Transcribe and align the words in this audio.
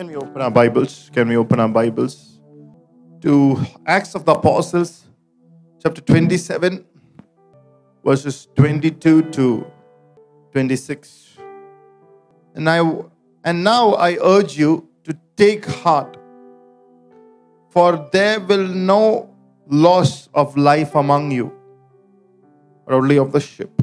Can 0.00 0.06
we 0.06 0.16
open 0.16 0.40
our 0.40 0.50
Bibles? 0.50 1.10
Can 1.12 1.28
we 1.28 1.36
open 1.36 1.60
our 1.60 1.68
Bibles 1.68 2.40
to 3.20 3.60
Acts 3.84 4.14
of 4.14 4.24
the 4.24 4.32
Apostles, 4.32 5.04
chapter 5.82 6.00
27, 6.00 6.86
verses 8.02 8.48
22 8.56 9.24
to 9.24 9.66
26. 10.52 11.36
And 12.54 12.70
I 12.70 12.80
and 13.44 13.62
now 13.62 13.92
I 13.92 14.16
urge 14.24 14.56
you 14.56 14.88
to 15.04 15.14
take 15.36 15.66
heart, 15.66 16.16
for 17.68 18.08
there 18.10 18.40
will 18.40 18.68
no 18.68 19.28
loss 19.68 20.30
of 20.32 20.56
life 20.56 20.94
among 20.94 21.30
you, 21.30 21.52
but 22.86 22.94
only 22.94 23.18
of 23.18 23.32
the 23.32 23.40
ship. 23.40 23.82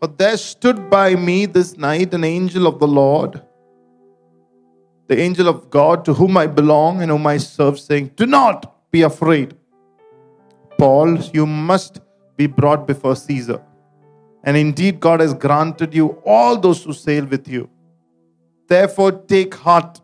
For 0.00 0.06
there 0.08 0.38
stood 0.38 0.88
by 0.88 1.16
me 1.16 1.44
this 1.44 1.76
night 1.76 2.14
an 2.14 2.24
angel 2.24 2.66
of 2.66 2.78
the 2.78 2.88
Lord, 2.88 3.42
the 5.08 5.18
angel 5.18 5.48
of 5.48 5.70
God 5.70 6.04
to 6.04 6.14
whom 6.14 6.36
I 6.36 6.46
belong 6.46 7.02
and 7.02 7.10
whom 7.10 7.26
I 7.26 7.36
serve, 7.36 7.78
saying, 7.78 8.12
Do 8.16 8.26
not 8.26 8.90
be 8.90 9.02
afraid. 9.02 9.54
Paul, 10.78 11.18
you 11.32 11.46
must 11.46 12.00
be 12.36 12.46
brought 12.46 12.86
before 12.86 13.16
Caesar. 13.16 13.62
And 14.44 14.56
indeed, 14.56 15.00
God 15.00 15.20
has 15.20 15.32
granted 15.34 15.94
you 15.94 16.22
all 16.24 16.58
those 16.58 16.82
who 16.84 16.92
sail 16.92 17.24
with 17.24 17.48
you. 17.48 17.68
Therefore, 18.68 19.12
take 19.12 19.54
heart, 19.54 20.00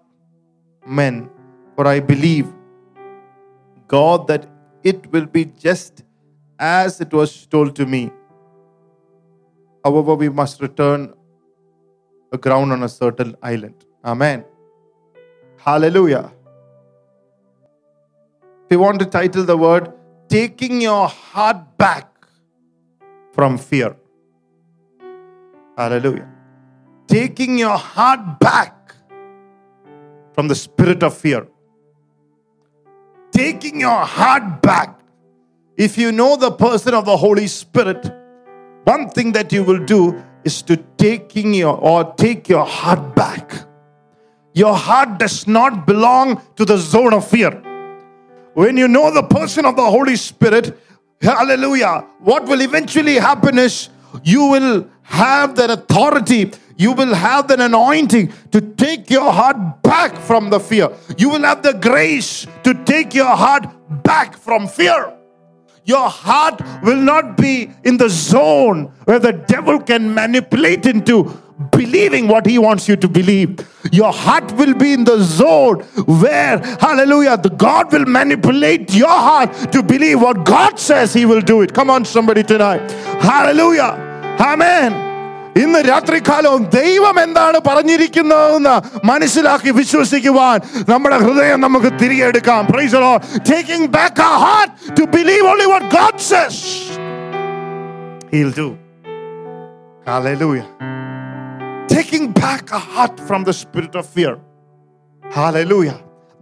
men, 0.86 1.30
for 1.76 1.86
I 1.86 2.00
believe, 2.00 2.52
God, 3.86 4.26
that 4.28 4.46
it 4.82 5.10
will 5.12 5.26
be 5.26 5.44
just 5.44 6.04
as 6.58 7.00
it 7.00 7.12
was 7.12 7.46
told 7.46 7.76
to 7.76 7.86
me. 7.86 8.10
However, 9.84 10.14
we 10.14 10.28
must 10.28 10.60
return 10.60 11.12
aground 12.32 12.72
on 12.72 12.82
a 12.82 12.88
certain 12.88 13.36
island. 13.42 13.84
Amen. 14.04 14.44
Hallelujah. 15.64 16.32
If 18.64 18.72
you 18.72 18.80
want 18.80 18.98
to 18.98 19.06
title 19.06 19.44
the 19.44 19.56
word, 19.56 19.92
Taking 20.28 20.80
Your 20.80 21.06
Heart 21.06 21.78
Back 21.78 22.08
from 23.32 23.58
Fear. 23.58 23.94
Hallelujah. 25.76 26.28
Taking 27.06 27.58
your 27.58 27.76
heart 27.76 28.40
back 28.40 28.94
from 30.34 30.48
the 30.48 30.54
spirit 30.54 31.02
of 31.02 31.16
fear. 31.16 31.46
Taking 33.30 33.80
your 33.80 34.04
heart 34.04 34.62
back. 34.62 34.98
If 35.76 35.96
you 35.96 36.10
know 36.10 36.36
the 36.36 36.50
person 36.50 36.92
of 36.94 37.04
the 37.04 37.16
Holy 37.16 37.46
Spirit, 37.46 38.10
one 38.84 39.08
thing 39.10 39.32
that 39.32 39.52
you 39.52 39.62
will 39.62 39.84
do 39.84 40.22
is 40.44 40.60
to 40.62 40.76
taking 40.98 41.54
your 41.54 41.76
or 41.76 42.12
take 42.14 42.48
your 42.48 42.64
heart 42.64 43.14
back. 43.14 43.66
Your 44.54 44.74
heart 44.74 45.18
does 45.18 45.46
not 45.46 45.86
belong 45.86 46.40
to 46.56 46.64
the 46.64 46.76
zone 46.76 47.14
of 47.14 47.26
fear. 47.28 47.50
When 48.54 48.76
you 48.76 48.88
know 48.88 49.12
the 49.12 49.22
person 49.22 49.64
of 49.64 49.76
the 49.76 49.84
Holy 49.84 50.16
Spirit, 50.16 50.78
hallelujah, 51.20 52.06
what 52.20 52.44
will 52.44 52.60
eventually 52.60 53.14
happen 53.14 53.58
is 53.58 53.88
you 54.22 54.44
will 54.46 54.88
have 55.02 55.54
that 55.56 55.70
authority 55.70 56.52
you 56.76 56.92
will 56.92 57.14
have 57.14 57.48
that 57.48 57.60
anointing 57.60 58.32
to 58.50 58.60
take 58.60 59.10
your 59.10 59.30
heart 59.30 59.82
back 59.82 60.16
from 60.16 60.50
the 60.50 60.58
fear. 60.58 60.90
You 61.16 61.28
will 61.28 61.42
have 61.42 61.62
the 61.62 61.74
grace 61.74 62.46
to 62.64 62.74
take 62.84 63.14
your 63.14 63.36
heart 63.36 63.66
back 64.02 64.36
from 64.36 64.66
fear. 64.66 65.12
Your 65.84 66.08
heart 66.08 66.60
will 66.82 66.96
not 66.96 67.36
be 67.36 67.70
in 67.84 67.96
the 67.96 68.08
zone 68.08 68.92
where 69.04 69.18
the 69.18 69.32
devil 69.32 69.80
can 69.80 70.14
manipulate 70.14 70.86
into 70.86 71.30
believing 71.71 72.27
what 72.27 72.45
he 72.45 72.57
wants 72.57 72.87
you 72.87 72.95
to 72.97 73.07
believe. 73.09 73.51
Your 73.91 74.11
heart 74.13 74.51
will 74.53 74.73
be 74.75 74.93
in 74.93 75.03
the 75.03 75.17
zone 75.23 75.79
where, 76.21 76.59
hallelujah, 76.85 77.37
the 77.37 77.49
God 77.49 77.91
will 77.93 78.05
manipulate 78.05 78.93
your 78.93 79.17
heart 79.27 79.53
to 79.71 79.81
believe 79.83 80.21
what 80.21 80.45
God 80.45 80.79
says 80.79 81.13
he 81.13 81.25
will 81.25 81.41
do 81.41 81.61
it. 81.61 81.73
Come 81.73 81.89
on, 81.89 82.05
somebody 82.05 82.43
tonight. 82.43 82.83
Hallelujah. 83.21 83.91
Amen. 84.51 84.93
ഇന്ന് 85.61 85.79
രാത്രികാലവും 85.91 86.63
ദൈവം 86.75 87.15
എന്താണ് 87.23 87.59
പറഞ്ഞിരിക്കുന്നതെന്ന് 87.67 88.75
മനസ്സിലാക്കി 89.09 89.71
വിശ്വസിക്കുവാൻ 89.79 90.57
നമ്മുടെ 90.91 91.17
ഹൃദയം 91.25 91.63
നമുക്ക് 91.65 91.91
തിരികെ 92.01 92.27
എടുക്കാം 92.31 92.67
പ്രൈസ് 92.73 93.01
ടേക്കിംഗ് 93.51 93.89
ബാക്ക് 93.97 94.23
ആ 94.27 94.31
heart 94.45 94.75
to 94.99 95.05
believe 95.17 95.47
only 95.53 95.69
what 95.73 95.89
God 95.97 96.23
cess 96.31 96.61
he'll 98.31 98.55
do 98.61 98.67
hallelujah 100.09 100.65
taking 101.96 102.24
back 102.32 102.70
a 102.80 102.82
heart 102.92 103.18
from 103.28 103.44
the 103.48 103.54
spirit 103.62 103.94
of 104.02 104.06
fear 104.18 104.34
hallelujah 105.38 105.98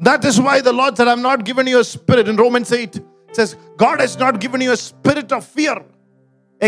that 0.08 0.24
is 0.32 0.40
why 0.48 0.56
the 0.68 0.74
lord 0.80 0.96
said 0.96 1.08
i've 1.14 1.24
not 1.30 1.44
given 1.50 1.66
you 1.72 1.80
a 1.84 1.88
spirit 1.94 2.28
in 2.32 2.36
romans 2.44 2.72
8 2.72 2.96
it 2.96 3.04
says 3.40 3.56
god 3.84 4.00
has 4.06 4.18
not 4.24 4.40
given 4.44 4.60
you 4.66 4.72
a 4.78 4.80
spirit 4.88 5.38
of 5.38 5.44
fear 5.58 5.76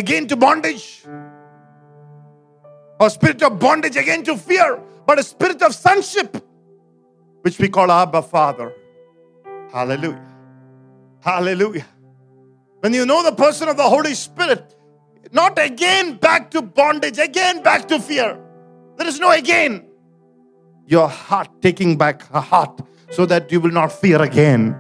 again 0.03 0.26
to 0.32 0.37
bondage 0.47 0.87
or 3.03 3.10
spirit 3.10 3.43
of 3.43 3.59
bondage 3.59 3.97
again 3.97 4.22
to 4.22 4.37
fear, 4.37 4.81
but 5.06 5.19
a 5.19 5.25
spirit 5.25 5.60
of 5.62 5.75
sonship, 5.75 6.37
which 7.41 7.59
we 7.59 7.69
call 7.69 7.91
Abba 7.91 8.22
Father. 8.22 8.72
Hallelujah. 9.72 10.25
Hallelujah. 11.20 11.87
When 12.78 12.94
you 12.94 13.04
know 13.04 13.25
the 13.25 13.34
person 13.34 13.69
of 13.69 13.76
the 13.76 13.88
Holy 13.88 14.14
Spirit, 14.14 14.76
not 15.32 15.59
again 15.59 16.14
back 16.14 16.50
to 16.53 16.62
bondage, 16.62 17.19
again 17.19 17.62
back 17.64 17.88
to 17.88 17.99
fear. 17.99 18.38
There 18.97 19.06
is 19.06 19.19
no 19.19 19.30
again. 19.30 19.86
Your 20.86 21.08
heart 21.08 21.48
taking 21.60 21.97
back 21.97 22.22
a 22.32 22.41
heart 22.41 22.80
so 23.10 23.26
that 23.26 23.50
you 23.53 23.60
will 23.60 23.70
not 23.70 23.92
fear 23.92 24.20
again. 24.20 24.78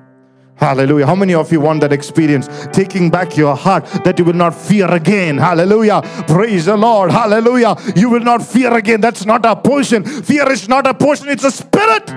Hallelujah. 0.56 1.06
How 1.06 1.14
many 1.14 1.34
of 1.34 1.50
you 1.50 1.60
want 1.60 1.80
that 1.80 1.92
experience? 1.92 2.48
Taking 2.72 3.10
back 3.10 3.36
your 3.36 3.56
heart 3.56 3.84
that 4.04 4.18
you 4.18 4.24
will 4.24 4.34
not 4.34 4.54
fear 4.54 4.88
again. 4.90 5.38
Hallelujah. 5.38 6.02
Praise 6.28 6.66
the 6.66 6.76
Lord. 6.76 7.10
Hallelujah. 7.10 7.74
You 7.96 8.10
will 8.10 8.20
not 8.20 8.42
fear 8.42 8.72
again. 8.74 9.00
That's 9.00 9.24
not 9.24 9.44
a 9.44 9.56
portion. 9.56 10.04
Fear 10.04 10.52
is 10.52 10.68
not 10.68 10.86
a 10.86 10.94
portion, 10.94 11.28
it's 11.28 11.44
a 11.44 11.50
spirit. 11.50 12.10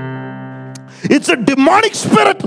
It's 1.03 1.29
a 1.29 1.35
demonic 1.35 1.95
spirit. 1.95 2.44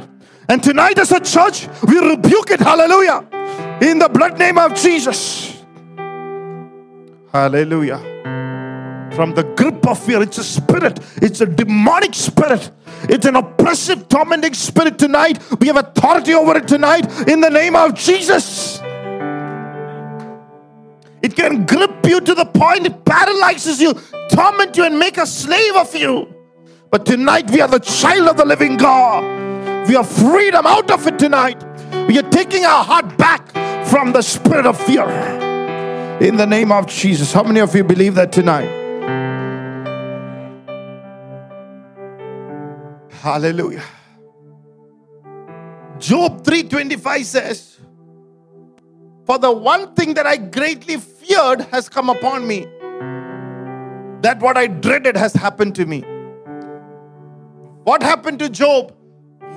And 0.49 0.63
tonight, 0.63 0.99
as 0.99 1.13
a 1.13 1.21
church, 1.21 1.69
we 1.87 1.99
rebuke 1.99 2.51
it. 2.51 2.61
Hallelujah. 2.61 3.27
In 3.83 3.99
the 3.99 4.09
blood 4.09 4.39
name 4.39 4.59
of 4.59 4.75
Jesus. 4.75 5.63
Hallelujah. 7.33 8.18
From 9.19 9.35
the 9.35 9.43
grip 9.43 9.85
of 9.85 9.99
fear, 9.99 10.23
it's 10.23 10.39
a 10.39 10.45
spirit, 10.45 11.01
it's 11.17 11.41
a 11.41 11.47
demonic 11.47 12.15
spirit. 12.15 12.71
It's 13.09 13.27
an 13.27 13.35
oppressive, 13.35 14.09
tormenting 14.09 14.55
spirit 14.55 14.97
tonight. 14.97 15.41
We 15.59 15.67
have 15.67 15.77
authority 15.77 16.35
over 16.35 16.57
it 16.57 16.69
tonight 16.69 17.27
in 17.27 17.41
the 17.41 17.51
name 17.51 17.75
of 17.75 17.95
Jesus. 17.95 18.79
It 21.21 21.35
can 21.35 21.67
grip 21.67 22.07
you 22.07 22.21
to 22.21 22.33
the 22.33 22.45
point 22.45 22.87
it 22.87 23.05
paralyzes 23.05 23.81
you, 23.81 23.95
torment 24.31 24.77
you, 24.77 24.85
and 24.85 24.97
make 25.01 25.19
a 25.19 25.27
slave 25.27 25.75
of 25.75 25.93
you. 25.97 26.33
But 26.89 27.05
tonight 27.05 27.51
we 27.51 27.61
are 27.61 27.67
the 27.67 27.81
child 27.81 28.29
of 28.29 28.37
the 28.37 28.45
living 28.45 28.77
God. 28.77 29.89
We 29.89 29.97
are 29.97 30.05
freedom 30.05 30.65
out 30.65 30.93
of 30.93 31.05
it 31.09 31.19
tonight. 31.19 31.61
We 32.07 32.21
are 32.21 32.31
taking 32.31 32.65
our 32.65 32.85
heart 32.85 33.19
back 33.19 33.51
from 33.89 34.13
the 34.13 34.23
spirit 34.23 34.65
of 34.65 34.81
fear. 34.81 35.09
In 36.21 36.37
the 36.37 36.47
name 36.47 36.71
of 36.71 36.87
Jesus. 36.87 37.33
How 37.33 37.43
many 37.43 37.59
of 37.59 37.75
you 37.75 37.83
believe 37.83 38.15
that 38.15 38.31
tonight? 38.31 38.78
Hallelujah. 43.29 43.85
Job 45.99 46.43
3:25 46.45 47.25
says, 47.25 47.79
For 49.27 49.39
the 49.39 49.53
one 49.53 49.95
thing 49.95 50.15
that 50.15 50.27
I 50.27 50.37
greatly 50.39 50.97
feared 50.97 51.61
has 51.73 51.91
come 51.91 52.09
upon 52.09 52.47
me. 52.47 52.61
That 54.23 54.41
what 54.41 54.57
I 54.57 54.67
dreaded 54.67 55.17
has 55.17 55.35
happened 55.35 55.75
to 55.75 55.85
me. 55.85 56.01
What 57.85 58.03
happened 58.03 58.39
to 58.39 58.49
Job? 58.49 58.95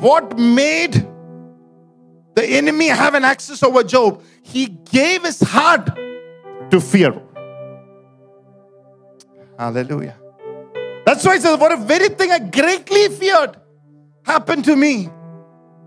What 0.01 0.37
made 0.37 1.07
the 2.35 2.45
enemy 2.45 2.87
have 2.87 3.15
an 3.21 3.23
access 3.23 3.63
over 3.63 3.83
Job? 3.83 4.21
He 4.41 4.65
gave 4.67 5.23
his 5.23 5.39
heart 5.39 5.95
to 6.71 6.81
fear. 6.81 7.13
Hallelujah. 9.57 10.17
That's 11.05 11.25
why 11.25 11.35
he 11.35 11.41
says, 11.41 11.57
For 11.57 11.71
a 11.71 11.77
very 11.77 12.09
thing 12.09 12.31
I 12.31 12.39
greatly 12.39 13.07
feared 13.09 13.60
happened 14.23 14.65
to 14.65 14.75
me. 14.75 15.05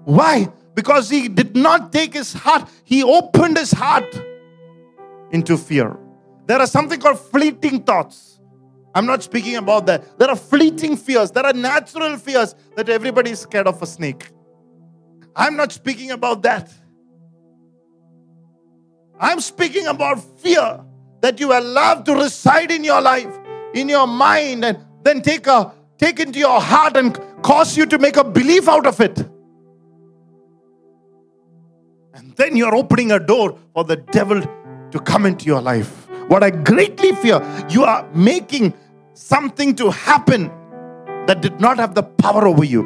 Why? 0.04 0.48
Because 0.74 1.08
he 1.08 1.28
did 1.28 1.56
not 1.56 1.92
take 1.92 2.14
his 2.14 2.32
heart, 2.32 2.68
he 2.84 3.02
opened 3.02 3.56
his 3.56 3.72
heart 3.72 4.14
into 5.30 5.56
fear. 5.56 5.96
There 6.46 6.58
are 6.58 6.66
something 6.66 7.00
called 7.00 7.18
fleeting 7.18 7.82
thoughts. 7.82 8.40
I'm 8.94 9.06
not 9.06 9.22
speaking 9.22 9.56
about 9.56 9.86
that. 9.86 10.18
There 10.18 10.28
are 10.28 10.36
fleeting 10.36 10.96
fears. 10.96 11.30
There 11.30 11.44
are 11.44 11.52
natural 11.52 12.16
fears 12.16 12.54
that 12.76 12.88
everybody 12.88 13.30
is 13.30 13.40
scared 13.40 13.66
of 13.66 13.82
a 13.82 13.86
snake. 13.86 14.30
I'm 15.34 15.56
not 15.56 15.72
speaking 15.72 16.12
about 16.12 16.42
that. 16.42 16.70
I'm 19.18 19.40
speaking 19.40 19.86
about 19.86 20.20
fear 20.40 20.80
that 21.22 21.40
you 21.40 21.52
allow 21.56 21.94
to 22.02 22.14
reside 22.14 22.70
in 22.70 22.84
your 22.84 23.00
life, 23.00 23.34
in 23.74 23.88
your 23.88 24.06
mind, 24.06 24.64
and 24.64 24.78
then 25.02 25.22
take 25.22 25.46
a 25.46 25.72
take 25.98 26.20
into 26.20 26.38
your 26.38 26.60
heart 26.60 26.96
and 26.96 27.18
cause 27.44 27.76
you 27.76 27.84
to 27.84 27.98
make 27.98 28.16
a 28.16 28.24
belief 28.24 28.68
out 28.68 28.86
of 28.86 29.00
it. 29.00 29.18
And 32.14 32.34
then 32.36 32.56
you're 32.56 32.74
opening 32.74 33.12
a 33.12 33.18
door 33.18 33.58
for 33.74 33.84
the 33.84 33.96
devil 33.96 34.40
to 34.90 34.98
come 35.00 35.26
into 35.26 35.44
your 35.44 35.60
life. 35.60 36.08
What 36.28 36.42
I 36.42 36.50
greatly 36.50 37.12
fear, 37.12 37.42
you 37.68 37.84
are 37.84 38.08
making 38.14 38.72
something 39.12 39.76
to 39.76 39.90
happen 39.90 40.50
that 41.26 41.42
did 41.42 41.60
not 41.60 41.76
have 41.76 41.94
the 41.94 42.02
power 42.02 42.46
over 42.46 42.64
you. 42.64 42.82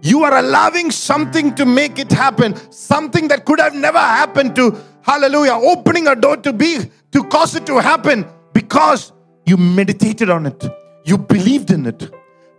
You 0.00 0.22
are 0.22 0.38
allowing 0.38 0.92
something 0.92 1.54
to 1.56 1.66
make 1.66 1.98
it 1.98 2.12
happen, 2.12 2.54
something 2.70 3.26
that 3.28 3.46
could 3.46 3.58
have 3.58 3.74
never 3.74 3.98
happened 3.98 4.54
to, 4.56 4.76
hallelujah, 5.02 5.54
opening 5.54 6.06
a 6.06 6.14
door 6.14 6.36
to 6.36 6.52
be, 6.52 6.78
to 7.10 7.24
cause 7.24 7.56
it 7.56 7.66
to 7.66 7.78
happen 7.78 8.26
because 8.52 9.12
you 9.44 9.56
meditated 9.56 10.30
on 10.30 10.46
it, 10.46 10.64
you 11.04 11.18
believed 11.18 11.70
in 11.72 11.86
it. 11.86 12.12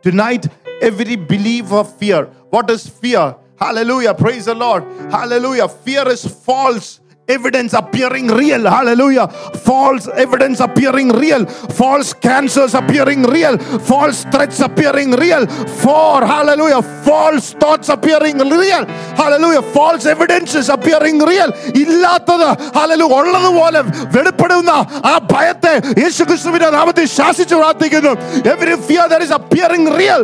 Tonight, 0.06 0.48
every 0.84 1.16
belief 1.16 1.72
of 1.72 1.92
fear. 1.98 2.26
What 2.52 2.70
is 2.70 2.88
fear? 2.88 3.36
Hallelujah, 3.60 4.14
praise 4.14 4.46
the 4.46 4.54
Lord. 4.54 4.84
Hallelujah. 5.10 5.68
Fear 5.68 6.10
is 6.10 6.24
false 6.24 7.00
evidence 7.29 7.73
appearing 7.75 8.27
real. 8.27 8.63
Hallelujah. 8.69 9.29
False 9.29 10.09
evidence 10.09 10.59
appearing 10.61 11.11
real. 11.11 11.47
False 11.81 12.13
cancers 12.13 12.75
appearing 12.75 13.23
real. 13.23 13.57
False 13.91 14.25
threats 14.33 14.59
appearing 14.61 15.13
real. 15.13 15.47
For, 15.83 16.27
hallelujah, 16.33 16.83
false 17.09 17.53
thoughts 17.53 17.89
appearing 17.89 18.39
real. 18.39 18.85
Hallelujah. 19.21 19.63
False 19.79 20.07
evidences 20.07 20.69
appearing 20.77 21.19
real. 21.31 21.51
ഇല്ലാത്തത് 21.83 22.49
hallelujah 22.79 23.15
ഉള്ളതുപോലെ 23.21 23.81
വെളിപ്പെടുന്ന 24.17 24.73
ആ 25.13 25.15
ഭയത്തെ 25.33 25.75
യേശു 26.03 26.23
ക്രിസ്തുവിന്റെ 26.31 26.71
നാമത്തിൽ 26.79 27.07
ശാസിച്ചു 27.19 27.57
പ്രാർത്ഥിക്കുന്നു 27.63 28.13
every 28.55 28.77
fear 28.89 29.07
that 29.13 29.23
is 29.29 29.33
appearing 29.41 29.85
real 30.01 30.23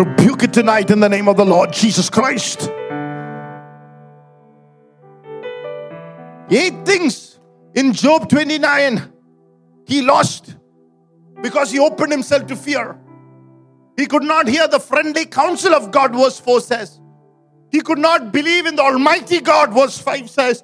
rebuke 0.00 0.42
it 0.48 0.52
tonight 0.60 0.88
in 0.96 1.00
the 1.06 1.10
name 1.16 1.28
of 1.32 1.36
the 1.42 1.48
Lord 1.54 1.70
Jesus 1.82 2.08
Christ 2.18 2.60
Eight 6.51 6.85
things 6.85 7.39
in 7.73 7.93
Job 7.93 8.27
29 8.29 9.11
he 9.85 10.01
lost 10.01 10.55
because 11.41 11.71
he 11.71 11.79
opened 11.79 12.11
himself 12.11 12.45
to 12.47 12.55
fear. 12.55 12.99
He 13.97 14.05
could 14.05 14.23
not 14.23 14.47
hear 14.47 14.67
the 14.67 14.79
friendly 14.79 15.25
counsel 15.25 15.73
of 15.73 15.91
God, 15.91 16.13
verse 16.13 16.39
4 16.39 16.61
says. 16.61 16.99
He 17.71 17.81
could 17.81 17.99
not 17.99 18.31
believe 18.31 18.65
in 18.65 18.75
the 18.75 18.81
Almighty 18.81 19.39
God, 19.39 19.73
verse 19.73 19.97
5 19.97 20.29
says. 20.29 20.63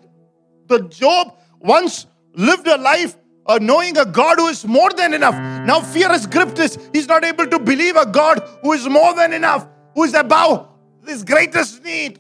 The 0.68 0.82
Job 0.90 1.38
once 1.60 2.06
lived 2.34 2.68
a 2.68 2.78
life 2.78 3.18
uh, 3.46 3.60
knowing 3.62 3.98
a 3.98 4.06
God 4.06 4.38
who 4.38 4.48
is 4.48 4.66
more 4.66 4.90
than 4.92 5.14
enough. 5.14 5.36
Now 5.66 5.80
fear 5.82 6.10
has 6.10 6.28
gripped 6.28 6.60
us. 6.60 6.78
He's 6.94 7.08
not 7.08 7.24
able 7.24 7.48
to 7.48 7.60
believe 7.60 7.96
a 7.96 8.06
God 8.06 8.42
who 8.62 8.74
is 8.74 8.88
more 8.88 9.14
than 9.16 9.32
enough, 9.32 9.68
who 9.96 10.04
is 10.04 10.14
above 10.14 10.68
his 11.06 11.24
greatest 11.24 11.84
need. 11.84 12.20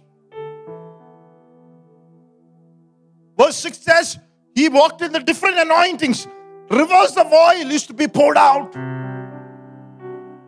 Verse 3.37 3.55
6 3.57 3.77
says, 3.77 4.19
He 4.55 4.69
walked 4.69 5.01
in 5.01 5.11
the 5.11 5.19
different 5.19 5.57
anointings. 5.57 6.27
Rivers 6.69 7.15
of 7.15 7.31
oil 7.31 7.71
used 7.71 7.87
to 7.87 7.93
be 7.93 8.07
poured 8.07 8.37
out. 8.37 8.75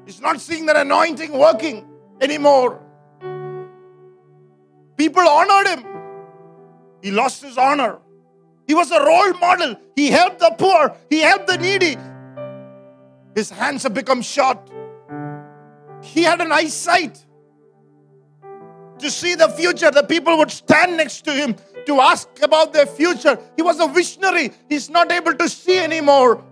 He's 0.05 0.19
not 0.19 0.41
seeing 0.41 0.65
that 0.65 0.75
anointing 0.75 1.31
working 1.31 1.87
anymore. 2.19 2.81
People 4.97 5.21
honored 5.21 5.67
him. 5.67 5.85
He 7.01 7.11
lost 7.11 7.41
his 7.43 7.57
honor. 7.57 7.99
He 8.67 8.73
was 8.73 8.91
a 8.91 8.99
role 8.99 9.33
model. 9.33 9.75
He 9.95 10.09
helped 10.09 10.39
the 10.39 10.53
poor, 10.57 10.95
he 11.09 11.19
helped 11.19 11.47
the 11.47 11.57
needy. 11.57 11.97
His 13.35 13.49
hands 13.49 13.83
have 13.83 13.93
become 13.93 14.21
short. 14.21 14.69
He 16.01 16.23
had 16.23 16.41
an 16.41 16.51
eyesight 16.51 17.23
to 18.97 19.09
see 19.09 19.35
the 19.35 19.49
future. 19.49 19.91
The 19.91 20.03
people 20.03 20.37
would 20.37 20.51
stand 20.51 20.97
next 20.97 21.21
to 21.25 21.33
him 21.33 21.55
to 21.85 21.99
ask 21.99 22.27
about 22.41 22.73
their 22.73 22.85
future. 22.85 23.37
He 23.55 23.61
was 23.61 23.79
a 23.79 23.87
visionary. 23.87 24.51
He's 24.67 24.89
not 24.89 25.11
able 25.11 25.33
to 25.35 25.49
see 25.49 25.79
anymore. 25.79 26.43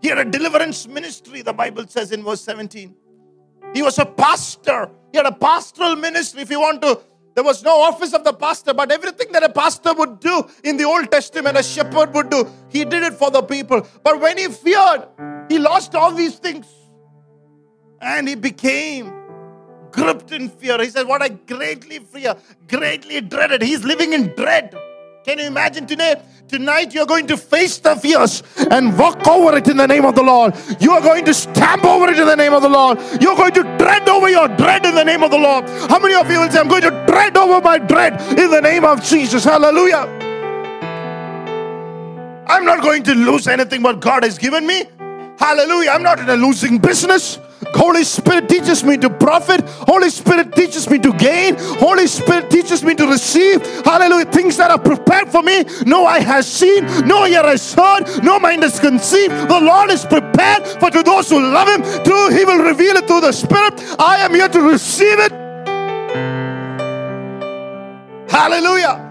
He 0.00 0.08
had 0.08 0.18
a 0.18 0.24
deliverance 0.24 0.86
ministry, 0.86 1.42
the 1.42 1.52
Bible 1.52 1.86
says 1.88 2.12
in 2.12 2.22
verse 2.22 2.40
17. 2.42 2.94
He 3.74 3.82
was 3.82 3.98
a 3.98 4.06
pastor. 4.06 4.90
He 5.12 5.18
had 5.18 5.26
a 5.26 5.32
pastoral 5.32 5.96
ministry. 5.96 6.42
If 6.42 6.50
you 6.50 6.60
want 6.60 6.82
to, 6.82 7.00
there 7.34 7.44
was 7.44 7.62
no 7.62 7.80
office 7.80 8.12
of 8.14 8.24
the 8.24 8.32
pastor, 8.32 8.74
but 8.74 8.90
everything 8.90 9.32
that 9.32 9.42
a 9.42 9.48
pastor 9.48 9.94
would 9.94 10.20
do 10.20 10.48
in 10.64 10.76
the 10.76 10.84
Old 10.84 11.10
Testament, 11.10 11.56
a 11.56 11.62
shepherd 11.62 12.14
would 12.14 12.30
do, 12.30 12.48
he 12.68 12.84
did 12.84 13.02
it 13.02 13.14
for 13.14 13.30
the 13.30 13.42
people. 13.42 13.86
But 14.02 14.20
when 14.20 14.38
he 14.38 14.48
feared, 14.48 15.06
he 15.48 15.58
lost 15.58 15.94
all 15.94 16.12
these 16.12 16.36
things. 16.36 16.66
And 18.00 18.28
he 18.28 18.34
became 18.34 19.12
gripped 19.92 20.32
in 20.32 20.48
fear. 20.48 20.78
He 20.82 20.90
said, 20.90 21.06
What 21.06 21.22
I 21.22 21.28
greatly 21.28 21.98
fear, 21.98 22.36
greatly 22.68 23.20
dreaded. 23.20 23.62
He's 23.62 23.84
living 23.84 24.12
in 24.12 24.34
dread. 24.34 24.76
Can 25.24 25.38
you 25.38 25.46
imagine 25.46 25.86
today? 25.86 26.22
Tonight 26.48 26.94
you're 26.94 27.04
going 27.04 27.26
to 27.26 27.36
face 27.36 27.76
the 27.78 27.94
fears 27.96 28.42
and 28.70 28.98
walk 28.98 29.26
over 29.28 29.58
it 29.58 29.68
in 29.68 29.76
the 29.76 29.86
name 29.86 30.06
of 30.06 30.14
the 30.14 30.22
Lord. 30.22 30.54
You 30.80 30.92
are 30.92 31.02
going 31.02 31.26
to 31.26 31.34
stamp 31.34 31.84
over 31.84 32.08
it 32.08 32.18
in 32.18 32.26
the 32.26 32.36
name 32.36 32.54
of 32.54 32.62
the 32.62 32.68
Lord. 32.70 32.98
You're 33.20 33.36
going 33.36 33.52
to 33.52 33.62
dread 33.76 34.08
over 34.08 34.30
your 34.30 34.48
dread 34.48 34.86
in 34.86 34.94
the 34.94 35.04
name 35.04 35.22
of 35.22 35.30
the 35.30 35.36
Lord. 35.36 35.68
How 35.90 35.98
many 35.98 36.14
of 36.14 36.30
you 36.30 36.40
will 36.40 36.50
say, 36.50 36.58
I'm 36.58 36.68
going 36.68 36.82
to 36.82 37.04
dread 37.06 37.36
over 37.36 37.60
my 37.60 37.76
dread 37.76 38.18
in 38.38 38.50
the 38.50 38.62
name 38.62 38.86
of 38.86 39.04
Jesus? 39.04 39.44
Hallelujah. 39.44 40.08
I'm 42.46 42.64
not 42.64 42.80
going 42.80 43.02
to 43.02 43.14
lose 43.14 43.46
anything 43.46 43.82
what 43.82 44.00
God 44.00 44.24
has 44.24 44.38
given 44.38 44.66
me. 44.66 44.84
Hallelujah. 45.38 45.90
I'm 45.90 46.02
not 46.02 46.18
in 46.18 46.30
a 46.30 46.36
losing 46.36 46.78
business. 46.78 47.38
Holy 47.74 48.04
Spirit 48.04 48.48
teaches 48.48 48.84
me 48.84 48.96
to 48.98 49.10
profit. 49.10 49.62
Holy 49.68 50.10
Spirit 50.10 50.54
teaches 50.54 50.88
me 50.88 50.98
to 50.98 51.12
gain. 51.14 51.56
Holy 51.58 52.06
Spirit 52.06 52.50
teaches 52.50 52.82
me 52.82 52.94
to 52.94 53.06
receive. 53.06 53.64
Hallelujah. 53.84 54.26
Things 54.26 54.56
that 54.56 54.70
are 54.70 54.78
prepared 54.78 55.28
for 55.30 55.42
me. 55.42 55.64
No 55.86 56.06
eye 56.06 56.20
has 56.20 56.50
seen, 56.50 56.84
no 57.06 57.26
ear 57.26 57.42
has 57.42 57.74
heard, 57.74 58.22
no 58.22 58.38
mind 58.38 58.62
has 58.62 58.78
conceived. 58.80 59.32
The 59.48 59.60
Lord 59.60 59.90
is 59.90 60.04
prepared 60.04 60.66
for 60.80 60.90
to 60.90 61.02
those 61.02 61.30
who 61.30 61.40
love 61.40 61.68
Him. 61.68 61.82
Through 62.04 62.30
He 62.36 62.44
will 62.44 62.62
reveal 62.62 62.96
it 62.96 63.06
through 63.06 63.22
the 63.22 63.32
Spirit. 63.32 63.74
I 63.98 64.18
am 64.18 64.34
here 64.34 64.48
to 64.48 64.60
receive 64.60 65.18
it. 65.18 65.32
Hallelujah. 68.30 69.07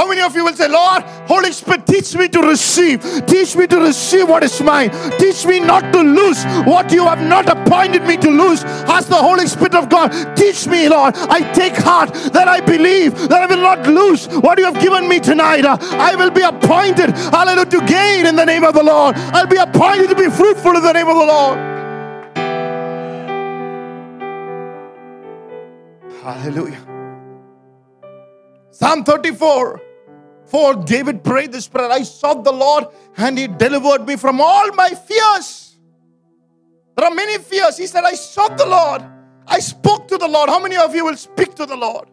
How 0.00 0.08
many 0.08 0.22
of 0.22 0.34
you 0.34 0.46
will 0.46 0.54
say, 0.54 0.66
Lord, 0.66 1.02
Holy 1.28 1.52
Spirit, 1.52 1.86
teach 1.86 2.14
me 2.14 2.26
to 2.28 2.40
receive. 2.40 3.02
Teach 3.26 3.54
me 3.54 3.66
to 3.66 3.80
receive 3.80 4.26
what 4.30 4.42
is 4.42 4.58
mine. 4.62 4.88
Teach 5.18 5.44
me 5.44 5.60
not 5.60 5.92
to 5.92 6.00
lose 6.00 6.42
what 6.64 6.90
you 6.90 7.04
have 7.04 7.20
not 7.20 7.46
appointed 7.46 8.04
me 8.04 8.16
to 8.16 8.30
lose. 8.30 8.64
Ask 8.64 9.08
the 9.08 9.16
Holy 9.16 9.46
Spirit 9.46 9.74
of 9.74 9.90
God, 9.90 10.08
teach 10.38 10.66
me, 10.66 10.88
Lord. 10.88 11.14
I 11.16 11.40
take 11.52 11.76
heart 11.76 12.14
that 12.32 12.48
I 12.48 12.62
believe 12.62 13.12
that 13.28 13.42
I 13.42 13.46
will 13.46 13.60
not 13.60 13.86
lose 13.86 14.26
what 14.26 14.58
you 14.58 14.64
have 14.64 14.80
given 14.80 15.06
me 15.06 15.20
tonight. 15.20 15.66
I 15.66 16.16
will 16.16 16.30
be 16.30 16.40
appointed, 16.40 17.10
hallelujah, 17.10 17.66
to 17.66 17.86
gain 17.86 18.24
in 18.24 18.36
the 18.36 18.46
name 18.46 18.64
of 18.64 18.72
the 18.72 18.82
Lord. 18.82 19.16
I'll 19.34 19.46
be 19.46 19.58
appointed 19.58 20.08
to 20.08 20.14
be 20.14 20.30
fruitful 20.30 20.76
in 20.76 20.82
the 20.82 20.94
name 20.94 21.08
of 21.08 21.16
the 21.18 21.26
Lord. 21.26 21.58
Hallelujah. 26.22 26.86
Psalm 28.70 29.04
34. 29.04 29.89
For 30.50 30.74
David 30.74 31.22
prayed 31.22 31.52
this 31.52 31.68
prayer 31.68 31.90
I 31.90 32.02
sought 32.02 32.42
the 32.42 32.52
Lord 32.52 32.86
and 33.16 33.38
he 33.38 33.46
delivered 33.46 34.06
me 34.06 34.16
from 34.16 34.40
all 34.40 34.72
my 34.72 34.88
fears. 34.90 35.78
There 36.96 37.06
are 37.06 37.14
many 37.14 37.38
fears. 37.38 37.76
He 37.76 37.86
said, 37.86 38.02
I 38.04 38.14
sought 38.14 38.58
the 38.58 38.66
Lord. 38.66 39.02
I 39.46 39.60
spoke 39.60 40.08
to 40.08 40.18
the 40.18 40.26
Lord. 40.26 40.50
How 40.50 40.58
many 40.58 40.76
of 40.76 40.94
you 40.94 41.04
will 41.04 41.16
speak 41.16 41.54
to 41.54 41.66
the 41.66 41.76
Lord? 41.76 42.08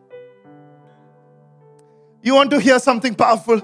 You 2.21 2.35
want 2.35 2.51
to 2.51 2.59
hear 2.59 2.77
something 2.77 3.15
powerful? 3.15 3.59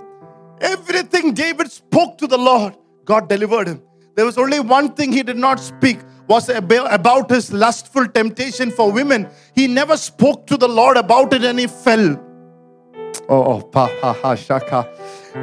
Everything 0.60 1.34
David 1.34 1.72
spoke 1.72 2.18
to 2.18 2.28
the 2.28 2.38
Lord, 2.38 2.76
God 3.06 3.30
delivered 3.30 3.68
him. 3.68 3.82
There 4.16 4.26
was 4.26 4.38
only 4.38 4.60
one 4.60 4.94
thing 4.94 5.12
he 5.12 5.24
did 5.24 5.38
not 5.38 5.60
speak 5.60 6.00
was 6.28 6.50
about 6.50 7.30
his 7.30 7.54
lustful 7.54 8.08
temptation 8.08 8.72
for 8.72 8.92
women. 8.92 9.30
He 9.54 9.68
never 9.68 9.98
spoke 9.98 10.48
to 10.48 10.58
the 10.58 10.68
Lord 10.68 10.98
about 10.98 11.34
it 11.34 11.44
and 11.44 11.60
he 11.60 11.68
fell. 11.68 12.33
Oh, 13.34 14.36
shaka. 14.48 14.88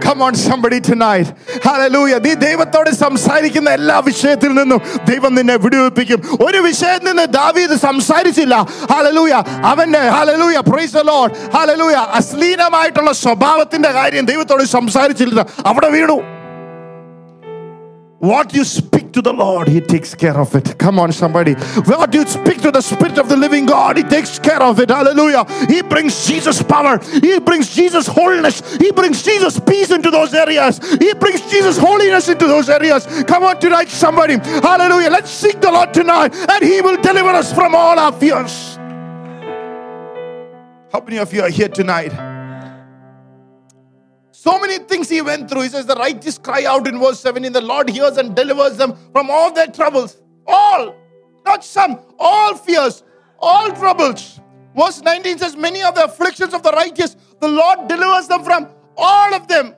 Come 0.04 0.22
on, 0.22 0.34
somebody 0.34 0.80
tonight. 0.80 1.28
Hallelujah. 1.68 2.20
നീ 2.20 2.32
ദൈവത്തോട് 2.34 2.90
സംസാരിക്കുന്ന 2.90 3.70
എല്ലാ 3.70 3.98
വിഷയത്തിൽ 3.98 4.48
നിന്നും 4.48 4.80
ദൈവം 5.04 5.34
നിന്നെ 5.34 5.56
വിടുവിപ്പിക്കും. 5.56 6.38
ഒരു 6.46 6.58
വിഷയത്തിൽ 6.58 7.06
നിന്ന് 7.06 7.24
ദാവീദ് 7.26 7.70
സംസാരിച്ചില്ല. 7.70 8.68
ഹാലലൂയ 8.92 9.44
അവന്റെ 9.64 9.98
ഹാലലൂയ 9.98 10.58
പ്രൈസ് 10.58 10.94
ലോർഡ് 10.94 11.32
ഹാലലൂയ 11.56 11.92
അശ്ലീലമായിട്ടുള്ള 11.92 13.12
സ്വഭാവത്തിന്റെ 13.12 13.90
കാര്യം 13.90 14.24
ദൈവത്തോട് 14.24 14.62
സംസാരിച്ചില്ല. 14.62 15.46
അവിടെ 15.66 15.88
വീണു. 15.88 16.39
What 18.20 18.52
you 18.52 18.64
speak 18.64 19.12
to 19.12 19.22
the 19.22 19.32
Lord, 19.32 19.66
He 19.66 19.80
takes 19.80 20.14
care 20.14 20.38
of 20.38 20.54
it. 20.54 20.78
Come 20.78 20.98
on, 20.98 21.10
somebody. 21.10 21.54
What 21.54 22.12
you 22.12 22.26
speak 22.26 22.60
to 22.60 22.70
the 22.70 22.82
Spirit 22.82 23.16
of 23.16 23.30
the 23.30 23.36
living 23.36 23.64
God, 23.64 23.96
He 23.96 24.02
takes 24.02 24.38
care 24.38 24.62
of 24.62 24.78
it. 24.78 24.90
Hallelujah. 24.90 25.46
He 25.66 25.80
brings 25.80 26.26
Jesus' 26.26 26.62
power. 26.62 26.98
He 26.98 27.40
brings 27.40 27.74
Jesus' 27.74 28.06
wholeness. 28.06 28.76
He 28.76 28.92
brings 28.92 29.22
Jesus' 29.22 29.58
peace 29.58 29.90
into 29.90 30.10
those 30.10 30.34
areas. 30.34 30.78
He 30.98 31.14
brings 31.14 31.40
Jesus' 31.50 31.78
holiness 31.78 32.28
into 32.28 32.46
those 32.46 32.68
areas. 32.68 33.06
Come 33.24 33.44
on 33.44 33.58
tonight, 33.58 33.88
somebody. 33.88 34.36
Hallelujah. 34.36 35.08
Let's 35.08 35.30
seek 35.30 35.58
the 35.58 35.72
Lord 35.72 35.94
tonight, 35.94 36.34
and 36.34 36.62
He 36.62 36.82
will 36.82 37.00
deliver 37.00 37.30
us 37.30 37.54
from 37.54 37.74
all 37.74 37.98
our 37.98 38.12
fears. 38.12 38.76
How 40.92 41.00
many 41.00 41.16
of 41.16 41.32
you 41.32 41.40
are 41.40 41.48
here 41.48 41.68
tonight? 41.68 42.39
So 44.40 44.58
many 44.58 44.78
things 44.78 45.10
he 45.10 45.20
went 45.20 45.50
through. 45.50 45.60
He 45.60 45.68
says, 45.68 45.84
The 45.84 45.96
righteous 45.96 46.38
cry 46.38 46.64
out 46.64 46.88
in 46.88 46.98
verse 46.98 47.20
17. 47.20 47.52
The 47.52 47.60
Lord 47.60 47.90
hears 47.90 48.16
and 48.16 48.34
delivers 48.34 48.78
them 48.78 48.96
from 49.12 49.28
all 49.28 49.52
their 49.52 49.66
troubles. 49.66 50.16
All, 50.46 50.96
not 51.44 51.62
some, 51.62 52.00
all 52.18 52.56
fears, 52.56 53.02
all 53.38 53.70
troubles. 53.72 54.40
Verse 54.74 55.02
19 55.02 55.36
says, 55.36 55.56
Many 55.56 55.82
of 55.82 55.94
the 55.94 56.04
afflictions 56.04 56.54
of 56.54 56.62
the 56.62 56.72
righteous, 56.72 57.18
the 57.38 57.48
Lord 57.48 57.86
delivers 57.86 58.28
them 58.28 58.42
from 58.42 58.68
all 58.96 59.34
of 59.34 59.46
them. 59.46 59.74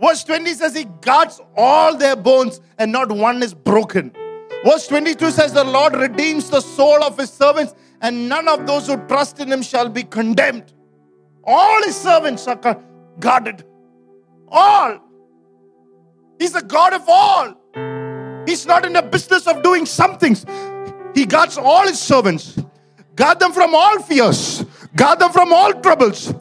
Verse 0.00 0.24
20 0.24 0.54
says, 0.54 0.74
He 0.74 0.86
guards 1.00 1.40
all 1.56 1.96
their 1.96 2.16
bones, 2.16 2.60
and 2.76 2.90
not 2.90 3.12
one 3.12 3.40
is 3.40 3.54
broken. 3.54 4.10
Verse 4.64 4.88
22 4.88 5.30
says, 5.30 5.52
The 5.52 5.62
Lord 5.62 5.94
redeems 5.94 6.50
the 6.50 6.60
soul 6.60 7.04
of 7.04 7.16
His 7.16 7.30
servants, 7.30 7.72
and 8.00 8.28
none 8.28 8.48
of 8.48 8.66
those 8.66 8.88
who 8.88 8.96
trust 9.06 9.38
in 9.38 9.52
Him 9.52 9.62
shall 9.62 9.88
be 9.88 10.02
condemned. 10.02 10.72
All 11.44 11.84
His 11.84 11.94
servants 11.94 12.48
are 12.48 12.56
guarded. 13.18 13.64
All. 14.48 15.00
He's 16.38 16.52
the 16.52 16.62
God 16.62 16.92
of 16.92 17.04
all. 17.08 17.54
He's 18.46 18.66
not 18.66 18.84
in 18.84 18.92
the 18.92 19.02
business 19.02 19.46
of 19.46 19.62
doing 19.62 19.86
some 19.86 20.18
things. 20.18 20.44
He 21.14 21.26
guards 21.26 21.58
all 21.58 21.86
his 21.86 22.00
servants, 22.00 22.58
guard 23.14 23.38
them 23.38 23.52
from 23.52 23.74
all 23.74 24.00
fears, 24.00 24.64
guard 24.96 25.18
them 25.20 25.30
from 25.30 25.52
all 25.52 25.72
troubles, 25.74 26.32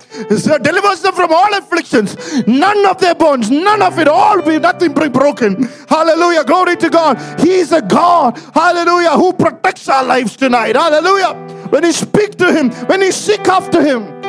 delivers 0.61 1.01
them 1.01 1.13
from 1.13 1.31
all 1.31 1.53
afflictions. 1.53 2.15
None 2.47 2.85
of 2.85 2.99
their 2.99 3.15
bones, 3.15 3.51
none 3.51 3.81
of 3.81 3.99
it, 3.99 4.07
all 4.07 4.41
be 4.41 4.59
nothing 4.59 4.93
be 4.93 5.09
broken. 5.09 5.63
Hallelujah. 5.87 6.43
Glory 6.45 6.77
to 6.77 6.89
God. 6.89 7.39
He 7.39 7.51
is 7.55 7.71
a 7.71 7.81
God, 7.81 8.37
hallelujah, 8.53 9.11
who 9.11 9.33
protects 9.33 9.87
our 9.89 10.03
lives 10.03 10.35
tonight. 10.35 10.75
Hallelujah. 10.75 11.33
When 11.69 11.83
you 11.83 11.91
speak 11.91 12.37
to 12.37 12.51
Him, 12.51 12.71
when 12.87 13.01
you 13.01 13.11
seek 13.11 13.47
after 13.47 13.81
Him, 13.81 14.20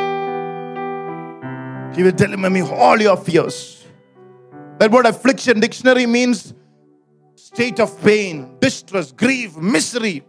he 1.95 2.03
will 2.03 2.11
deliver 2.11 2.49
me 2.49 2.61
all 2.61 2.99
your 2.99 3.17
fears. 3.17 3.85
That 4.79 4.91
word 4.91 5.05
affliction 5.05 5.59
dictionary 5.59 6.05
means 6.05 6.53
state 7.35 7.79
of 7.79 8.01
pain, 8.01 8.57
distress, 8.59 9.11
grief, 9.11 9.55
misery, 9.55 10.23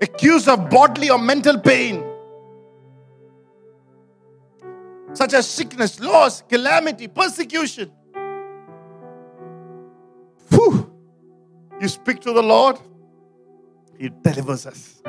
accused 0.00 0.48
of 0.48 0.70
bodily 0.70 1.10
or 1.10 1.18
mental 1.18 1.58
pain, 1.58 2.04
such 5.12 5.34
as 5.34 5.46
sickness, 5.48 6.00
loss, 6.00 6.42
calamity, 6.42 7.08
persecution. 7.08 7.90
Whew. 10.50 10.90
You 11.80 11.88
speak 11.88 12.20
to 12.20 12.32
the 12.32 12.42
Lord, 12.42 12.78
He 13.98 14.08
delivers 14.08 14.66
us. 14.66 15.02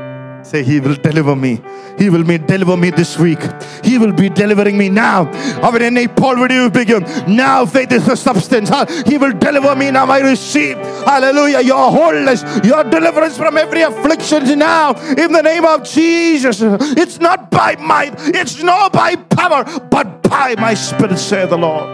Say, 0.50 0.62
He 0.62 0.78
will 0.78 0.94
deliver 0.94 1.34
me. 1.34 1.52
He 1.98 2.10
will 2.10 2.24
be 2.24 2.36
deliver 2.38 2.76
me 2.76 2.90
this 2.90 3.18
week. 3.18 3.38
He 3.82 3.98
will 3.98 4.12
be 4.12 4.28
delivering 4.28 4.76
me 4.82 4.88
now. 4.88 5.20
അവൻ 5.68 5.82
എന്നെ 5.88 6.02
ഇപ്പോൾ 6.08 6.32
വിടുവിപ്പിക്കും. 6.42 7.02
Now 7.42 7.56
faith 7.74 7.92
is 7.98 8.04
the 8.10 8.16
substance. 8.24 8.68
huh? 8.74 8.84
He 9.10 9.16
will 9.22 9.34
deliver 9.46 9.72
me 9.82 9.86
now. 9.96 10.04
I 10.16 10.20
receive. 10.32 10.76
Hallelujah. 11.10 11.62
Your 11.72 11.86
wholeness, 11.96 12.42
your 12.70 12.82
deliverance 12.96 13.36
from 13.42 13.56
every 13.64 13.82
affliction 13.90 14.42
now. 14.58 14.86
In 15.24 15.30
the 15.38 15.44
name 15.50 15.64
of 15.72 15.78
Jesus. 15.96 16.60
It's 17.02 17.18
not 17.28 17.40
by 17.50 17.70
might, 17.92 18.14
it's 18.40 18.58
not 18.70 18.92
by 18.92 19.10
power, 19.38 19.62
but 19.94 20.06
by 20.34 20.48
my 20.66 20.74
spirit, 20.74 21.18
say 21.30 21.42
the 21.46 21.60
Lord. 21.66 21.88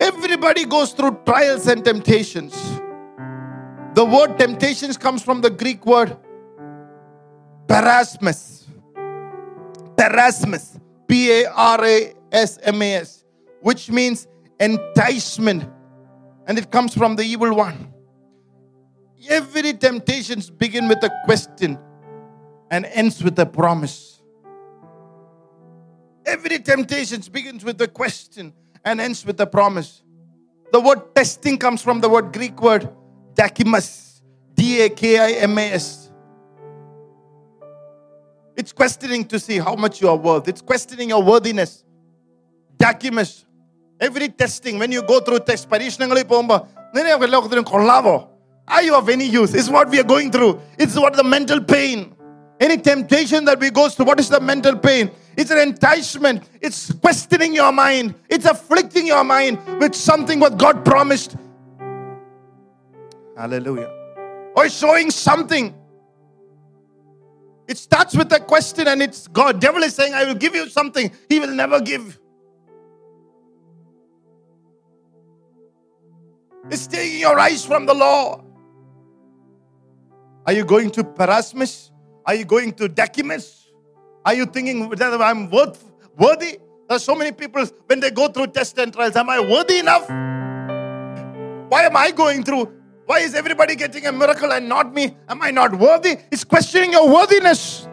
Everybody 0.00 0.64
goes 0.76 0.92
through 0.92 1.14
trials 1.24 1.66
and 1.66 1.82
temptations. 1.84 2.54
The 3.99 4.05
word 4.05 4.39
temptations 4.39 4.95
comes 4.95 5.21
from 5.21 5.41
the 5.41 5.49
Greek 5.49 5.85
word 5.85 6.15
parasmus. 7.67 8.65
Parasmus. 9.97 10.79
P 11.05 11.29
A 11.29 11.51
R 11.51 11.83
A 11.83 12.13
S 12.31 12.59
M 12.63 12.81
A 12.81 12.93
S. 12.93 13.25
Which 13.59 13.91
means 13.91 14.25
enticement. 14.57 15.69
And 16.47 16.57
it 16.57 16.71
comes 16.71 16.93
from 16.93 17.17
the 17.17 17.23
evil 17.23 17.53
one. 17.53 17.93
Every 19.29 19.73
temptations 19.73 20.49
begin 20.49 20.87
with 20.87 21.03
a 21.03 21.11
question 21.25 21.77
and 22.71 22.85
ends 22.85 23.21
with 23.21 23.37
a 23.37 23.45
promise. 23.45 24.21
Every 26.25 26.59
temptations 26.59 27.27
begins 27.27 27.65
with 27.65 27.81
a 27.81 27.87
question 27.89 28.53
and 28.85 29.01
ends 29.01 29.25
with 29.25 29.41
a 29.41 29.45
promise. 29.45 30.03
The 30.71 30.79
word 30.79 31.13
testing 31.13 31.57
comes 31.57 31.81
from 31.81 31.99
the 31.99 32.07
word 32.07 32.31
Greek 32.31 32.61
word 32.61 32.89
dakimas. 33.38 34.20
D 34.54 34.82
A 34.82 34.88
K 34.88 35.18
I 35.18 35.30
M 35.42 35.58
A 35.58 35.72
S. 35.72 36.10
It's 38.56 38.72
questioning 38.72 39.24
to 39.26 39.38
see 39.38 39.58
how 39.58 39.74
much 39.74 40.00
you 40.00 40.08
are 40.08 40.16
worth. 40.16 40.46
It's 40.46 40.62
questioning 40.62 41.08
your 41.08 41.22
worthiness. 41.22 41.84
Dakimas. 42.76 43.44
Every 44.00 44.28
testing, 44.28 44.78
when 44.78 44.92
you 44.92 45.02
go 45.02 45.20
through 45.20 45.40
test, 45.40 45.68
പരീക്ഷണങ്ങളിൽ 45.72 46.24
പോകുമ്പോൾ 46.32 46.60
നിന്നെ 46.94 47.28
ലോകത്തിനും 47.34 47.66
കൊള്ളാവോ 47.72 48.16
Are 48.74 48.82
you 48.82 48.94
of 48.94 49.08
any 49.08 49.26
use? 49.26 49.52
It's 49.54 49.68
what 49.68 49.90
we 49.90 50.00
are 50.00 50.08
going 50.14 50.30
through. 50.34 50.60
It's 50.78 50.96
what 50.96 51.14
the 51.14 51.24
mental 51.24 51.60
pain. 51.60 51.98
Any 52.60 52.78
temptation 52.78 53.44
that 53.44 53.58
we 53.60 53.70
go 53.70 53.88
through, 53.88 54.06
what 54.06 54.20
is 54.20 54.28
the 54.28 54.40
mental 54.40 54.76
pain? 54.76 55.10
It's 55.36 55.50
an 55.50 55.58
enticement. 55.58 56.44
It's 56.60 56.92
questioning 56.92 57.52
your 57.54 57.72
mind. 57.72 58.14
It's 58.28 58.46
afflicting 58.46 59.06
your 59.06 59.24
mind 59.24 59.58
with 59.80 59.94
something 59.94 60.40
what 60.40 60.56
God 60.56 60.84
promised. 60.84 61.36
Hallelujah. 63.39 63.89
Or 64.53 64.67
showing 64.67 65.09
something. 65.11 65.73
It 67.69 67.77
starts 67.77 68.13
with 68.13 68.33
a 68.33 68.39
question 68.41 68.87
and 68.89 69.01
it's 69.01 69.29
God. 69.29 69.61
Devil 69.61 69.81
is 69.83 69.95
saying, 69.95 70.13
I 70.13 70.25
will 70.25 70.35
give 70.35 70.55
you 70.55 70.67
something. 70.67 71.09
He 71.29 71.39
will 71.39 71.55
never 71.55 71.79
give. 71.79 72.19
It's 76.69 76.85
taking 76.85 77.21
your 77.21 77.39
eyes 77.39 77.63
from 77.63 77.85
the 77.85 77.93
Lord. 77.93 78.41
Are 80.45 80.51
you 80.51 80.65
going 80.65 80.91
to 80.91 81.03
Parasmus? 81.05 81.91
Are 82.25 82.35
you 82.35 82.43
going 82.43 82.73
to 82.73 82.89
Dakimus? 82.89 83.67
Are 84.25 84.33
you 84.33 84.47
thinking 84.47 84.89
that 84.89 85.21
I'm 85.21 85.49
worth, 85.49 85.81
worthy? 86.17 86.59
There's 86.89 87.03
so 87.05 87.15
many 87.15 87.31
people 87.31 87.65
when 87.85 88.01
they 88.01 88.11
go 88.11 88.27
through 88.27 88.47
tests 88.47 88.77
and 88.77 88.91
trials. 88.91 89.15
Am 89.15 89.29
I 89.29 89.39
worthy 89.39 89.79
enough? 89.79 90.09
Why 91.69 91.83
am 91.83 91.95
I 91.95 92.11
going 92.11 92.43
through? 92.43 92.78
Why 93.09 93.21
is 93.21 93.33
everybody 93.33 93.75
getting 93.75 94.05
a 94.05 94.11
miracle 94.11 94.53
and 94.53 94.69
not 94.69 94.93
me? 94.93 95.17
Am 95.27 95.41
I 95.41 95.49
not 95.49 95.73
worthy? 95.73 96.17
It's 96.29 96.43
questioning 96.43 96.91
your 96.91 97.11
worthiness. 97.11 97.87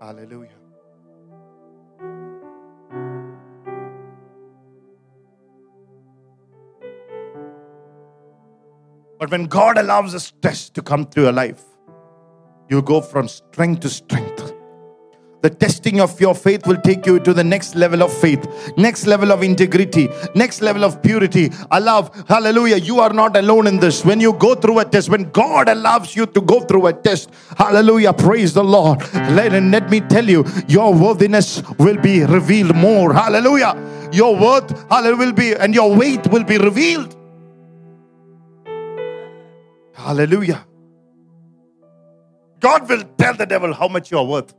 Hallelujah. 0.00 0.48
But 9.18 9.30
when 9.30 9.44
God 9.44 9.76
allows 9.76 10.14
a 10.14 10.32
test 10.40 10.72
to 10.76 10.80
come 10.80 11.04
through 11.04 11.24
your 11.24 11.32
life, 11.32 11.62
you 12.70 12.80
go 12.80 13.02
from 13.02 13.28
strength 13.28 13.80
to 13.80 13.90
strength. 13.90 14.39
The 15.42 15.48
testing 15.48 16.00
of 16.00 16.20
your 16.20 16.34
faith 16.34 16.66
will 16.66 16.76
take 16.76 17.06
you 17.06 17.18
to 17.20 17.32
the 17.32 17.42
next 17.42 17.74
level 17.74 18.02
of 18.02 18.12
faith, 18.12 18.46
next 18.76 19.06
level 19.06 19.32
of 19.32 19.42
integrity, 19.42 20.08
next 20.34 20.60
level 20.60 20.84
of 20.84 21.02
purity. 21.02 21.50
Allow, 21.70 22.10
hallelujah, 22.28 22.76
you 22.76 23.00
are 23.00 23.12
not 23.12 23.36
alone 23.36 23.66
in 23.66 23.78
this. 23.78 24.04
When 24.04 24.20
you 24.20 24.34
go 24.34 24.54
through 24.54 24.80
a 24.80 24.84
test, 24.84 25.08
when 25.08 25.30
God 25.30 25.70
allows 25.70 26.14
you 26.14 26.26
to 26.26 26.40
go 26.42 26.60
through 26.60 26.88
a 26.88 26.92
test, 26.92 27.30
hallelujah, 27.56 28.12
praise 28.12 28.52
the 28.52 28.62
Lord. 28.64 29.00
Let, 29.14 29.54
and 29.54 29.70
let 29.70 29.88
me 29.90 30.00
tell 30.00 30.28
you, 30.28 30.44
your 30.68 30.92
worthiness 30.92 31.62
will 31.78 31.96
be 31.96 32.22
revealed 32.24 32.76
more. 32.76 33.14
Hallelujah. 33.14 33.74
Your 34.12 34.36
worth, 34.36 34.70
hallelujah, 34.90 35.16
will 35.16 35.32
be, 35.32 35.54
and 35.54 35.74
your 35.74 35.94
weight 35.96 36.26
will 36.26 36.44
be 36.44 36.58
revealed. 36.58 37.16
Hallelujah. 39.94 40.66
God 42.58 42.88
will 42.90 43.04
tell 43.16 43.34
the 43.34 43.46
devil 43.46 43.72
how 43.72 43.88
much 43.88 44.10
you 44.10 44.18
are 44.18 44.24
worth. 44.24 44.54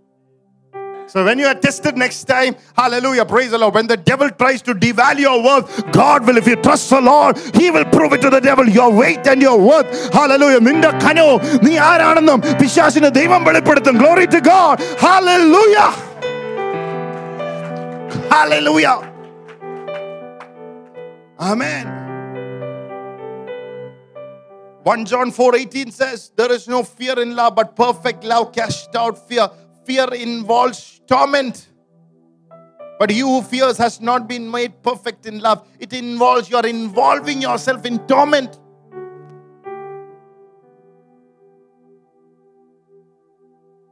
So 1.11 1.25
when 1.25 1.39
you 1.39 1.47
are 1.47 1.55
tested 1.55 1.97
next 1.97 2.25
time, 2.25 2.57
hallelujah, 2.77 3.25
praise 3.25 3.51
the 3.53 3.59
Lord. 3.59 3.75
When 3.75 3.87
the 3.87 3.97
devil 3.97 4.29
tries 4.29 4.61
to 4.63 4.75
devalue 4.75 5.21
your 5.21 5.43
worth, 5.43 5.93
God 5.93 6.27
will, 6.27 6.37
if 6.37 6.47
you 6.49 6.57
trust 6.57 6.91
the 6.91 7.01
Lord, 7.01 7.39
He 7.55 7.71
will 7.71 7.85
prove 7.85 8.13
it 8.13 8.21
to 8.23 8.31
the 8.31 8.41
devil 8.41 8.69
your 8.69 8.91
weight 8.93 9.25
and 9.27 9.41
your 9.41 9.59
worth. 9.69 9.89
Hallelujah. 10.13 10.61
നിന്റെ 10.69 10.91
കനവും 11.05 11.39
നീ 11.67 11.75
ആരാണെന്നും 11.91 12.41
പിശാസിന് 12.63 13.11
ദൈവം 13.19 13.45
വെളിപ്പെടുത്തും. 13.49 13.99
Glory 14.05 14.27
to 14.37 14.41
God. 14.53 14.77
Hallelujah. 15.07 15.91
Hallelujah. 18.35 18.99
Amen. 21.51 21.87
1 24.83 25.05
John 25.05 25.31
4 25.31 25.57
18 25.57 25.91
says, 25.91 26.31
There 26.37 26.53
is 26.53 26.69
no 26.69 26.83
fear 26.83 27.19
in 27.21 27.35
love, 27.35 27.55
but 27.57 27.75
perfect 27.77 28.23
love 28.25 28.53
casts 28.53 28.95
out 28.95 29.17
fear. 29.29 29.49
Fear 29.85 30.15
involves 30.15 31.00
torment. 31.12 31.68
But 32.98 33.10
he 33.10 33.20
who 33.20 33.42
fears 33.42 33.78
has 33.78 34.00
not 34.00 34.28
been 34.30 34.50
made 34.50 34.82
perfect 34.82 35.26
in 35.26 35.40
love. 35.40 35.68
It 35.80 35.92
involves 35.92 36.50
you 36.50 36.56
are 36.56 36.66
involving 36.66 37.42
yourself 37.42 37.86
in 37.86 38.00
torment. 38.08 38.58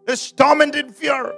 There's 0.05 0.31
torment 0.31 0.75
in 0.75 0.93
fear. 0.93 1.33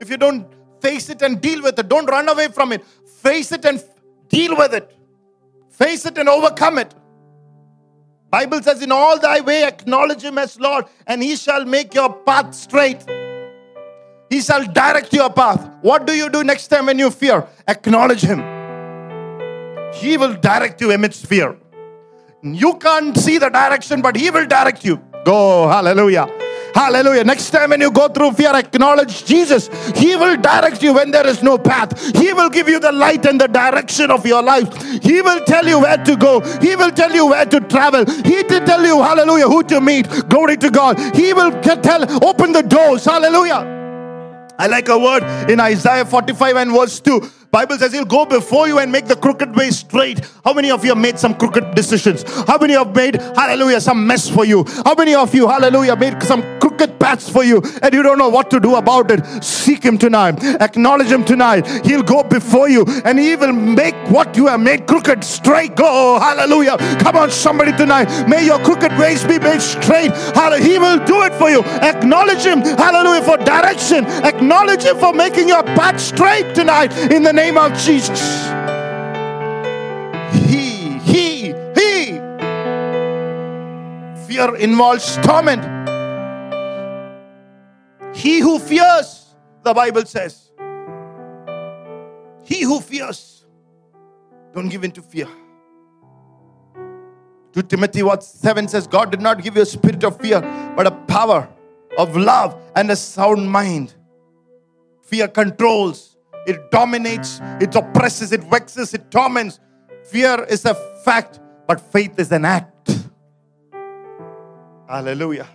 If 0.00 0.08
you 0.08 0.16
don't 0.16 0.46
face 0.80 1.10
it 1.10 1.22
and 1.22 1.40
deal 1.40 1.62
with 1.62 1.78
it, 1.78 1.88
don't 1.88 2.06
run 2.06 2.28
away 2.28 2.48
from 2.48 2.72
it. 2.72 2.84
Face 3.22 3.50
it 3.50 3.64
and 3.64 3.82
deal 4.28 4.56
with 4.56 4.72
it. 4.72 4.94
Face 5.70 6.06
it 6.06 6.16
and 6.16 6.28
overcome 6.28 6.78
it. 6.78 6.94
Bible 8.30 8.62
says, 8.62 8.82
In 8.82 8.92
all 8.92 9.18
thy 9.18 9.40
way 9.40 9.64
acknowledge 9.64 10.22
him 10.22 10.38
as 10.38 10.60
Lord, 10.60 10.84
and 11.06 11.22
he 11.22 11.34
shall 11.34 11.64
make 11.64 11.94
your 11.94 12.12
path 12.12 12.54
straight. 12.54 13.04
He 14.30 14.40
shall 14.40 14.64
direct 14.64 15.12
your 15.12 15.30
path. 15.30 15.70
What 15.80 16.06
do 16.06 16.12
you 16.12 16.28
do 16.28 16.44
next 16.44 16.68
time 16.68 16.86
when 16.86 16.98
you 16.98 17.10
fear? 17.10 17.46
Acknowledge 17.66 18.22
him. 18.22 18.40
He 19.94 20.16
will 20.16 20.34
direct 20.34 20.80
you 20.80 20.90
amidst 20.92 21.26
fear. 21.26 21.56
You 22.42 22.74
can't 22.74 23.16
see 23.16 23.38
the 23.38 23.48
direction, 23.48 24.00
but 24.02 24.16
he 24.16 24.30
will 24.30 24.46
direct 24.46 24.84
you. 24.84 25.02
Go, 25.24 25.68
hallelujah. 25.68 26.28
Hallelujah. 26.74 27.24
Next 27.24 27.50
time 27.50 27.70
when 27.70 27.80
you 27.80 27.90
go 27.90 28.08
through 28.08 28.32
fear, 28.32 28.54
acknowledge 28.54 29.24
Jesus. 29.24 29.68
He 29.96 30.14
will 30.14 30.36
direct 30.36 30.82
you 30.82 30.92
when 30.92 31.10
there 31.10 31.26
is 31.26 31.42
no 31.42 31.58
path. 31.58 32.14
He 32.14 32.32
will 32.32 32.50
give 32.50 32.68
you 32.68 32.78
the 32.78 32.92
light 32.92 33.26
and 33.26 33.40
the 33.40 33.48
direction 33.48 34.10
of 34.10 34.24
your 34.26 34.42
life. 34.42 34.68
He 35.02 35.20
will 35.22 35.44
tell 35.44 35.66
you 35.66 35.80
where 35.80 35.96
to 35.96 36.16
go. 36.16 36.40
He 36.60 36.76
will 36.76 36.90
tell 36.90 37.12
you 37.12 37.26
where 37.26 37.46
to 37.46 37.60
travel. 37.60 38.04
He 38.24 38.42
will 38.42 38.64
tell 38.64 38.84
you, 38.84 39.02
hallelujah, 39.02 39.48
who 39.48 39.62
to 39.64 39.80
meet. 39.80 40.08
Glory 40.28 40.56
to 40.58 40.70
God. 40.70 41.00
He 41.16 41.32
will 41.32 41.50
tell, 41.62 42.24
open 42.24 42.52
the 42.52 42.62
doors. 42.62 43.04
Hallelujah. 43.04 43.77
I 44.58 44.66
like 44.66 44.88
a 44.88 44.98
word 44.98 45.22
in 45.48 45.60
Isaiah 45.60 46.04
45 46.04 46.56
and 46.56 46.72
verse 46.72 46.98
2. 47.00 47.30
Bible 47.50 47.78
says 47.78 47.92
he'll 47.92 48.04
go 48.04 48.26
before 48.26 48.66
you 48.66 48.78
and 48.78 48.90
make 48.90 49.06
the 49.06 49.16
crooked 49.16 49.54
way 49.56 49.70
straight. 49.70 50.20
How 50.44 50.52
many 50.52 50.70
of 50.70 50.84
you 50.84 50.90
have 50.90 50.98
made 50.98 51.18
some 51.18 51.34
crooked 51.34 51.74
decisions? 51.74 52.24
How 52.46 52.58
many 52.58 52.74
have 52.74 52.94
made, 52.94 53.22
hallelujah, 53.22 53.80
some 53.80 54.06
mess 54.06 54.28
for 54.28 54.44
you? 54.44 54.64
How 54.84 54.94
many 54.94 55.14
of 55.14 55.34
you, 55.34 55.48
hallelujah, 55.48 55.96
made 55.96 56.22
some 56.22 56.42
crooked 56.78 56.98
paths 57.00 57.28
for 57.28 57.44
you 57.44 57.62
and 57.82 57.92
you 57.92 58.02
don't 58.02 58.18
know 58.18 58.28
what 58.28 58.50
to 58.50 58.60
do 58.60 58.76
about 58.76 59.10
it? 59.10 59.42
Seek 59.42 59.82
him 59.82 59.98
tonight. 59.98 60.42
Acknowledge 60.60 61.08
him 61.08 61.24
tonight. 61.24 61.66
He'll 61.84 62.02
go 62.02 62.22
before 62.22 62.68
you 62.68 62.84
and 63.04 63.18
he 63.18 63.36
will 63.36 63.52
make 63.52 63.94
what 64.10 64.36
you 64.36 64.46
have 64.46 64.60
made 64.60 64.86
crooked 64.86 65.24
straight. 65.24 65.76
Go, 65.76 66.18
hallelujah. 66.20 66.76
Come 67.00 67.16
on, 67.16 67.30
somebody 67.30 67.72
tonight. 67.72 68.28
May 68.28 68.44
your 68.44 68.58
crooked 68.60 68.96
ways 68.98 69.24
be 69.24 69.38
made 69.38 69.60
straight. 69.60 70.12
Hallelujah. 70.34 70.64
He 70.64 70.78
will 70.78 71.04
do 71.04 71.22
it 71.22 71.34
for 71.34 71.50
you. 71.50 71.62
Acknowledge 71.62 72.44
him, 72.44 72.60
hallelujah, 72.60 73.22
for 73.22 73.36
direction. 73.38 74.04
Acknowledge 74.24 74.84
him 74.84 74.98
for 74.98 75.12
making 75.12 75.48
your 75.48 75.62
path 75.62 76.00
straight 76.00 76.54
tonight 76.54 76.96
in 77.10 77.22
the 77.22 77.32
name 77.32 77.58
of 77.58 77.76
Jesus. 77.78 78.48
He, 80.32 80.98
he, 80.98 81.52
he. 81.74 82.18
Fear 84.26 84.56
involves 84.56 85.16
torment. 85.18 85.77
He 88.18 88.40
who 88.40 88.58
fears, 88.58 89.36
the 89.62 89.72
Bible 89.72 90.04
says, 90.04 90.50
he 92.42 92.62
who 92.62 92.80
fears, 92.80 93.46
don't 94.52 94.68
give 94.68 94.82
in 94.82 94.90
to 94.90 95.02
fear. 95.02 95.28
To 97.52 97.62
Timothy, 97.62 98.02
what 98.02 98.24
7 98.24 98.66
says, 98.66 98.88
God 98.88 99.12
did 99.12 99.20
not 99.20 99.40
give 99.40 99.54
you 99.54 99.62
a 99.62 99.66
spirit 99.66 100.02
of 100.02 100.20
fear, 100.20 100.40
but 100.74 100.84
a 100.84 100.90
power 100.90 101.48
of 101.96 102.16
love 102.16 102.60
and 102.74 102.90
a 102.90 102.96
sound 102.96 103.48
mind. 103.48 103.94
Fear 105.04 105.28
controls, 105.28 106.16
it 106.48 106.72
dominates, 106.72 107.40
it 107.60 107.76
oppresses, 107.76 108.32
it 108.32 108.42
vexes, 108.42 108.94
it 108.94 109.12
torments. 109.12 109.60
Fear 110.06 110.42
is 110.50 110.64
a 110.64 110.74
fact, 111.04 111.38
but 111.68 111.80
faith 111.80 112.18
is 112.18 112.32
an 112.32 112.44
act. 112.44 112.98
Hallelujah. 114.88 115.46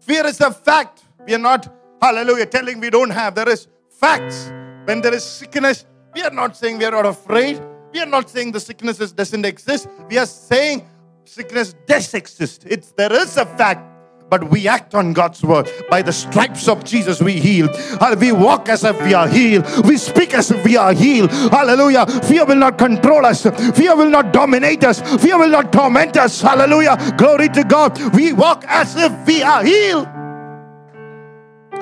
Fear 0.00 0.26
is 0.28 0.40
a 0.40 0.50
fact. 0.50 1.04
We 1.26 1.34
are 1.34 1.38
not, 1.38 1.68
hallelujah, 2.00 2.46
telling 2.46 2.80
we 2.80 2.90
don't 2.90 3.10
have. 3.10 3.34
There 3.34 3.48
is 3.48 3.68
facts. 3.90 4.52
When 4.84 5.00
there 5.00 5.14
is 5.14 5.24
sickness, 5.24 5.86
we 6.14 6.22
are 6.22 6.30
not 6.30 6.56
saying 6.56 6.78
we 6.78 6.84
are 6.84 6.90
not 6.90 7.06
afraid. 7.06 7.60
We 7.92 8.00
are 8.00 8.06
not 8.06 8.28
saying 8.30 8.52
the 8.52 8.60
sickness 8.60 8.98
doesn't 9.12 9.44
exist. 9.44 9.88
We 10.08 10.18
are 10.18 10.26
saying 10.26 10.88
sickness 11.24 11.74
does 11.86 12.14
exist. 12.14 12.64
It's 12.66 12.92
there 12.92 13.12
is 13.12 13.36
a 13.36 13.46
fact 13.46 13.88
but 14.30 14.50
we 14.50 14.68
act 14.68 14.94
on 14.94 15.12
God's 15.12 15.42
word. 15.42 15.70
By 15.88 16.02
the 16.02 16.12
stripes 16.12 16.68
of 16.68 16.84
Jesus, 16.84 17.22
we 17.22 17.40
heal. 17.40 17.68
We 18.18 18.32
walk 18.32 18.68
as 18.68 18.84
if 18.84 19.00
we 19.02 19.14
are 19.14 19.26
healed. 19.26 19.64
We 19.86 19.96
speak 19.96 20.34
as 20.34 20.50
if 20.50 20.62
we 20.64 20.76
are 20.76 20.92
healed. 20.92 21.30
Hallelujah. 21.30 22.06
Fear 22.06 22.44
will 22.44 22.56
not 22.56 22.76
control 22.78 23.24
us. 23.24 23.44
Fear 23.74 23.96
will 23.96 24.10
not 24.10 24.32
dominate 24.32 24.84
us. 24.84 25.00
Fear 25.22 25.38
will 25.38 25.48
not 25.50 25.72
torment 25.72 26.16
us. 26.16 26.42
Hallelujah. 26.42 27.14
Glory 27.16 27.48
to 27.50 27.64
God. 27.64 27.98
We 28.14 28.32
walk 28.32 28.64
as 28.68 28.96
if 28.96 29.12
we 29.26 29.42
are 29.42 29.64
healed. 29.64 30.08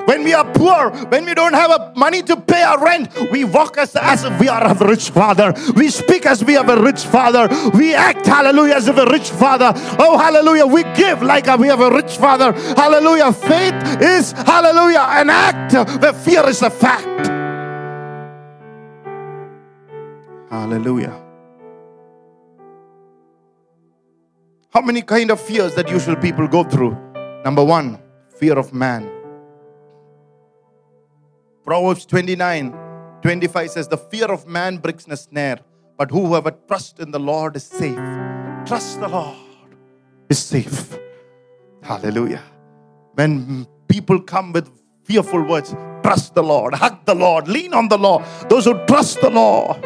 When 0.07 0.23
we 0.23 0.33
are 0.33 0.49
poor, 0.53 0.89
when 1.09 1.25
we 1.25 1.33
don't 1.33 1.53
have 1.53 1.97
money 1.97 2.23
to 2.23 2.37
pay 2.37 2.63
our 2.63 2.81
rent, 2.81 3.09
we 3.29 3.43
walk 3.43 3.77
as, 3.77 3.93
as 3.97 4.23
if 4.23 4.39
we 4.39 4.47
are 4.47 4.63
a 4.63 4.73
rich 4.87 5.09
father. 5.09 5.53
We 5.75 5.89
speak 5.89 6.25
as 6.25 6.41
if 6.41 6.47
we 6.47 6.53
have 6.53 6.69
a 6.69 6.81
rich 6.81 7.03
father. 7.03 7.49
We 7.73 7.93
act, 7.93 8.25
hallelujah, 8.25 8.75
as 8.75 8.87
if 8.87 8.95
a 8.95 9.05
rich 9.05 9.29
father. 9.31 9.73
Oh, 9.99 10.17
hallelujah. 10.17 10.65
We 10.65 10.83
give 10.95 11.21
like 11.21 11.45
we 11.59 11.67
have 11.67 11.81
a 11.81 11.91
rich 11.91 12.15
father. 12.15 12.53
Hallelujah. 12.53 13.33
Faith 13.33 14.01
is, 14.01 14.31
hallelujah, 14.31 15.05
an 15.09 15.29
act 15.29 15.73
where 16.01 16.13
fear 16.13 16.47
is 16.47 16.61
a 16.61 16.69
fact. 16.69 17.27
Hallelujah. 20.49 21.21
How 24.69 24.81
many 24.81 25.01
kind 25.01 25.31
of 25.31 25.41
fears 25.41 25.75
that 25.75 25.89
usual 25.89 26.15
people 26.15 26.47
go 26.47 26.63
through? 26.63 26.95
Number 27.43 27.65
one, 27.65 27.99
fear 28.39 28.57
of 28.57 28.73
man. 28.73 29.16
Proverbs 31.67 32.05
29 32.05 32.73
25 33.21 33.71
says, 33.71 33.87
The 33.89 33.97
fear 33.97 34.31
of 34.31 34.47
man 34.47 34.77
brings 34.77 35.05
a 35.09 35.17
snare, 35.17 35.59
but 35.97 36.09
whoever 36.09 36.51
trusts 36.51 37.01
in 37.01 37.11
the 37.11 37.19
Lord 37.19 37.57
is 37.57 37.65
safe. 37.65 37.97
Trust 38.65 39.01
the 39.01 39.09
Lord 39.09 39.35
is 40.29 40.39
safe. 40.39 40.97
Hallelujah. 41.81 42.41
When 43.15 43.67
people 43.89 44.21
come 44.21 44.53
with 44.53 44.71
fearful 45.03 45.41
words, 45.41 45.75
trust 46.03 46.35
the 46.35 46.43
Lord, 46.43 46.73
hug 46.73 47.03
the 47.03 47.15
Lord, 47.15 47.49
lean 47.49 47.73
on 47.73 47.89
the 47.89 47.97
Lord. 47.97 48.23
Those 48.47 48.63
who 48.63 48.85
trust 48.85 49.19
the 49.19 49.29
Lord, 49.29 49.85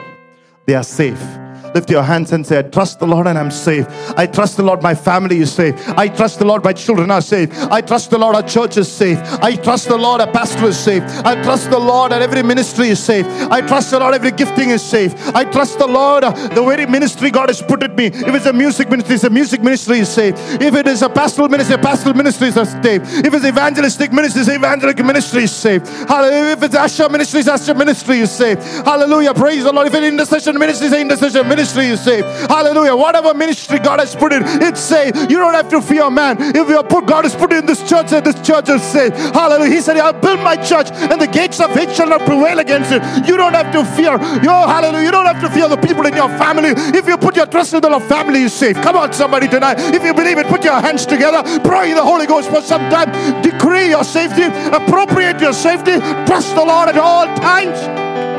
they 0.67 0.75
are 0.75 0.83
safe. 0.83 1.40
Lift 1.73 1.89
your 1.89 2.03
hands 2.03 2.34
and 2.34 2.45
say, 2.45 2.60
I 2.60 2.63
trust 2.63 2.99
the 2.99 3.07
Lord 3.07 3.27
and 3.27 3.38
I'm 3.38 3.51
safe. 3.51 3.86
I 4.17 4.27
trust 4.27 4.57
the 4.57 4.63
Lord, 4.63 4.84
my 4.84 4.93
family 4.93 5.39
is 5.39 5.53
safe. 5.53 5.75
I 5.97 6.10
trust 6.10 6.39
the 6.39 6.45
Lord, 6.45 6.63
my 6.63 6.73
children 6.73 7.10
are 7.12 7.21
safe. 7.21 7.49
I 7.71 7.79
trust 7.79 8.10
the 8.10 8.17
Lord, 8.17 8.36
our 8.36 8.43
church 8.43 8.75
is 8.75 8.91
safe. 8.91 9.17
I 9.41 9.55
trust 9.55 9.88
the 9.88 9.97
Lord, 9.97 10.19
our 10.19 10.31
pastor 10.31 10.65
is 10.65 10.77
safe. 10.77 11.03
I 11.23 11.41
trust 11.43 11.69
the 11.69 11.79
Lord, 11.79 12.12
and 12.12 12.21
every 12.21 12.43
ministry 12.43 12.89
is 12.89 13.01
safe. 13.01 13.25
I 13.49 13.62
trust 13.62 13.91
the 13.91 13.99
Lord, 13.99 14.13
every 14.13 14.31
gifting 14.31 14.71
is 14.71 14.84
safe. 14.84 15.13
I 15.34 15.45
trust 15.45 15.79
the 15.79 15.88
Lord, 15.88 16.25
uh, 16.25 16.31
the 16.49 16.63
very 16.63 16.86
ministry 16.86 17.31
God 17.31 17.47
has 17.47 17.62
put 17.62 17.84
in 17.84 17.95
me. 17.95 18.07
If 18.07 18.36
it's 18.36 18.45
a 18.47 18.53
music 18.53 18.89
ministry, 18.89 19.15
it's 19.15 19.23
a 19.23 19.29
music 19.29 19.62
ministry 19.62 19.99
is 19.99 20.10
safe. 20.10 20.36
If 20.62 20.75
it 20.75 20.88
is 20.88 21.01
a 21.01 21.10
pastoral 21.10 21.47
ministry, 21.47 21.77
pastoral 21.77 22.15
ministry 22.15 22.49
is 22.49 22.55
safe. 22.55 23.01
If 23.25 23.34
it's 23.34 23.45
evangelistic 23.45 24.12
ministry, 24.12 24.41
it's 24.41 24.49
evangelical 24.49 25.05
ministry 25.05 25.43
is 25.43 25.55
safe. 25.55 25.88
Hallelujah. 26.07 26.53
If 26.53 26.63
it's 26.63 26.75
usher 26.75 27.07
ministry, 27.07 27.39
it's 27.39 27.49
usher 27.49 27.73
ministry 27.73 28.19
is 28.19 28.31
safe. 28.31 28.60
Hallelujah. 28.60 29.34
Praise 29.34 29.63
the 29.63 29.71
Lord. 29.71 29.88
If 29.88 29.93
it's 29.93 30.05
intercession 30.05 30.60
ministry, 30.60 30.99
intercession 30.99 31.47
ministry 31.47 31.61
ministry 31.62 31.86
is 31.86 32.02
safe. 32.02 32.26
Hallelujah. 32.50 32.95
Whatever 32.95 33.36
ministry 33.36 33.78
God 33.78 34.00
has 34.00 34.15
put 34.15 34.34
in, 34.34 34.41
it's 34.43 34.80
safe. 34.82 35.13
You 35.30 35.38
don't 35.38 35.54
have 35.54 35.69
to 35.69 35.80
fear 35.80 36.10
man. 36.10 36.38
If 36.39 36.67
you 36.67 36.78
are 36.78 36.84
put 36.84 37.06
God 37.06 37.24
has 37.24 37.36
put 37.36 37.54
in 37.54 37.67
this 37.67 37.88
church 37.88 38.12
and 38.13 38.26
this 38.26 38.39
church 38.41 38.67
is 38.67 38.82
safe. 38.82 39.13
Hallelujah. 39.13 39.69
He 39.69 39.82
said, 39.82 39.97
I'll 39.97 40.12
build 40.12 40.39
my 40.39 40.56
church 40.56 40.89
and 40.91 41.21
the 41.21 41.28
gates 41.28 41.60
of 41.60 41.69
hate 41.69 41.91
shall 41.91 42.10
not 42.10 42.21
prevail 42.21 42.58
against 42.58 42.91
it. 42.91 43.04
You 43.28 43.38
don't 43.38 43.54
have 43.54 43.71
to 43.74 43.86
fear. 43.95 44.17
Yo, 44.41 44.54
hallelujah. 44.74 45.06
You 45.06 45.12
don't 45.12 45.28
have 45.28 45.41
to 45.41 45.50
fear 45.52 45.69
the 45.69 45.78
people 45.78 46.04
in 46.08 46.15
your 46.15 46.30
family. 46.41 46.74
If 46.97 47.08
you 47.08 47.15
put 47.17 47.36
your 47.36 47.45
trust 47.45 47.76
in 47.76 47.82
the 47.82 47.89
Lord, 47.89 48.04
family 48.04 48.41
is 48.41 48.54
safe. 48.54 48.76
Come 48.82 48.95
on, 48.95 49.13
somebody 49.13 49.47
tonight. 49.47 49.78
If 49.93 50.04
you 50.04 50.15
believe 50.15 50.39
it, 50.39 50.47
put 50.47 50.63
your 50.63 50.82
hands 50.82 51.06
together. 51.06 51.43
Pray 51.62 51.93
the 51.93 52.02
Holy 52.02 52.26
Ghost 52.26 52.50
for 52.50 52.62
some 52.62 52.89
time. 52.89 53.12
Decree 53.43 53.89
your 53.89 54.04
safety. 54.04 54.45
Appropriate 54.74 55.39
your 55.39 55.54
safety. 55.54 56.00
Trust 56.26 56.56
the 56.56 56.65
Lord 56.65 56.89
at 56.89 56.97
all 56.97 57.28
times. 57.38 58.30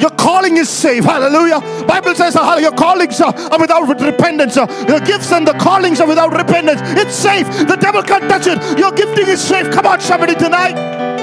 Your 0.00 0.10
calling 0.10 0.56
is 0.56 0.68
safe. 0.68 1.04
Hallelujah. 1.04 1.60
Bible 1.86 2.14
says 2.14 2.34
uh, 2.34 2.56
your 2.58 2.72
callings 2.72 3.20
are, 3.20 3.34
are 3.52 3.60
without 3.60 3.86
repentance. 4.00 4.56
Uh, 4.56 4.66
Your 4.88 5.00
gifts 5.00 5.30
and 5.30 5.46
the 5.46 5.52
callings 5.54 6.00
are 6.00 6.08
without 6.08 6.32
repentance. 6.32 6.80
It's 6.98 7.14
safe. 7.14 7.46
The 7.68 7.76
devil 7.76 8.02
can't 8.02 8.24
touch 8.24 8.46
it. 8.46 8.78
Your 8.78 8.92
gifting 8.92 9.28
is 9.28 9.42
safe. 9.42 9.70
Come 9.70 9.86
on, 9.86 10.00
somebody 10.00 10.34
tonight. 10.34 11.19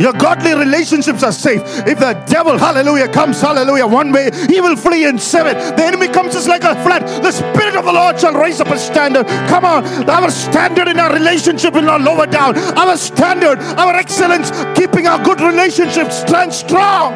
Your 0.00 0.14
godly 0.14 0.54
relationships 0.54 1.22
are 1.22 1.30
safe. 1.32 1.60
If 1.86 1.98
the 1.98 2.14
devil, 2.26 2.56
hallelujah, 2.56 3.08
comes, 3.08 3.38
hallelujah, 3.38 3.86
one 3.86 4.12
way, 4.12 4.30
he 4.48 4.62
will 4.62 4.74
flee 4.74 5.04
in 5.04 5.18
seven. 5.18 5.54
The 5.76 5.84
enemy 5.84 6.08
comes 6.08 6.32
just 6.32 6.48
like 6.48 6.64
a 6.64 6.74
flood. 6.82 7.02
The 7.22 7.30
Spirit 7.30 7.76
of 7.76 7.84
the 7.84 7.92
Lord 7.92 8.18
shall 8.18 8.32
raise 8.32 8.62
up 8.62 8.68
a 8.68 8.78
standard. 8.78 9.26
Come 9.48 9.66
on, 9.66 9.84
our 10.08 10.30
standard 10.30 10.88
in 10.88 10.98
our 10.98 11.12
relationship 11.12 11.74
will 11.74 11.82
not 11.82 12.00
lower 12.00 12.26
down. 12.26 12.56
Our 12.78 12.96
standard, 12.96 13.58
our 13.78 13.94
excellence, 13.94 14.50
keeping 14.74 15.06
our 15.06 15.22
good 15.22 15.42
relationships 15.42 16.20
stand 16.20 16.54
strong. 16.54 17.12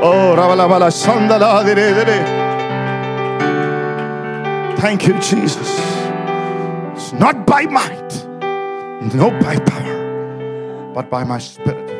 Oh, 0.00 0.36
Ravala 0.38 0.92
Sandala. 0.92 1.64
Thank 4.78 5.08
you, 5.08 5.14
Jesus. 5.14 5.80
It's 6.94 7.12
not 7.14 7.44
by 7.44 7.62
might, 7.62 8.24
no 9.12 9.30
by 9.40 9.58
power 9.58 9.95
but 10.96 11.10
by 11.10 11.22
my 11.22 11.38
spirit. 11.38 11.90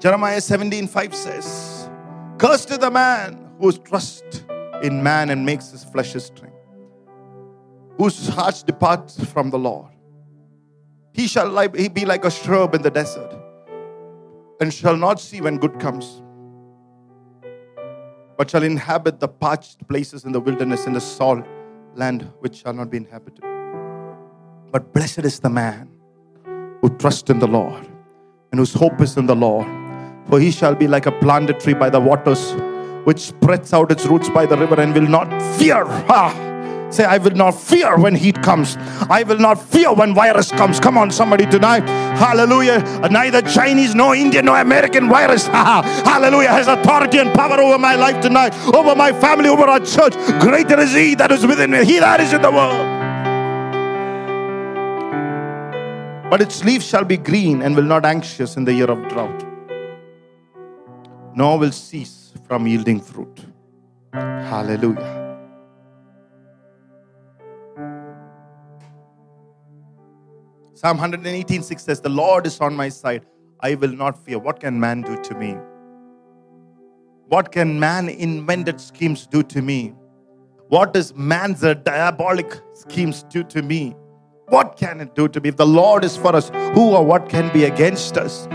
Jeremiah 0.00 0.40
17 0.40 0.88
5 0.88 1.14
says, 1.14 1.88
Cursed 2.38 2.72
is 2.72 2.78
the 2.78 2.90
man 2.90 3.52
whose 3.60 3.78
trust 3.78 4.44
in 4.82 5.00
man 5.00 5.30
and 5.30 5.46
makes 5.46 5.70
his 5.70 5.84
flesh 5.84 6.14
his 6.14 6.24
strength, 6.24 6.56
whose 7.98 8.26
heart 8.26 8.64
departs 8.66 9.24
from 9.26 9.50
the 9.50 9.58
Lord. 9.60 9.92
He 11.12 11.28
shall 11.28 11.68
be 11.68 12.04
like 12.04 12.24
a 12.24 12.32
shrub 12.32 12.74
in 12.74 12.82
the 12.82 12.90
desert 12.90 13.32
and 14.60 14.74
shall 14.74 14.96
not 14.96 15.20
see 15.20 15.40
when 15.40 15.58
good 15.58 15.78
comes, 15.78 16.20
but 18.36 18.50
shall 18.50 18.64
inhabit 18.64 19.20
the 19.20 19.28
parched 19.28 19.86
places 19.86 20.24
in 20.24 20.32
the 20.32 20.40
wilderness 20.40 20.88
in 20.88 20.94
the 20.94 21.00
salt 21.00 21.46
land 21.94 22.28
which 22.40 22.56
shall 22.56 22.72
not 22.72 22.90
be 22.90 22.96
inhabited. 22.96 23.44
But 24.72 24.92
blessed 24.92 25.20
is 25.20 25.38
the 25.38 25.48
man 25.48 25.95
who 26.80 26.90
trust 26.98 27.30
in 27.30 27.38
the 27.38 27.46
Lord 27.46 27.86
and 28.52 28.58
whose 28.58 28.74
hope 28.74 29.00
is 29.00 29.16
in 29.16 29.26
the 29.26 29.36
Lord. 29.36 29.66
For 30.28 30.40
he 30.40 30.50
shall 30.50 30.74
be 30.74 30.88
like 30.88 31.06
a 31.06 31.12
planted 31.12 31.60
tree 31.60 31.74
by 31.74 31.90
the 31.90 32.00
waters, 32.00 32.52
which 33.04 33.20
spreads 33.20 33.72
out 33.72 33.92
its 33.92 34.06
roots 34.06 34.28
by 34.28 34.46
the 34.46 34.56
river 34.56 34.80
and 34.80 34.92
will 34.94 35.08
not 35.08 35.28
fear. 35.56 35.84
Ah, 36.08 36.34
Say, 36.90 37.04
I 37.04 37.18
will 37.18 37.32
not 37.32 37.52
fear 37.52 37.98
when 37.98 38.14
heat 38.14 38.40
comes. 38.42 38.76
I 39.10 39.24
will 39.24 39.38
not 39.38 39.60
fear 39.60 39.92
when 39.92 40.14
virus 40.14 40.50
comes. 40.52 40.78
Come 40.78 40.96
on, 40.96 41.10
somebody 41.10 41.44
tonight. 41.44 41.80
Hallelujah. 42.16 42.78
Neither 43.10 43.42
Chinese, 43.42 43.94
nor 43.94 44.14
Indian, 44.14 44.44
nor 44.44 44.58
American 44.58 45.08
virus. 45.08 45.46
Hallelujah. 45.48 46.50
Has 46.50 46.68
authority 46.68 47.18
and 47.18 47.34
power 47.34 47.60
over 47.60 47.78
my 47.78 47.96
life 47.96 48.22
tonight, 48.22 48.54
over 48.72 48.94
my 48.94 49.12
family, 49.12 49.48
over 49.48 49.64
our 49.64 49.80
church. 49.80 50.14
Greater 50.40 50.78
is 50.78 50.94
he 50.94 51.14
that 51.16 51.32
is 51.32 51.44
within 51.44 51.72
me, 51.72 51.84
he 51.84 51.98
that 51.98 52.20
is 52.20 52.32
in 52.32 52.40
the 52.40 52.50
world. 52.50 52.95
But 56.30 56.40
its 56.42 56.64
leaves 56.64 56.84
shall 56.84 57.04
be 57.04 57.16
green 57.16 57.62
and 57.62 57.76
will 57.76 57.84
not 57.84 58.04
anxious 58.04 58.56
in 58.56 58.64
the 58.64 58.74
year 58.74 58.90
of 58.90 59.06
drought, 59.08 59.44
nor 61.34 61.58
will 61.58 61.72
cease 61.72 62.32
from 62.46 62.66
yielding 62.66 63.00
fruit. 63.00 63.44
Hallelujah. 64.12 65.24
Psalm 70.74 70.98
118 70.98 71.62
6 71.62 71.82
says, 71.82 72.00
The 72.00 72.08
Lord 72.08 72.46
is 72.46 72.60
on 72.60 72.74
my 72.74 72.88
side. 72.88 73.24
I 73.60 73.74
will 73.74 73.92
not 73.92 74.22
fear. 74.24 74.38
What 74.38 74.60
can 74.60 74.78
man 74.78 75.02
do 75.02 75.16
to 75.22 75.34
me? 75.34 75.56
What 77.28 77.50
can 77.50 77.80
man 77.80 78.08
invented 78.08 78.80
schemes 78.80 79.26
do 79.26 79.42
to 79.44 79.62
me? 79.62 79.94
What 80.68 80.92
does 80.92 81.14
man's 81.14 81.60
diabolic 81.60 82.60
schemes 82.74 83.22
do 83.24 83.42
to 83.44 83.62
me? 83.62 83.94
What 84.47 84.75
can 84.75 84.99
it 84.99 85.15
do 85.15 85.27
to 85.29 85.39
me? 85.39 85.49
If 85.49 85.57
the 85.57 85.65
Lord 85.67 86.03
is 86.03 86.17
for 86.17 86.35
us, 86.35 86.49
who 86.73 86.91
or 86.91 87.05
what 87.05 87.29
can 87.29 87.51
be 87.51 87.63
against 87.65 88.17
us? 88.17 88.47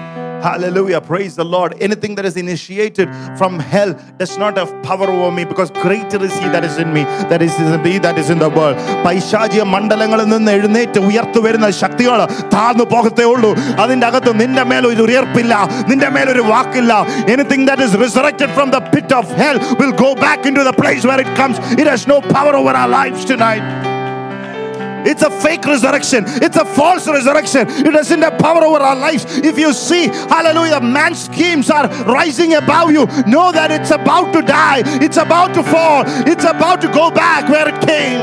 Hallelujah. 0.42 1.00
Praise 1.02 1.34
the 1.34 1.44
Lord. 1.46 1.74
Anything 1.80 2.14
that 2.16 2.26
is 2.26 2.36
initiated 2.36 3.08
from 3.38 3.58
hell 3.58 3.94
does 4.18 4.36
not 4.36 4.58
have 4.58 4.70
power 4.82 5.08
over 5.10 5.30
me 5.30 5.44
because 5.44 5.70
greater 5.72 6.22
is 6.22 6.34
He 6.38 6.46
that 6.46 6.62
is 6.62 6.76
in 6.76 6.92
me, 6.92 7.04
that 7.30 7.40
is 7.40 7.58
in 7.58 7.82
me, 7.82 7.98
that 7.98 8.18
is 8.18 8.28
in 8.28 8.38
the 8.38 8.50
world. 8.50 8.76
പൈശാചിക 9.06 9.64
മണ്ഡലങ്ങളിൽ 9.74 10.28
നിന്ന് 10.34 10.52
എഴുന്നേറ്റ് 10.58 11.00
ഉയർത്തു 11.08 11.40
വരുന്ന 11.46 11.70
ശക്തികൾ 11.82 12.20
താഴ്ന്നു 12.54 12.86
പോകത്തേ 12.94 13.26
ഉള്ളൂ 13.32 13.50
അതിൻ്റെ 13.84 14.08
അകത്ത് 14.10 14.34
നിന്റെ 14.42 14.64
മേൽ 14.72 14.86
ഒരു 14.92 15.04
ഉയർപ്പില്ല 15.08 15.54
നിന്റെ 15.90 16.10
മേൽ 16.16 16.30
ഒരു 16.34 16.44
വാക്കില്ല 16.52 16.92
anything 17.34 17.66
that 17.70 17.88
is 17.88 17.98
resurrected 18.04 18.52
from 18.58 18.70
the 18.76 18.80
pit 18.94 19.16
of 19.20 19.32
hell 19.42 19.58
will 19.82 19.94
go 20.04 20.12
back 20.26 20.46
in 20.52 20.56
to 20.60 20.64
the 20.70 20.74
place 20.82 21.04
where 21.12 21.20
it 21.26 21.36
comes 21.42 21.60
it 21.80 21.90
has 21.94 22.08
no 22.14 22.20
power 22.36 22.56
over 22.62 22.76
our 22.76 22.92
lives 23.00 23.22
tonight 23.24 23.89
it's 25.05 25.21
a 25.21 25.31
fake 25.31 25.65
resurrection. 25.65 26.23
It's 26.27 26.57
a 26.57 26.65
false 26.65 27.07
resurrection. 27.07 27.67
It 27.69 27.91
doesn't 27.91 28.21
have 28.21 28.39
power 28.39 28.63
over 28.63 28.79
our 28.79 28.95
lives. 28.95 29.25
If 29.37 29.57
you 29.57 29.73
see, 29.73 30.07
hallelujah, 30.07 30.81
man's 30.81 31.25
schemes 31.25 31.69
are 31.69 31.87
rising 32.05 32.53
above 32.53 32.91
you, 32.91 33.05
know 33.27 33.51
that 33.51 33.71
it's 33.71 33.91
about 33.91 34.33
to 34.33 34.41
die. 34.41 34.83
It's 35.01 35.17
about 35.17 35.53
to 35.55 35.63
fall. 35.63 36.03
It's 36.27 36.43
about 36.43 36.81
to 36.81 36.87
go 36.87 37.11
back 37.11 37.49
where 37.49 37.67
it 37.67 37.81
came. 37.81 38.21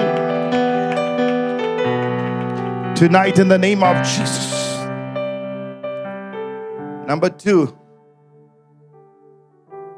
Tonight, 2.95 3.39
in 3.39 3.49
the 3.49 3.59
name 3.59 3.83
of 3.83 3.97
Jesus. 4.05 4.77
Number 7.07 7.31
two, 7.31 7.77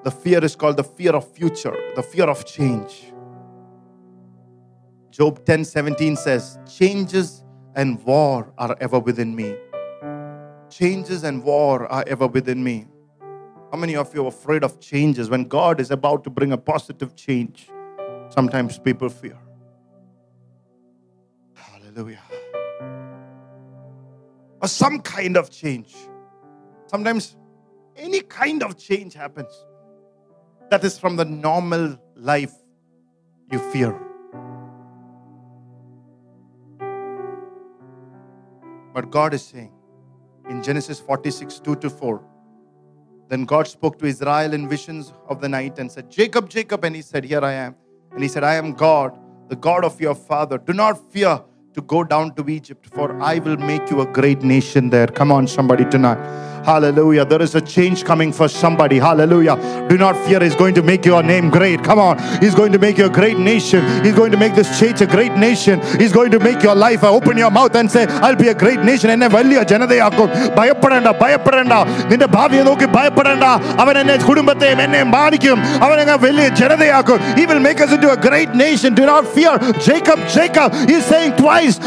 the 0.05 0.11
fear 0.11 0.45
is 0.45 0.55
called 0.55 0.77
the 0.77 0.85
fear 0.85 1.13
of 1.13 1.31
future, 1.33 1.77
the 1.97 2.03
fear 2.03 2.25
of 2.25 2.45
change. 2.47 3.10
Job 5.11 5.45
10 5.45 5.65
17 5.65 6.17
says, 6.17 6.59
Changes 6.73 7.45
and 7.75 8.03
war 8.05 8.53
are 8.59 8.77
ever 8.81 8.99
within 8.99 9.35
me. 9.35 9.57
Changes 10.69 11.25
and 11.25 11.43
war 11.43 11.87
are 11.89 12.05
ever 12.07 12.27
within 12.27 12.63
me. 12.63 12.87
How 13.73 13.79
many 13.79 13.97
of 13.97 14.15
you 14.15 14.25
are 14.25 14.29
afraid 14.29 14.65
of 14.65 14.81
changes 14.81 15.29
when 15.29 15.45
God 15.45 15.81
is 15.81 15.91
about 15.91 16.25
to 16.25 16.31
bring 16.31 16.53
a 16.53 16.59
positive 16.59 17.15
change? 17.17 17.69
Sometimes 18.29 18.79
people 18.79 19.09
fear. 19.09 19.39
Hallelujah. 21.55 22.23
Or 24.63 24.69
some 24.69 25.01
kind 25.01 25.37
of 25.37 25.51
change. 25.51 25.95
Sometimes 26.87 27.37
any 27.97 28.21
kind 28.21 28.63
of 28.63 28.79
change 28.79 29.15
happens 29.15 29.67
that 30.71 30.85
is 30.85 30.99
from 30.99 31.17
the 31.17 31.25
normal 31.25 31.99
life 32.15 32.55
you 33.51 33.59
fear. 33.73 34.10
But 38.93 39.11
God 39.11 39.35
is 39.35 39.43
saying 39.43 39.73
in 40.49 40.63
Genesis 40.63 41.01
46 41.01 41.61
2 41.61 41.77
to 41.77 41.91
4, 41.91 42.23
then 43.29 43.45
God 43.45 43.69
spoke 43.69 43.99
to 44.01 44.07
Israel 44.07 44.53
in 44.53 44.69
visions 44.69 45.13
of 45.29 45.41
the 45.41 45.49
night 45.49 45.79
and 45.79 45.91
said, 45.91 46.11
Jacob, 46.11 46.49
Jacob. 46.49 46.85
And 46.85 46.97
he 46.97 47.03
said, 47.03 47.25
Here 47.25 47.41
I 47.41 47.53
am. 47.53 47.77
And 48.13 48.23
he 48.23 48.29
said, 48.29 48.43
I 48.43 48.55
am 48.55 48.73
God, 48.73 49.17
the 49.49 49.57
God 49.57 49.85
of 49.85 50.01
your 50.01 50.17
father. 50.17 50.59
Do 50.59 50.73
not 50.73 51.13
fear 51.13 51.41
to 51.75 51.83
go 51.83 52.03
down 52.03 52.35
to 52.35 52.49
Egypt, 52.49 52.87
for 52.93 53.17
I 53.23 53.39
will 53.39 53.57
make 53.57 53.89
you 53.91 54.01
a 54.01 54.07
great 54.07 54.43
nation 54.43 54.91
there. 54.91 55.07
Come 55.07 55.31
on, 55.31 55.47
somebody 55.47 55.85
tonight. 55.85 56.19
Hallelujah. 56.66 57.26
There 57.26 57.42
is 57.44 57.54
a 57.54 57.62
change 57.62 58.04
coming 58.04 58.34
for 58.34 58.48
somebody. 58.48 58.98
Hallelujah. 58.98 59.56
Do 59.88 59.98
not 59.98 60.18
fear. 60.26 60.40
He's 60.40 60.56
going 60.56 60.74
to 60.76 60.82
make 60.82 61.06
your 61.06 61.22
name 61.22 61.52
great. 61.52 61.84
Come 61.84 62.00
on. 62.00 62.18
He's 62.42 62.56
going 62.56 62.72
to 62.72 62.80
make 62.80 62.98
you 62.98 63.06
a 63.06 63.10
great 63.10 63.38
nation. 63.38 63.84
He's 64.04 64.16
going 64.16 64.32
to 64.32 64.38
make 64.38 64.56
this 64.56 64.80
church 64.80 65.02
a 65.02 65.06
great 65.06 65.34
nation. 65.34 65.80
He's 66.00 66.12
going 66.12 66.32
to 66.32 66.40
make 66.40 66.64
your 66.64 66.74
life. 66.74 67.04
Open 67.04 67.38
your 67.38 67.52
mouth 67.52 67.76
and 67.76 67.90
say, 67.90 68.06
I'll 68.08 68.36
be 68.36 68.48
a 68.48 68.58
great 68.64 68.82
nation. 68.90 69.12
എന്നെ 69.16 69.28
വലിയ 69.36 69.60
ജനതയാക്കും 69.72 70.30
ഭയപ്പെടേണ്ട 70.58 71.10
ഭയപ്പെടേണ്ട 71.22 71.74
നിന്റെ 72.12 72.28
ഭാവിയെ 72.36 72.64
നോക്കി 72.70 72.88
ഭയപ്പെടേണ്ട 72.98 73.46
അവൻ 73.84 73.98
എന്നെ 74.02 74.16
കുടുംബത്തെയും 74.30 74.82
എന്നെ 74.86 75.02
മാനിക്കും 75.16 75.60
അവൻ 75.88 75.98
എന്നെ 76.04 76.18
വലിയ 76.26 76.48
ജനതയാക്കും 76.62 77.20
he 77.40 77.46
will 77.52 77.62
make 77.68 77.80
us 77.86 77.94
into 77.98 78.10
a 78.16 78.20
great 78.28 78.52
nation 78.66 78.92
do 79.02 79.06
not 79.12 79.24
fear 79.36 79.54
jacob 79.88 80.20
jacob 80.36 80.70
he's 80.90 81.06
saying 81.14 81.34
twice 81.44 81.78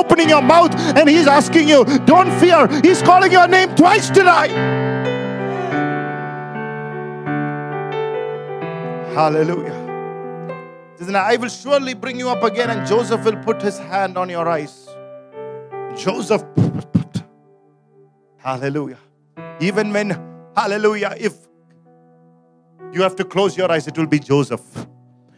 opening 0.00 0.28
your 0.34 0.42
mouth 0.42 0.72
and 0.98 1.08
he's 1.14 1.28
asking 1.38 1.68
you 1.74 1.80
don't 2.12 2.30
fear 2.42 2.60
he's 2.86 3.02
calling 3.10 3.32
your 3.38 3.48
name 3.56 3.70
twice 3.82 4.08
tonight. 4.13 4.51
Hallelujah. 9.13 9.77
Isn't 10.99 11.15
I 11.15 11.35
will 11.35 11.49
surely 11.49 11.93
bring 11.93 12.17
you 12.17 12.29
up 12.29 12.43
again, 12.43 12.69
and 12.69 12.87
Joseph 12.87 13.25
will 13.25 13.37
put 13.37 13.61
his 13.61 13.77
hand 13.77 14.17
on 14.17 14.29
your 14.29 14.47
eyes. 14.47 14.87
Joseph, 15.97 16.43
hallelujah. 18.37 18.99
Even 19.59 19.91
when, 19.91 20.11
hallelujah, 20.55 21.15
if 21.19 21.33
you 22.93 23.01
have 23.01 23.15
to 23.15 23.25
close 23.25 23.57
your 23.57 23.71
eyes, 23.71 23.87
it 23.87 23.97
will 23.97 24.07
be 24.07 24.19
Joseph. 24.19 24.61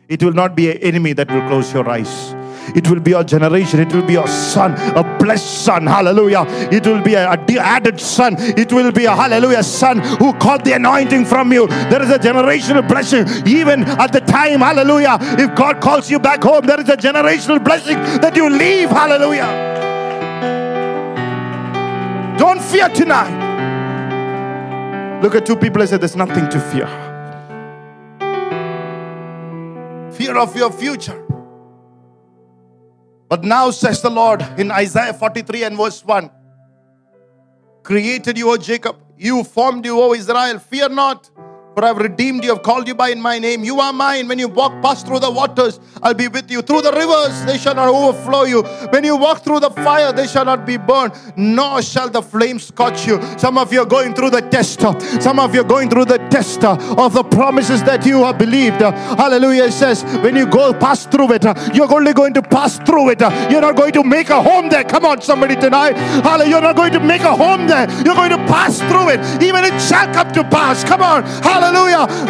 It 0.07 0.21
will 0.21 0.33
not 0.33 0.55
be 0.55 0.69
an 0.69 0.77
enemy 0.77 1.13
that 1.13 1.31
will 1.31 1.47
close 1.47 1.73
your 1.73 1.89
eyes. 1.89 2.35
It 2.75 2.89
will 2.89 2.99
be 2.99 3.11
your 3.11 3.23
generation. 3.23 3.79
It 3.79 3.93
will 3.93 4.05
be 4.05 4.13
your 4.13 4.27
son, 4.27 4.73
a 4.95 5.03
blessed 5.17 5.63
son. 5.63 5.85
Hallelujah. 5.87 6.45
It 6.71 6.85
will 6.85 7.01
be 7.01 7.15
a, 7.15 7.31
a 7.31 7.57
added 7.59 7.99
son. 7.99 8.35
It 8.39 8.71
will 8.71 8.91
be 8.91 9.05
a 9.05 9.15
hallelujah 9.15 9.63
son 9.63 9.99
who 9.99 10.33
caught 10.33 10.63
the 10.65 10.73
anointing 10.73 11.25
from 11.25 11.51
you. 11.53 11.67
There 11.67 12.01
is 12.01 12.09
a 12.09 12.19
generational 12.19 12.87
blessing. 12.87 13.25
Even 13.47 13.83
at 13.83 14.11
the 14.11 14.21
time, 14.21 14.59
hallelujah. 14.59 15.17
If 15.21 15.55
God 15.55 15.81
calls 15.81 16.09
you 16.09 16.19
back 16.19 16.43
home, 16.43 16.65
there 16.65 16.79
is 16.79 16.89
a 16.89 16.97
generational 16.97 17.63
blessing 17.63 17.95
that 18.21 18.35
you 18.35 18.49
leave. 18.49 18.89
Hallelujah. 18.89 19.71
Don't 22.37 22.61
fear 22.61 22.89
tonight. 22.89 23.43
Look 25.21 25.35
at 25.35 25.45
two 25.45 25.55
people 25.55 25.81
and 25.81 25.89
say, 25.89 25.97
There's 25.97 26.15
nothing 26.15 26.49
to 26.49 26.59
fear. 26.59 26.87
Fear 30.11 30.37
of 30.37 30.55
your 30.55 30.71
future. 30.71 31.22
But 33.33 33.43
now 33.43 33.71
says 33.71 33.99
the 33.99 34.11
Lord 34.11 34.43
in 34.59 34.69
Isaiah 34.69 35.11
43 35.11 35.63
and 35.63 35.75
verse 35.75 36.05
1 36.05 36.29
Created 37.81 38.37
you, 38.37 38.51
O 38.51 38.57
Jacob, 38.57 38.97
you 39.17 39.43
formed 39.43 39.85
you, 39.85 39.99
O 39.99 40.13
Israel. 40.13 40.59
Fear 40.59 40.89
not, 40.89 41.31
for 41.73 41.83
I've 41.83 41.97
redeemed 41.97 42.43
you, 42.43 42.53
I've 42.53 42.63
called 42.63 42.87
you 42.87 42.95
by 42.95 43.09
in 43.09 43.21
my 43.21 43.39
name. 43.39 43.63
You 43.63 43.79
are 43.79 43.91
mine. 43.91 44.27
When 44.27 44.39
you 44.39 44.47
walk 44.47 44.81
past 44.81 45.07
through 45.07 45.19
the 45.19 45.31
waters, 45.31 45.79
I'll 46.01 46.13
be 46.13 46.27
with 46.27 46.51
you. 46.51 46.61
Through 46.61 46.81
the 46.83 46.91
rivers, 46.91 47.45
they 47.45 47.57
shall 47.57 47.75
not 47.75 47.89
overflow 47.89 48.43
you. 48.43 48.63
When 48.91 49.03
you 49.03 49.17
walk 49.17 49.43
through 49.43 49.61
the 49.61 49.71
fire, 49.71 50.11
they 50.11 50.27
shall 50.27 50.45
not 50.45 50.65
be 50.65 50.77
burned, 50.77 51.13
nor 51.35 51.81
shall 51.81 52.09
the 52.09 52.21
flames 52.21 52.67
scorch 52.67 53.07
you. 53.07 53.19
Some 53.37 53.57
of 53.57 53.73
you 53.73 53.81
are 53.81 53.85
going 53.85 54.13
through 54.13 54.29
the 54.29 54.41
test. 54.41 54.81
Some 55.21 55.39
of 55.39 55.55
you 55.55 55.61
are 55.61 55.65
going 55.67 55.89
through 55.89 56.05
the 56.05 56.19
test 56.29 56.63
of 56.63 57.13
the 57.13 57.23
promises 57.23 57.81
that 57.83 58.05
you 58.05 58.23
have 58.23 58.37
believed. 58.37 58.81
Hallelujah. 58.81 59.65
It 59.65 59.73
says, 59.73 60.03
when 60.21 60.35
you 60.35 60.45
go 60.45 60.73
past 60.73 61.09
through 61.11 61.31
it, 61.33 61.43
you're 61.73 61.91
only 61.91 62.13
going 62.13 62.33
to 62.35 62.41
pass 62.41 62.77
through 62.79 63.09
it. 63.09 63.21
You're 63.49 63.61
not 63.61 63.75
going 63.75 63.93
to 63.93 64.03
make 64.03 64.29
a 64.29 64.41
home 64.41 64.69
there. 64.69 64.83
Come 64.83 65.05
on, 65.05 65.21
somebody 65.21 65.55
tonight. 65.55 65.95
Hallelujah. 65.97 66.49
You're 66.49 66.61
not 66.61 66.75
going 66.75 66.93
to 66.93 66.99
make 66.99 67.21
a 67.21 67.35
home 67.35 67.67
there. 67.67 67.89
You're 68.03 68.15
going 68.15 68.31
to 68.31 68.37
pass 68.45 68.79
through 68.79 69.09
it. 69.09 69.19
Even 69.41 69.63
it 69.63 69.79
shall 69.81 70.13
come 70.13 70.31
to 70.33 70.43
pass. 70.43 70.83
Come 70.83 71.01
on. 71.01 71.23
Hallelujah. 71.23 71.62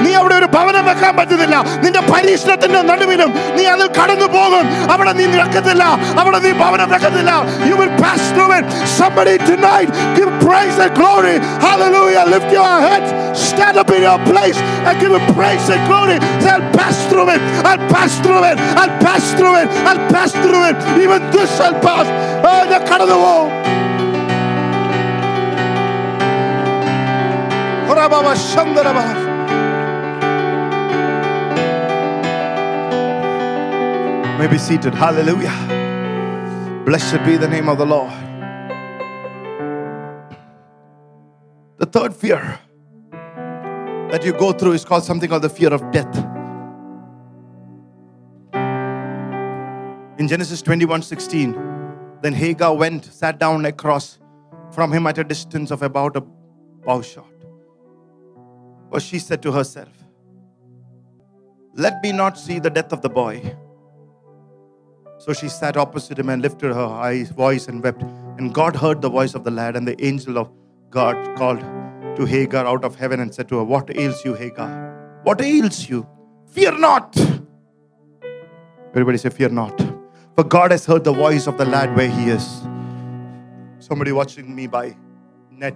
നീ 0.05 0.11
അവിടെ 0.21 0.35
ഒരു 0.40 0.49
ഭവനം 0.57 0.85
വെക്കാൻ 0.90 1.12
പറ്റുന്നില്ല 1.16 1.57
നിന്റെ 1.85 2.03
പരീക്ഷണത്തിന്റെ 2.11 2.81
നടുവിലും 2.90 3.31
നീ 3.57 3.64
അതിൽ 3.75 3.88
കടന്നു 3.99 4.29
പോകും 4.37 4.66
അവിടെ 4.94 5.12
നീ 5.12 5.27
നിൽക്കത്തില്ല 5.35 5.85
അവിടെ 6.23 6.40
നീ 6.47 6.53
ഭവനം 6.62 6.90
വെക്കത്തില്ല 6.94 7.33
you 7.68 7.77
will 7.81 7.94
pass 8.03 8.23
through 8.35 8.53
it 8.59 8.64
somebody 8.99 9.35
tonight 9.51 9.90
give 10.16 10.31
praise 10.47 10.79
and 10.85 10.92
glory 11.01 11.35
hallelujah 11.66 12.25
lift 12.35 12.51
your 12.53 12.75
head 12.87 13.05
stand 13.47 13.77
up 13.83 13.90
in 13.90 14.03
your 14.03 14.18
place 14.31 14.59
and 14.87 14.94
give 15.03 15.12
him 15.12 15.27
praise 15.35 15.68
and 15.68 15.83
glory 15.90 16.16
Say, 16.42 16.51
I'll 16.51 16.68
pass 16.73 16.99
through 17.11 17.29
it 17.31 17.42
I'll 17.64 17.85
pass 17.94 18.12
through 18.25 18.44
it 18.51 18.59
I'll 18.81 18.94
pass 19.05 19.25
through 19.33 19.57
it 19.62 19.68
I'll 19.88 20.03
pass 20.14 20.33
through 20.35 20.64
it 20.71 20.77
even 21.05 21.23
this 21.31 21.51
shall 21.59 21.77
pass 21.81 22.07
oh 22.44 22.61
ഞാൻ 22.73 22.83
കടന്നു 22.90 23.18
പോകും 23.25 23.62
Rababa 28.04 28.36
Shandaraba. 28.36 29.06
May 34.38 34.48
be 34.48 34.58
seated. 34.58 34.94
Hallelujah. 34.94 35.56
Blessed 36.86 37.24
be 37.24 37.38
the 37.38 37.48
name 37.48 37.70
of 37.70 37.78
the 37.78 37.86
Lord. 37.86 38.12
The 41.78 41.86
third 41.86 42.13
fear 42.13 42.60
that 44.12 44.26
you 44.26 44.34
go 44.34 44.52
through 44.52 44.74
is 44.74 44.84
called 44.84 45.06
something 45.06 45.30
called 45.30 45.44
the 45.44 45.50
fear 45.50 45.74
of 45.74 45.89
death. 45.92 46.13
In 50.20 50.28
Genesis 50.28 50.62
21 50.62 51.04
16, 51.04 51.54
then 52.22 52.34
Hagar 52.34 52.76
went, 52.76 53.06
sat 53.06 53.39
down 53.39 53.66
across 53.66 54.20
from 54.74 54.92
him 54.92 55.08
at 55.08 55.18
a 55.18 55.24
distance 55.24 55.72
of 55.72 55.82
about 55.82 56.18
a 56.18 56.22
bow 56.86 57.02
shot. 57.02 57.33
For 58.93 58.99
she 58.99 59.17
said 59.17 59.41
to 59.41 59.51
herself, 59.51 59.89
Let 61.73 62.03
me 62.03 62.12
not 62.12 62.38
see 62.38 62.60
the 62.60 62.69
death 62.69 62.93
of 62.93 63.01
the 63.01 63.10
boy. 63.10 63.56
So 65.17 65.34
she 65.34 65.49
sat 65.49 65.77
opposite 65.77 66.19
him 66.19 66.29
and 66.29 66.43
lifted 66.43 66.75
her 66.75 66.86
eyes, 66.86 67.32
voice 67.32 67.67
and 67.67 67.82
wept. 67.82 68.03
And 68.38 68.53
God 68.53 68.75
heard 68.75 69.01
the 69.01 69.10
voice 69.10 69.34
of 69.34 69.43
the 69.43 69.49
lad, 69.49 69.75
and 69.75 69.88
the 69.88 69.99
angel 70.06 70.38
of 70.38 70.51
God 70.91 71.15
called 71.36 71.62
to 72.17 72.25
Hagar 72.25 72.67
out 72.67 72.86
of 72.86 72.95
heaven 72.95 73.19
and 73.19 73.34
said 73.34 73.49
to 73.49 73.58
her, 73.58 73.63
What 73.63 73.89
ails 73.97 74.23
you, 74.23 74.36
Hagar? 74.36 74.69
What 75.23 75.41
ails 75.41 75.89
you? 75.89 76.06
Fear 76.51 76.77
not. 76.77 77.17
Everybody 78.91 79.17
say, 79.17 79.32
Fear 79.32 79.49
not. 79.49 79.75
For 80.36 80.43
God 80.43 80.69
has 80.69 80.86
heard 80.86 81.03
the 81.03 81.13
voice 81.13 81.47
of 81.47 81.58
the 81.58 81.65
lad 81.65 81.95
where 81.95 82.12
he 82.12 82.29
is. 82.29 82.62
Somebody 83.79 84.12
watching 84.12 84.53
me 84.53 84.67
by 84.67 84.95
net, 85.49 85.75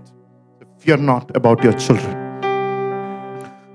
fear 0.77 0.97
not 0.97 1.36
about 1.36 1.63
your 1.63 1.73
children. 1.73 2.27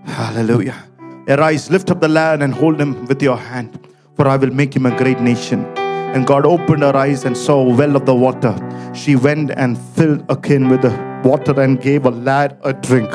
Hallelujah. 0.04 0.88
Arise, 1.28 1.70
lift 1.70 1.90
up 1.90 2.00
the 2.00 2.08
lad 2.08 2.42
and 2.42 2.52
hold 2.52 2.80
him 2.80 3.06
with 3.06 3.22
your 3.22 3.36
hand, 3.36 3.78
for 4.16 4.26
I 4.26 4.36
will 4.36 4.52
make 4.52 4.74
him 4.74 4.86
a 4.86 4.96
great 4.96 5.20
nation. 5.20 5.64
And 5.76 6.26
God 6.26 6.44
opened 6.44 6.82
her 6.82 6.94
eyes 6.94 7.24
and 7.24 7.36
saw 7.36 7.60
a 7.60 7.74
well 7.74 7.96
of 7.96 8.06
the 8.06 8.14
water. 8.14 8.54
She 8.94 9.16
went 9.16 9.50
and 9.52 9.78
filled 9.78 10.24
a 10.28 10.36
can 10.36 10.68
with 10.68 10.82
the 10.82 10.90
water 11.24 11.58
and 11.60 11.80
gave 11.80 12.04
a 12.04 12.10
lad 12.10 12.58
a 12.62 12.72
drink. 12.72 13.10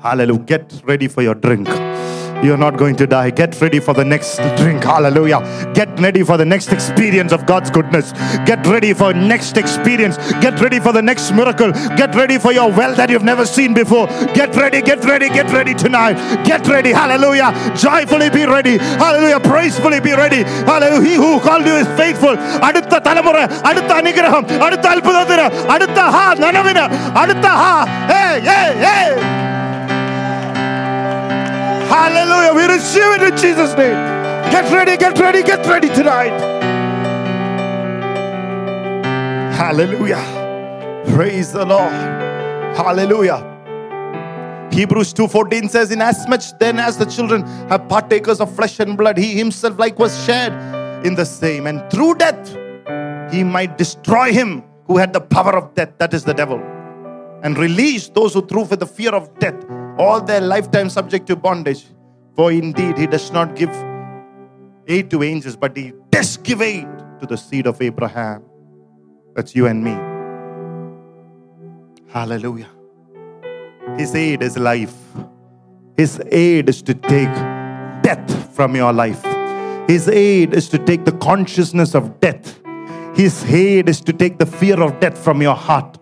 Hallelujah. 0.00 0.40
Get 0.44 0.82
ready 0.84 1.08
for 1.08 1.22
your 1.22 1.34
drink. 1.34 1.66
You're 2.43 2.57
not 2.57 2.75
going 2.77 2.95
to 2.95 3.05
die. 3.07 3.29
Get 3.29 3.59
ready 3.61 3.79
for 3.79 3.93
the 3.93 4.03
next 4.03 4.37
drink. 4.57 4.83
Hallelujah. 4.83 5.41
Get 5.73 5.99
ready 5.99 6.23
for 6.23 6.37
the 6.37 6.45
next 6.45 6.71
experience 6.73 7.31
of 7.31 7.45
God's 7.45 7.69
goodness. 7.69 8.13
Get 8.45 8.65
ready 8.65 8.93
for 8.93 9.13
next 9.13 9.57
experience. 9.57 10.17
Get 10.45 10.59
ready 10.59 10.79
for 10.79 10.91
the 10.91 11.01
next 11.01 11.31
miracle. 11.31 11.71
Get 12.01 12.15
ready 12.15 12.37
for 12.39 12.51
your 12.51 12.71
well 12.71 12.95
that 12.95 13.09
you've 13.11 13.23
never 13.23 13.45
seen 13.45 13.73
before. 13.73 14.07
Get 14.39 14.55
ready, 14.55 14.81
get 14.81 15.03
ready, 15.05 15.29
get 15.29 15.51
ready 15.51 15.75
tonight. 15.75 16.15
Get 16.43 16.67
ready. 16.67 16.91
Hallelujah. 16.91 17.51
Joyfully 17.75 18.29
be 18.29 18.45
ready. 18.45 18.77
Hallelujah. 18.77 19.39
Praisefully 19.39 19.99
be 19.99 20.13
ready. 20.13 20.43
Hallelujah. 20.71 21.09
He 21.09 21.15
who 21.15 21.39
called 21.39 21.65
you 21.65 21.77
is 21.83 21.87
faithful. 22.01 22.35
അടുത്ത 22.67 22.95
തലമുറ 23.07 23.37
അടുത്ത 23.69 23.91
അനുഗ്രഹം 24.01 24.43
അടുത്ത 24.65 24.85
അത്ഭുതത്തിന് 24.93 25.45
അടുത്ത 25.75 25.99
ഹാ 26.15 26.25
നനവിന് 26.43 26.85
അടുത്ത 27.23 27.47
ഹാ 27.61 27.71
ഏയ് 28.19 28.39
ഏയ് 28.57 28.75
ഏയ് 28.93 29.15
Hallelujah. 31.88 32.54
We 32.54 32.74
receive 32.74 33.12
it 33.14 33.22
in 33.22 33.36
Jesus' 33.36 33.76
name. 33.76 33.94
Get 34.50 34.72
ready, 34.72 34.96
get 34.96 35.18
ready, 35.18 35.42
get 35.42 35.64
ready 35.66 35.88
tonight. 35.88 36.36
Hallelujah. 39.52 41.04
Praise 41.14 41.52
the 41.52 41.64
Lord. 41.64 41.92
Hallelujah. 42.76 43.40
Hebrews 44.72 45.14
2:14 45.14 45.70
says, 45.70 45.90
Inasmuch 45.90 46.58
then 46.60 46.78
as 46.78 46.98
the 46.98 47.06
children 47.06 47.46
have 47.68 47.88
partakers 47.88 48.40
of 48.40 48.54
flesh 48.54 48.78
and 48.80 48.96
blood, 48.96 49.16
he 49.16 49.34
himself 49.34 49.78
like 49.78 49.98
was 49.98 50.12
shared 50.24 50.52
in 51.06 51.14
the 51.14 51.24
same, 51.24 51.66
and 51.66 51.88
through 51.90 52.16
death 52.16 52.56
he 53.32 53.42
might 53.42 53.78
destroy 53.78 54.32
him 54.32 54.62
who 54.86 54.98
had 54.98 55.12
the 55.12 55.20
power 55.20 55.56
of 55.56 55.74
death, 55.74 55.92
that 55.98 56.12
is 56.12 56.24
the 56.24 56.34
devil, 56.34 56.60
and 57.42 57.56
release 57.56 58.08
those 58.08 58.34
who 58.34 58.46
through 58.46 58.64
for 58.66 58.76
the 58.76 58.86
fear 58.86 59.10
of 59.10 59.30
death 59.38 59.54
all 59.98 60.20
their 60.20 60.40
lifetime 60.40 60.90
subject 60.90 61.26
to 61.28 61.36
bondage. 61.36 61.86
For 62.34 62.52
indeed, 62.52 62.98
he 62.98 63.06
does 63.06 63.30
not 63.32 63.56
give 63.56 63.70
aid 64.86 65.10
to 65.10 65.22
angels, 65.22 65.56
but 65.56 65.76
he 65.76 65.92
does 66.10 66.36
give 66.36 66.60
aid 66.60 66.86
to 67.20 67.26
the 67.26 67.36
seed 67.36 67.66
of 67.66 67.80
Abraham. 67.80 68.42
That's 69.34 69.54
you 69.54 69.66
and 69.66 69.82
me. 69.82 69.96
Hallelujah. 72.08 72.68
His 73.96 74.14
aid 74.14 74.42
is 74.42 74.58
life. 74.58 74.94
His 75.96 76.20
aid 76.30 76.68
is 76.68 76.82
to 76.82 76.94
take 76.94 77.32
death 78.02 78.54
from 78.54 78.76
your 78.76 78.92
life. 78.92 79.24
His 79.88 80.08
aid 80.08 80.52
is 80.52 80.68
to 80.70 80.78
take 80.78 81.04
the 81.04 81.12
consciousness 81.12 81.94
of 81.94 82.20
death. 82.20 82.60
His 83.14 83.44
aid 83.44 83.88
is 83.88 84.00
to 84.02 84.12
take 84.12 84.38
the 84.38 84.46
fear 84.46 84.80
of 84.82 85.00
death 85.00 85.16
from 85.16 85.40
your 85.40 85.54
heart. 85.54 85.98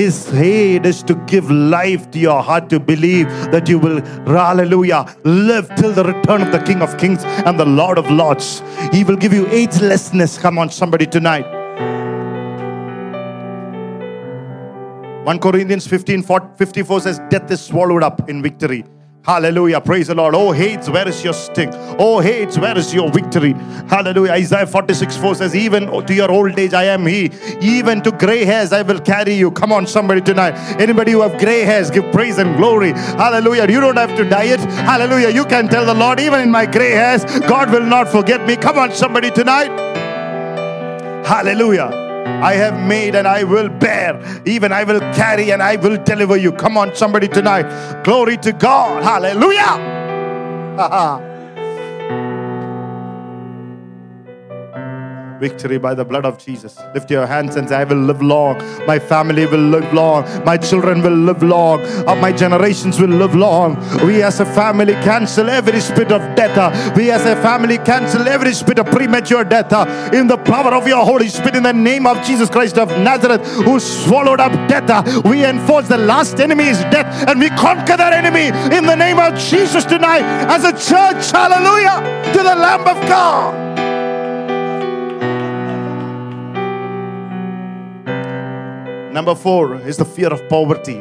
His 0.00 0.32
aid 0.32 0.86
is 0.86 1.02
to 1.02 1.14
give 1.26 1.50
life 1.50 2.10
to 2.12 2.18
your 2.18 2.42
heart 2.42 2.70
to 2.70 2.80
believe 2.80 3.26
that 3.54 3.68
you 3.68 3.78
will, 3.78 4.00
hallelujah, 4.24 5.04
live 5.24 5.68
till 5.76 5.92
the 5.92 6.04
return 6.04 6.40
of 6.40 6.52
the 6.52 6.58
King 6.60 6.80
of 6.80 6.96
Kings 6.96 7.22
and 7.24 7.60
the 7.60 7.66
Lord 7.66 7.98
of 7.98 8.10
Lords. 8.10 8.62
He 8.92 9.04
will 9.04 9.16
give 9.16 9.34
you 9.34 9.44
agelessness. 9.44 10.40
Come 10.40 10.56
on, 10.56 10.70
somebody 10.70 11.04
tonight. 11.06 11.44
1 15.26 15.38
Corinthians 15.38 15.86
15 15.86 16.22
54 16.22 17.00
says, 17.02 17.20
Death 17.28 17.50
is 17.50 17.60
swallowed 17.60 18.02
up 18.02 18.26
in 18.30 18.42
victory. 18.42 18.86
Hallelujah. 19.30 19.80
Praise 19.80 20.08
the 20.08 20.14
Lord. 20.16 20.34
Oh, 20.34 20.50
Hades, 20.50 20.90
where 20.90 21.06
is 21.06 21.22
your 21.22 21.32
sting? 21.32 21.70
Oh, 22.00 22.18
Hades, 22.18 22.58
where 22.58 22.76
is 22.76 22.92
your 22.92 23.12
victory? 23.12 23.52
Hallelujah. 23.86 24.32
Isaiah 24.32 24.66
46 24.66 25.16
4 25.18 25.34
says, 25.36 25.54
Even 25.54 25.86
to 26.04 26.12
your 26.12 26.32
old 26.32 26.58
age, 26.58 26.74
I 26.74 26.86
am 26.86 27.06
He. 27.06 27.30
Even 27.60 28.02
to 28.02 28.10
gray 28.10 28.44
hairs, 28.44 28.72
I 28.72 28.82
will 28.82 28.98
carry 28.98 29.34
you. 29.34 29.52
Come 29.52 29.70
on, 29.70 29.86
somebody 29.86 30.20
tonight. 30.20 30.54
Anybody 30.80 31.12
who 31.12 31.20
have 31.20 31.38
gray 31.38 31.60
hairs, 31.60 31.92
give 31.92 32.10
praise 32.10 32.38
and 32.38 32.56
glory. 32.56 32.90
Hallelujah. 32.90 33.68
You 33.70 33.78
don't 33.78 33.98
have 33.98 34.16
to 34.16 34.28
diet. 34.28 34.58
Hallelujah. 34.58 35.28
You 35.28 35.44
can 35.44 35.68
tell 35.68 35.86
the 35.86 35.94
Lord, 35.94 36.18
even 36.18 36.40
in 36.40 36.50
my 36.50 36.66
gray 36.66 36.90
hairs, 36.90 37.24
God 37.46 37.70
will 37.70 37.86
not 37.86 38.08
forget 38.08 38.44
me. 38.48 38.56
Come 38.56 38.78
on, 38.78 38.92
somebody 38.92 39.30
tonight. 39.30 39.70
Hallelujah. 41.24 42.09
I 42.42 42.54
have 42.54 42.86
made 42.88 43.14
and 43.14 43.28
I 43.28 43.44
will 43.44 43.68
bear. 43.68 44.42
Even 44.46 44.72
I 44.72 44.84
will 44.84 45.00
carry 45.14 45.52
and 45.52 45.62
I 45.62 45.76
will 45.76 46.02
deliver 46.02 46.36
you. 46.36 46.52
Come 46.52 46.76
on, 46.78 46.94
somebody 46.94 47.28
tonight. 47.28 48.02
Glory 48.04 48.36
to 48.38 48.52
God. 48.52 49.02
Hallelujah. 49.02 49.98
Victory 55.40 55.78
by 55.78 55.94
the 55.94 56.04
blood 56.04 56.26
of 56.26 56.36
Jesus. 56.36 56.78
Lift 56.94 57.10
your 57.10 57.26
hands 57.26 57.56
and 57.56 57.68
say, 57.68 57.76
I 57.76 57.84
will 57.84 57.96
live 57.96 58.20
long. 58.20 58.58
My 58.86 58.98
family 58.98 59.46
will 59.46 59.58
live 59.58 59.90
long. 59.94 60.22
My 60.44 60.58
children 60.58 61.02
will 61.02 61.16
live 61.16 61.42
long. 61.42 61.80
My 62.20 62.30
generations 62.30 63.00
will 63.00 63.08
live 63.08 63.34
long. 63.34 63.76
We 64.06 64.22
as 64.22 64.40
a 64.40 64.44
family 64.44 64.92
cancel 64.94 65.48
every 65.48 65.80
spirit 65.80 66.12
of 66.12 66.20
death. 66.36 66.94
We 66.94 67.10
as 67.10 67.24
a 67.24 67.36
family 67.36 67.78
cancel 67.78 68.28
every 68.28 68.52
spirit 68.52 68.80
of 68.80 68.86
premature 68.86 69.44
death. 69.44 69.72
In 70.12 70.26
the 70.26 70.36
power 70.36 70.74
of 70.74 70.86
your 70.86 71.04
Holy 71.04 71.28
Spirit, 71.28 71.56
in 71.56 71.62
the 71.62 71.72
name 71.72 72.06
of 72.06 72.22
Jesus 72.22 72.50
Christ 72.50 72.76
of 72.76 72.88
Nazareth, 72.98 73.46
who 73.64 73.80
swallowed 73.80 74.40
up 74.40 74.52
death. 74.68 75.24
We 75.24 75.44
enforce 75.44 75.88
the 75.88 75.96
last 75.96 76.38
enemy 76.40 76.64
is 76.64 76.80
death 76.90 77.28
and 77.28 77.40
we 77.40 77.48
conquer 77.50 77.96
that 77.96 78.12
enemy 78.12 78.48
in 78.76 78.84
the 78.84 78.96
name 78.96 79.18
of 79.18 79.38
Jesus 79.38 79.84
tonight 79.84 80.22
as 80.22 80.64
a 80.64 80.72
church. 80.72 81.30
Hallelujah. 81.30 82.32
To 82.32 82.38
the 82.38 82.54
Lamb 82.56 82.86
of 82.86 83.00
God. 83.08 83.69
Number 89.17 89.35
four 89.45 89.63
is 89.91 89.99
the 90.03 90.07
fear 90.15 90.33
of 90.37 90.45
poverty 90.53 90.97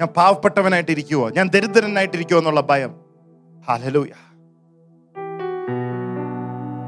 ഞാൻ 0.00 0.08
പാവപ്പെട്ടവനായിട്ടിരിക്കുവോ 0.18 1.26
ഞാൻ 1.38 1.48
ദരിദ്രനായിട്ടിരിക്കുവോ 1.56 2.40
എന്നുള്ള 2.44 2.64
ഭയം 2.72 2.92
hallelujah 3.70 4.12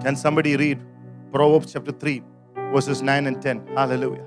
Can 0.05 0.17
somebody 0.17 0.51
read 0.57 0.81
Proverbs 1.35 1.73
chapter 1.75 1.93
3 1.93 2.11
verses 2.73 2.99
9 3.03 3.29
and 3.31 3.39
10 3.43 3.77
hallelujah 3.77 4.27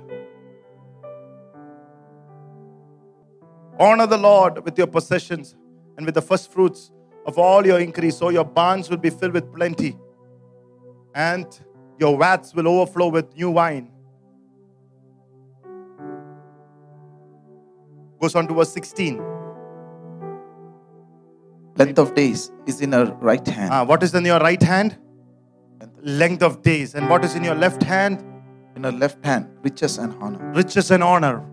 Honor 3.73 4.07
the 4.07 4.17
Lord 4.17 4.63
with 4.65 4.75
your 4.77 4.87
possessions 4.87 5.55
and 5.97 6.05
with 6.07 6.15
the 6.15 6.21
first 6.21 6.51
fruits 6.53 6.81
of 7.25 7.37
all 7.37 7.65
your 7.65 7.79
increase 7.79 8.17
so 8.17 8.29
your 8.29 8.45
barns 8.57 8.89
will 8.89 8.97
be 8.97 9.09
filled 9.09 9.33
with 9.33 9.53
plenty 9.53 9.91
and 11.27 11.47
your 11.99 12.17
vats 12.17 12.55
will 12.55 12.67
overflow 12.67 13.09
with 13.09 13.27
new 13.35 13.51
wine 13.51 13.85
Goes 18.22 18.36
on 18.36 18.46
to 18.46 18.54
verse 18.54 18.72
16. 18.72 19.20
Length 21.76 21.98
of 21.98 22.14
days 22.14 22.52
is 22.66 22.80
in 22.80 22.92
her 22.92 23.06
right 23.20 23.46
hand. 23.46 23.70
Ah, 23.72 23.82
what 23.84 24.02
is 24.02 24.14
in 24.14 24.24
your 24.24 24.38
right 24.38 24.62
hand? 24.62 24.96
Length 26.02 26.42
of 26.42 26.62
days. 26.62 26.94
And 26.94 27.10
what 27.10 27.24
is 27.24 27.34
in 27.34 27.42
your 27.42 27.56
left 27.56 27.82
hand? 27.82 28.24
In 28.76 28.84
her 28.84 28.92
left 28.92 29.24
hand, 29.24 29.48
riches 29.62 29.98
and 29.98 30.14
honor. 30.22 30.52
Riches 30.54 30.90
and 30.90 31.02
honor. 31.02 31.44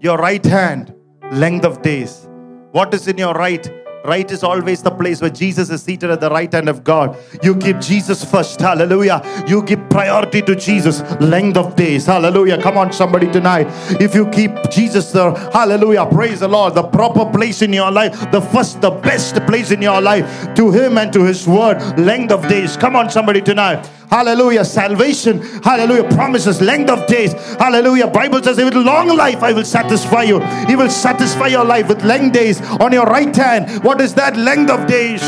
Your 0.00 0.16
right 0.16 0.44
hand, 0.44 0.94
length 1.32 1.64
of 1.64 1.82
days. 1.82 2.28
What 2.72 2.94
is 2.94 3.06
in 3.08 3.18
your 3.18 3.34
right? 3.34 3.70
Right 4.06 4.30
is 4.30 4.44
always 4.44 4.82
the 4.82 4.90
place 4.90 5.20
where 5.20 5.30
Jesus 5.30 5.68
is 5.68 5.82
seated 5.82 6.10
at 6.10 6.20
the 6.20 6.30
right 6.30 6.52
hand 6.52 6.68
of 6.68 6.84
God. 6.84 7.16
You 7.42 7.56
keep 7.56 7.80
Jesus 7.80 8.24
first. 8.24 8.60
Hallelujah. 8.60 9.20
You 9.48 9.62
give 9.62 9.88
priority 9.90 10.42
to 10.42 10.54
Jesus. 10.54 11.02
Length 11.20 11.56
of 11.56 11.74
days. 11.74 12.06
Hallelujah. 12.06 12.62
Come 12.62 12.78
on, 12.78 12.92
somebody 12.92 13.30
tonight. 13.30 13.66
If 14.00 14.14
you 14.14 14.28
keep 14.30 14.52
Jesus 14.70 15.10
there, 15.10 15.32
hallelujah, 15.50 16.06
praise 16.06 16.40
the 16.40 16.48
Lord, 16.48 16.74
the 16.74 16.84
proper 16.84 17.26
place 17.26 17.62
in 17.62 17.72
your 17.72 17.90
life, 17.90 18.30
the 18.30 18.40
first, 18.40 18.80
the 18.80 18.90
best 18.90 19.34
place 19.46 19.72
in 19.72 19.82
your 19.82 20.00
life 20.00 20.54
to 20.54 20.70
Him 20.70 20.98
and 20.98 21.12
to 21.12 21.24
His 21.24 21.46
word. 21.46 21.80
Length 21.98 22.32
of 22.32 22.48
days. 22.48 22.76
Come 22.76 22.94
on, 22.94 23.10
somebody 23.10 23.42
tonight. 23.42 23.90
Hallelujah. 24.08 24.64
Salvation. 24.64 25.40
Hallelujah. 25.62 26.08
Promises 26.10 26.60
length 26.60 26.90
of 26.90 27.06
days. 27.06 27.32
Hallelujah. 27.56 28.06
Bible 28.08 28.42
says 28.42 28.56
with 28.56 28.74
long 28.74 29.08
life 29.16 29.42
I 29.42 29.52
will 29.52 29.64
satisfy 29.64 30.22
you. 30.22 30.40
He 30.66 30.76
will 30.76 30.90
satisfy 30.90 31.48
your 31.48 31.64
life 31.64 31.88
with 31.88 32.04
length 32.04 32.34
days 32.34 32.60
on 32.80 32.92
your 32.92 33.06
right 33.06 33.34
hand. 33.34 33.84
What 33.84 34.00
is 34.00 34.14
that 34.14 34.36
length 34.36 34.70
of 34.70 34.86
days? 34.86 35.22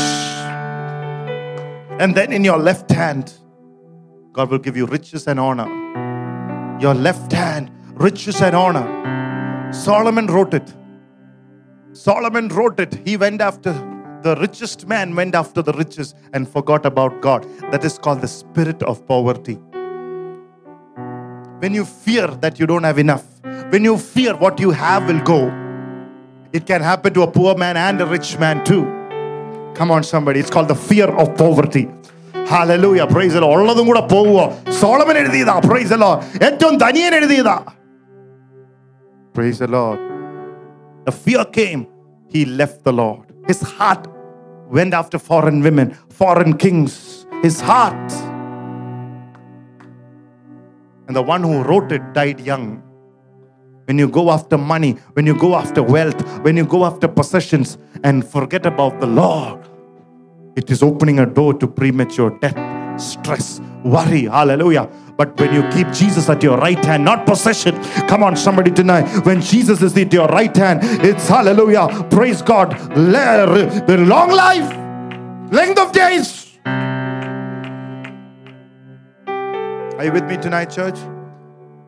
And 1.99 2.15
then 2.15 2.31
in 2.31 2.43
your 2.43 2.57
left 2.57 2.89
hand, 2.91 3.33
God 4.31 4.49
will 4.49 4.59
give 4.59 4.77
you 4.77 4.85
riches 4.85 5.27
and 5.27 5.39
honor. 5.39 5.67
Your 6.79 6.93
left 6.93 7.33
hand, 7.33 7.71
riches 7.95 8.41
and 8.41 8.55
honor. 8.55 9.73
Solomon 9.73 10.27
wrote 10.27 10.53
it. 10.53 10.73
Solomon 11.91 12.47
wrote 12.47 12.79
it. 12.79 13.01
He 13.05 13.17
went 13.17 13.41
after 13.41 13.73
the 14.22 14.34
richest 14.36 14.86
man 14.88 15.14
went 15.14 15.34
after 15.34 15.60
the 15.62 15.72
riches 15.72 16.14
and 16.32 16.48
forgot 16.48 16.86
about 16.86 17.20
God. 17.20 17.46
That 17.72 17.84
is 17.84 17.98
called 17.98 18.20
the 18.22 18.28
spirit 18.28 18.82
of 18.82 19.06
poverty. 19.06 19.56
When 21.62 21.74
you 21.74 21.84
fear 21.84 22.28
that 22.44 22.58
you 22.58 22.66
don't 22.66 22.84
have 22.84 22.98
enough, 22.98 23.24
when 23.70 23.84
you 23.84 23.98
fear 23.98 24.34
what 24.36 24.58
you 24.60 24.70
have 24.70 25.08
will 25.08 25.20
go, 25.20 25.40
it 26.52 26.66
can 26.66 26.80
happen 26.82 27.12
to 27.14 27.22
a 27.22 27.30
poor 27.30 27.56
man 27.56 27.76
and 27.76 28.00
a 28.00 28.06
rich 28.06 28.38
man 28.38 28.64
too. 28.64 28.84
Come 29.74 29.90
on, 29.90 30.02
somebody. 30.04 30.40
It's 30.40 30.50
called 30.50 30.68
the 30.68 30.74
fear 30.74 31.08
of 31.22 31.36
poverty. 31.36 31.88
Hallelujah. 32.46 33.06
Praise 33.06 33.34
the 33.36 33.40
Lord. 33.44 33.60
ഉള്ളതും 33.60 33.86
കൂടെ 33.90 34.02
പോവുക 34.12 34.40
Solomon 34.80 35.16
എഴുതിയതാ 35.22 35.54
price 35.68 35.90
the 35.94 36.00
Lord. 36.04 36.18
ഏറ്റവും 36.48 36.76
ധനിയൻ 36.84 37.14
എഴുതിയതാ 37.20 37.56
Praise 39.36 39.58
the 39.64 39.70
Lord. 39.76 40.00
The 41.06 41.14
fear 41.24 41.44
came. 41.58 41.80
He 42.34 42.42
left 42.60 42.78
the 42.88 42.92
Lord. 43.02 43.27
His 43.49 43.61
heart 43.61 44.05
went 44.69 44.93
after 44.93 45.17
foreign 45.17 45.61
women, 45.61 45.95
foreign 46.09 46.55
kings. 46.55 47.25
His 47.41 47.59
heart. 47.59 48.11
And 51.07 51.15
the 51.15 51.23
one 51.23 51.41
who 51.41 51.63
wrote 51.63 51.91
it 51.91 52.13
died 52.13 52.39
young. 52.39 52.83
When 53.85 53.97
you 53.97 54.07
go 54.07 54.29
after 54.29 54.55
money, 54.55 54.91
when 55.13 55.25
you 55.25 55.33
go 55.35 55.55
after 55.55 55.81
wealth, 55.81 56.21
when 56.43 56.57
you 56.57 56.63
go 56.63 56.85
after 56.85 57.07
possessions 57.07 57.79
and 58.03 58.23
forget 58.23 58.67
about 58.67 58.99
the 58.99 59.07
Lord, 59.07 59.67
it 60.55 60.69
is 60.69 60.83
opening 60.83 61.17
a 61.17 61.25
door 61.25 61.55
to 61.55 61.65
premature 61.65 62.29
death, 62.41 63.01
stress, 63.01 63.59
worry. 63.83 64.25
Hallelujah. 64.25 64.87
But 65.19 65.37
when 65.37 65.53
you 65.53 65.67
keep 65.69 65.91
Jesus 65.91 66.29
at 66.29 66.41
your 66.41 66.57
right 66.57 66.83
hand, 66.85 67.03
not 67.03 67.25
possession. 67.25 67.75
Come 68.07 68.23
on, 68.23 68.37
somebody 68.37 68.71
tonight. 68.71 69.03
When 69.25 69.41
Jesus 69.41 69.81
is 69.81 69.97
at 69.97 70.13
your 70.13 70.27
right 70.27 70.55
hand, 70.55 70.79
it's 71.05 71.27
hallelujah. 71.27 71.89
Praise 72.09 72.41
God. 72.41 72.71
The 72.95 73.97
long 74.07 74.31
life, 74.31 74.71
length 75.51 75.77
of 75.77 75.91
days. 75.91 76.57
Are 79.97 80.05
you 80.05 80.13
with 80.13 80.23
me 80.23 80.37
tonight, 80.37 80.67
church? 80.67 80.97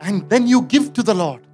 And 0.02 0.30
then 0.30 0.46
you 0.46 0.64
give 0.64 0.92
to 0.92 1.02
the 1.02 1.14
Lord. 1.14 1.48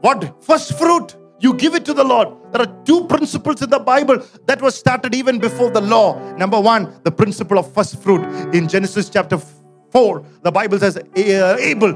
What? 0.00 0.42
First 0.42 0.76
fruit. 0.76 1.14
You 1.38 1.54
give 1.54 1.76
it 1.76 1.84
to 1.84 1.94
the 1.94 2.02
Lord. 2.02 2.30
There 2.50 2.62
are 2.62 2.82
two 2.84 3.06
principles 3.06 3.62
in 3.62 3.70
the 3.70 3.78
Bible 3.78 4.20
that 4.46 4.60
was 4.60 4.74
started 4.74 5.14
even 5.14 5.38
before 5.38 5.70
the 5.70 5.80
law. 5.80 6.18
Number 6.34 6.60
one, 6.60 7.00
the 7.04 7.12
principle 7.12 7.60
of 7.60 7.72
first 7.72 8.02
fruit. 8.02 8.24
In 8.52 8.66
Genesis 8.66 9.08
chapter 9.08 9.38
4, 9.90 10.24
the 10.42 10.52
Bible 10.52 10.78
says 10.78 10.96
eh, 10.96 11.02
eh, 11.16 11.56
Abel 11.58 11.94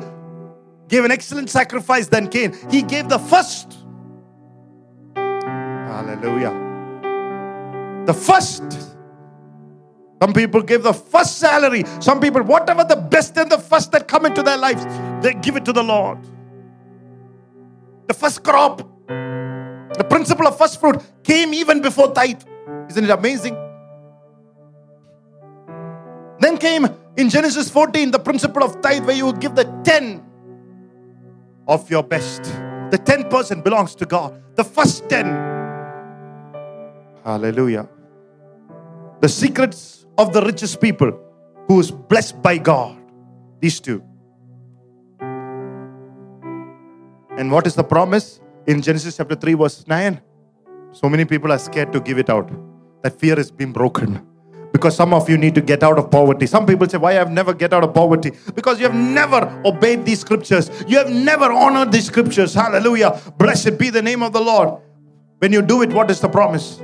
gave 0.89 1.05
an 1.05 1.11
excellent 1.11 1.51
sacrifice 1.51 2.07
than 2.07 2.29
Cain. 2.29 2.55
He 2.71 2.83
gave 2.83 3.09
the 3.09 3.19
first. 3.19 3.79
Hallelujah. 5.17 6.53
The 8.07 8.15
first. 8.15 8.63
Some 10.21 10.33
people 10.33 10.63
give 10.63 10.83
the 10.83 10.93
first 10.93 11.39
salary. 11.39 11.85
Some 12.01 12.21
people, 12.21 12.43
whatever 12.43 12.85
the 12.85 12.97
best 12.97 13.37
and 13.37 13.51
the 13.51 13.59
first 13.59 13.91
that 13.93 14.07
come 14.07 14.27
into 14.27 14.43
their 14.43 14.57
lives, 14.57 14.85
they 15.23 15.35
give 15.35 15.57
it 15.57 15.65
to 15.65 15.73
the 15.73 15.83
Lord. 15.83 16.19
The 18.07 18.15
first 18.15 18.45
crop, 18.45 18.79
the 19.09 20.07
principle 20.09 20.47
of 20.47 20.57
first 20.57 20.79
fruit 20.81 21.01
came 21.25 21.53
even 21.55 21.81
before 21.81 22.13
tithe. 22.13 22.43
Isn't 22.89 23.05
it 23.05 23.11
amazing? 23.11 23.57
Then 26.39 26.59
came 26.59 26.89
in 27.17 27.29
Genesis 27.29 27.69
14 27.71 28.11
the 28.11 28.19
principle 28.19 28.63
of 28.63 28.81
tithe 28.81 29.05
where 29.05 29.17
you 29.17 29.33
give 29.35 29.55
the 29.55 29.65
10 29.85 30.23
of 31.69 31.91
your 31.91 32.03
best. 32.03 32.43
The 32.91 32.99
10% 32.99 33.65
belongs 33.65 33.95
to 33.97 34.07
God. 34.07 34.43
The 34.57 34.65
first 34.65 35.09
10. 35.09 35.27
Hallelujah. 37.25 37.89
The 39.21 39.29
secrets 39.29 40.07
of 40.19 40.33
the 40.33 40.43
richest 40.43 40.81
people 40.81 41.19
who 41.69 41.81
is 41.81 41.91
blessed 41.91 42.43
by 42.43 42.59
God. 42.59 42.99
These 43.61 43.81
two. 43.81 44.03
And 47.39 47.51
what 47.51 47.67
is 47.67 47.75
the 47.75 47.85
promise 47.85 48.41
in 48.67 48.83
Genesis 48.83 49.17
chapter 49.17 49.35
3, 49.35 49.55
verse 49.55 49.87
9? 49.87 50.21
So 50.93 51.09
many 51.09 51.25
people 51.25 51.51
are 51.51 51.59
scared 51.59 51.93
to 51.93 52.01
give 52.01 52.19
it 52.19 52.29
out. 52.29 52.51
That 53.03 53.19
fear 53.19 53.37
has 53.37 53.51
been 53.51 53.73
broken. 53.73 54.27
Because 54.73 54.97
some 54.97 55.13
of 55.13 55.29
you 55.29 55.37
need 55.37 55.55
to 55.55 55.61
get 55.61 55.83
out 55.83 55.99
of 55.99 56.11
poverty. 56.11 56.47
Some 56.47 56.67
people 56.67 56.89
say, 56.89 56.99
Why 56.99 57.21
I've 57.21 57.31
never 57.31 57.53
get 57.53 57.73
out 57.73 57.85
of 57.85 57.93
poverty? 57.95 58.33
Because 58.55 58.81
you 58.81 58.87
have 58.87 58.95
never 58.95 59.61
obeyed 59.65 60.05
these 60.07 60.21
scriptures. 60.21 60.71
You 60.87 60.99
have 60.99 61.11
never 61.11 61.53
honored 61.53 61.93
these 61.93 62.07
scriptures. 62.07 62.55
Hallelujah. 62.55 63.21
Blessed 63.37 63.79
be 63.79 63.91
the 63.91 64.03
name 64.03 64.23
of 64.23 64.33
the 64.33 64.41
Lord. 64.41 64.81
When 65.39 65.53
you 65.53 65.61
do 65.61 65.83
it, 65.83 65.93
what 65.93 66.11
is 66.11 66.21
the 66.21 66.29
promise? 66.29 66.81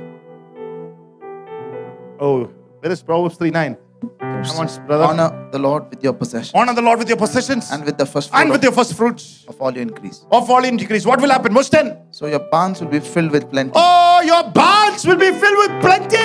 Oh, 2.19 2.45
where 2.79 2.91
is 2.91 3.01
Proverbs 3.01 3.37
3 3.37 3.49
9? 3.51 3.77
Come 4.19 4.59
on, 4.59 4.87
brother. 4.87 5.03
Honor, 5.03 5.23
Honor 5.23 5.51
the 5.51 5.59
Lord 5.59 5.89
with 5.89 6.03
your 6.03 6.13
possession 6.13 6.75
the 6.75 6.81
Lord 6.81 6.99
with 6.99 7.09
your 7.09 7.17
possessions 7.17 7.71
and 7.71 7.83
with 7.83 7.97
the 7.97 8.05
first 8.05 8.29
and 8.33 8.49
with 8.49 8.63
your 8.63 8.71
first 8.71 8.93
fruits 8.93 9.45
of 9.47 9.61
all 9.61 9.73
your 9.73 9.81
increase. 9.81 10.25
of 10.31 10.49
all 10.49 10.61
your 10.61 10.71
increase. 10.71 11.05
What 11.05 11.19
will 11.19 11.29
happen? 11.29 11.53
Verse 11.53 11.69
10. 11.69 11.97
So 12.11 12.27
your 12.27 12.39
barns 12.39 12.79
will 12.79 12.87
be 12.87 12.99
filled 12.99 13.31
with 13.31 13.49
plenty. 13.49 13.73
Oh, 13.75 14.21
your 14.25 14.43
barns 14.51 15.05
will 15.05 15.17
be 15.17 15.31
filled 15.31 15.57
with 15.57 15.81
plenty. 15.81 16.18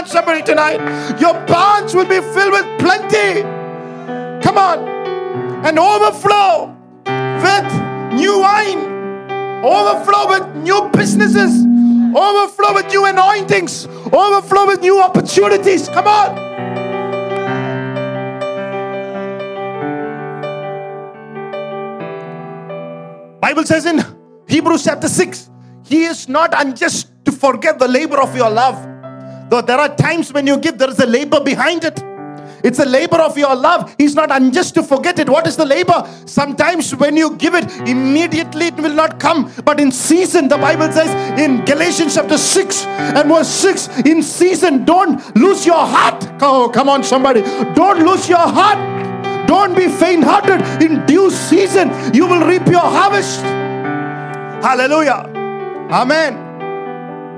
On, 0.00 0.06
somebody 0.06 0.42
tonight. 0.42 0.80
Your 1.20 1.34
barns 1.44 1.94
will 1.94 2.06
be 2.06 2.20
filled 2.20 2.52
with 2.52 2.64
plenty. 2.78 3.42
Come 4.42 4.56
on. 4.56 4.78
And 5.66 5.78
overflow 5.78 6.74
with 7.04 8.14
new 8.14 8.40
wine, 8.40 8.78
overflow 9.62 10.28
with 10.30 10.56
new 10.56 10.88
businesses, 10.88 11.66
overflow 12.16 12.72
with 12.74 12.86
new 12.86 13.04
anointings, 13.04 13.86
overflow 14.10 14.68
with 14.68 14.80
new 14.80 14.98
opportunities. 15.02 15.86
Come 15.90 16.06
on. 16.06 16.50
Bible 23.42 23.64
says 23.64 23.84
in 23.84 24.02
Hebrews 24.48 24.84
chapter 24.84 25.08
6, 25.08 25.50
He 25.84 26.04
is 26.04 26.26
not 26.26 26.54
unjust 26.56 27.12
to 27.26 27.32
forget 27.32 27.78
the 27.78 27.88
labor 27.88 28.18
of 28.22 28.34
your 28.34 28.48
love. 28.48 28.89
Though 29.50 29.60
there 29.60 29.78
are 29.78 29.94
times 29.96 30.32
when 30.32 30.46
you 30.46 30.56
give, 30.58 30.78
there 30.78 30.88
is 30.88 31.00
a 31.00 31.06
labor 31.06 31.40
behind 31.40 31.84
it. 31.84 32.00
It's 32.62 32.78
a 32.78 32.84
labor 32.84 33.16
of 33.16 33.36
your 33.36 33.54
love. 33.56 33.94
He's 33.98 34.14
not 34.14 34.30
unjust 34.30 34.74
to 34.74 34.82
forget 34.82 35.18
it. 35.18 35.28
What 35.28 35.46
is 35.46 35.56
the 35.56 35.64
labor? 35.64 36.08
Sometimes 36.26 36.94
when 36.94 37.16
you 37.16 37.36
give 37.36 37.54
it, 37.54 37.64
immediately 37.88 38.66
it 38.66 38.76
will 38.76 38.94
not 38.94 39.18
come. 39.18 39.52
But 39.64 39.80
in 39.80 39.90
season, 39.90 40.48
the 40.48 40.58
Bible 40.58 40.92
says 40.92 41.10
in 41.40 41.64
Galatians 41.64 42.14
chapter 42.14 42.38
6 42.38 42.86
and 42.86 43.28
verse 43.28 43.48
6, 43.48 44.00
in 44.00 44.22
season, 44.22 44.84
don't 44.84 45.34
lose 45.36 45.66
your 45.66 45.84
heart. 45.84 46.24
Oh, 46.40 46.70
come 46.72 46.88
on, 46.88 47.02
somebody. 47.02 47.42
Don't 47.74 48.04
lose 48.06 48.28
your 48.28 48.38
heart. 48.38 48.78
Don't 49.48 49.74
be 49.74 49.88
faint 49.88 50.22
hearted. 50.22 50.60
In 50.82 51.04
due 51.06 51.30
season, 51.30 51.90
you 52.14 52.26
will 52.26 52.46
reap 52.46 52.66
your 52.66 52.80
harvest. 52.80 53.40
Hallelujah. 54.62 55.24
Amen. 55.90 56.49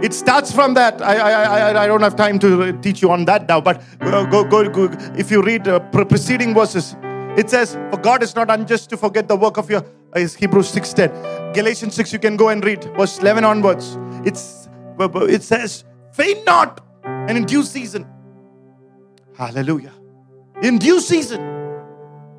It 0.03 0.12
starts 0.12 0.53
from 0.53 0.74
that. 0.74 1.00
I, 1.00 1.16
I, 1.16 1.42
I, 1.42 1.84
I 1.84 1.86
don't 1.86 2.03
have 2.03 2.16
time 2.16 2.40
to 2.40 2.72
teach 2.80 3.00
you 3.00 3.12
on 3.12 3.24
that 3.26 3.46
now, 3.48 3.61
but 3.61 3.80
go, 4.00 4.26
go, 4.26 4.42
go, 4.44 4.68
go. 4.68 4.90
if 5.16 5.30
you 5.30 5.42
read 5.42 5.68
uh, 5.68 5.78
pre- 5.78 6.05
preceding 6.05 6.53
verses, 6.53 6.96
it 7.36 7.48
says, 7.48 7.74
For 7.90 7.98
God 7.98 8.22
is 8.22 8.34
not 8.34 8.50
unjust 8.50 8.90
to 8.90 8.96
forget 8.96 9.28
the 9.28 9.36
work 9.36 9.59
of 9.59 9.70
your, 9.70 9.80
uh, 9.80 10.18
is 10.18 10.34
Hebrews 10.34 10.74
6.10. 10.74 11.55
Galatians 11.55 11.94
6, 11.94 12.12
you 12.12 12.18
can 12.18 12.36
go 12.36 12.48
and 12.48 12.64
read, 12.64 12.82
verse 12.96 13.20
11 13.20 13.44
onwards. 13.44 13.96
It's, 14.24 14.68
it 14.98 15.42
says, 15.44 15.84
Faint 16.12 16.44
not, 16.44 16.84
and 17.05 17.38
in 17.38 17.44
due 17.44 17.62
season. 17.62 18.05
Hallelujah. 19.38 19.92
In 20.62 20.78
due 20.78 21.00
season, 21.00 21.40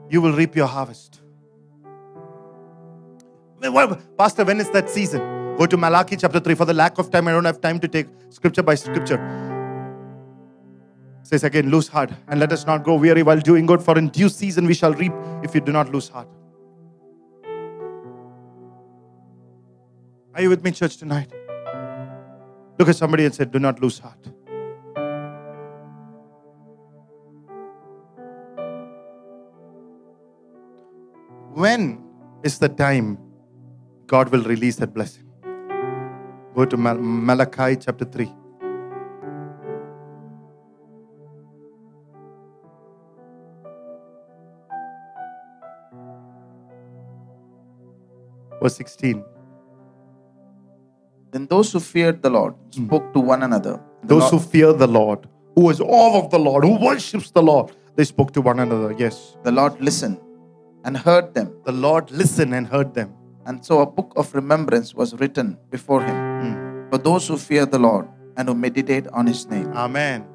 you 0.10 0.22
will 0.22 0.34
reap 0.34 0.54
your 0.56 0.68
harvest. 0.68 1.22
Pastor, 4.18 4.44
when 4.44 4.60
is 4.60 4.70
that 4.72 4.90
season? 4.90 5.43
Go 5.58 5.68
to 5.68 5.78
Malachi 5.78 6.16
chapter 6.16 6.40
3. 6.40 6.56
For 6.56 6.66
the 6.66 6.74
lack 6.74 6.98
of 6.98 7.12
time, 7.12 7.28
I 7.28 7.32
don't 7.32 7.46
have 7.46 7.62
time 7.62 7.80
to 7.80 7.88
take 7.88 8.08
scripture 8.30 8.64
by 8.64 8.76
scripture. 8.76 9.20
It 11.22 11.28
says 11.28 11.44
again, 11.44 11.70
lose 11.70 11.88
heart 11.88 12.12
and 12.28 12.40
let 12.40 12.52
us 12.52 12.66
not 12.66 12.84
grow 12.84 12.96
weary 12.96 13.24
while 13.24 13.40
doing 13.40 13.66
good, 13.66 13.82
for 13.82 13.98
in 13.98 14.10
due 14.10 14.30
season 14.30 14.66
we 14.66 14.74
shall 14.74 14.94
reap 14.94 15.14
if 15.44 15.54
you 15.54 15.62
do 15.62 15.72
not 15.72 15.92
lose 15.92 16.10
heart. 16.10 16.28
Are 20.36 20.42
you 20.42 20.50
with 20.50 20.64
me, 20.64 20.72
church, 20.72 20.98
tonight? 20.98 21.32
Look 22.80 22.90
at 22.90 22.96
somebody 22.96 23.26
and 23.26 23.34
say, 23.34 23.46
Do 23.46 23.60
not 23.60 23.80
lose 23.80 24.00
heart. 24.00 24.18
When 31.54 32.04
is 32.44 32.58
the 32.58 32.70
time 32.70 33.20
God 34.08 34.30
will 34.30 34.44
release 34.44 34.78
that 34.78 34.94
blessing? 34.94 35.24
Go 36.56 36.66
to 36.66 36.78
Mal- 36.78 37.00
Malachi 37.00 37.76
chapter 37.78 38.06
3. 38.06 38.32
Verse 48.62 48.78
16. 48.78 49.24
Then 51.32 51.48
those 51.48 51.72
who 51.74 51.80
feared 51.80 52.22
the 52.22 52.30
Lord 52.30 52.54
hmm. 52.76 52.86
spoke 52.86 53.14
to 53.14 53.20
one 53.20 53.42
another. 53.44 53.80
The 54.04 54.08
Those 54.08 54.22
Lord- 54.22 54.34
who 54.34 54.40
fear 54.40 54.74
the 54.74 54.88
Lord, 54.88 55.28
who 55.56 55.70
is 55.72 55.82
awe 55.82 56.20
of 56.20 56.30
the 56.30 56.40
Lord, 56.40 56.64
who 56.64 56.78
worships 56.86 57.32
the 57.32 57.42
Lord, 57.42 57.72
they 57.96 58.04
spoke 58.04 58.32
to 58.34 58.42
one 58.42 58.60
another. 58.60 58.94
Yes. 58.98 59.36
the 59.44 59.52
Lord 59.52 59.80
listened 59.82 60.20
and 60.86 60.98
heard 60.98 61.34
them. 61.34 61.52
The 61.66 61.72
Lord 61.72 62.12
listened 62.12 62.54
and 62.54 62.68
heard 62.68 62.94
them. 62.94 63.14
And 63.46 63.64
so 63.66 63.82
a 63.82 63.86
book 63.86 64.14
of 64.16 64.34
remembrance 64.34 64.94
was 64.94 65.14
written 65.20 65.58
before 65.70 66.02
him 66.02 66.16
hmm. 66.16 66.90
for 66.90 66.98
those 66.98 67.28
who 67.28 67.38
fear 67.38 67.66
the 67.66 67.80
Lord 67.80 68.08
and 68.38 68.48
who 68.48 68.56
meditate 68.56 69.08
on 69.10 69.28
his 69.28 69.46
name. 69.48 69.72
Amen. 69.74 70.26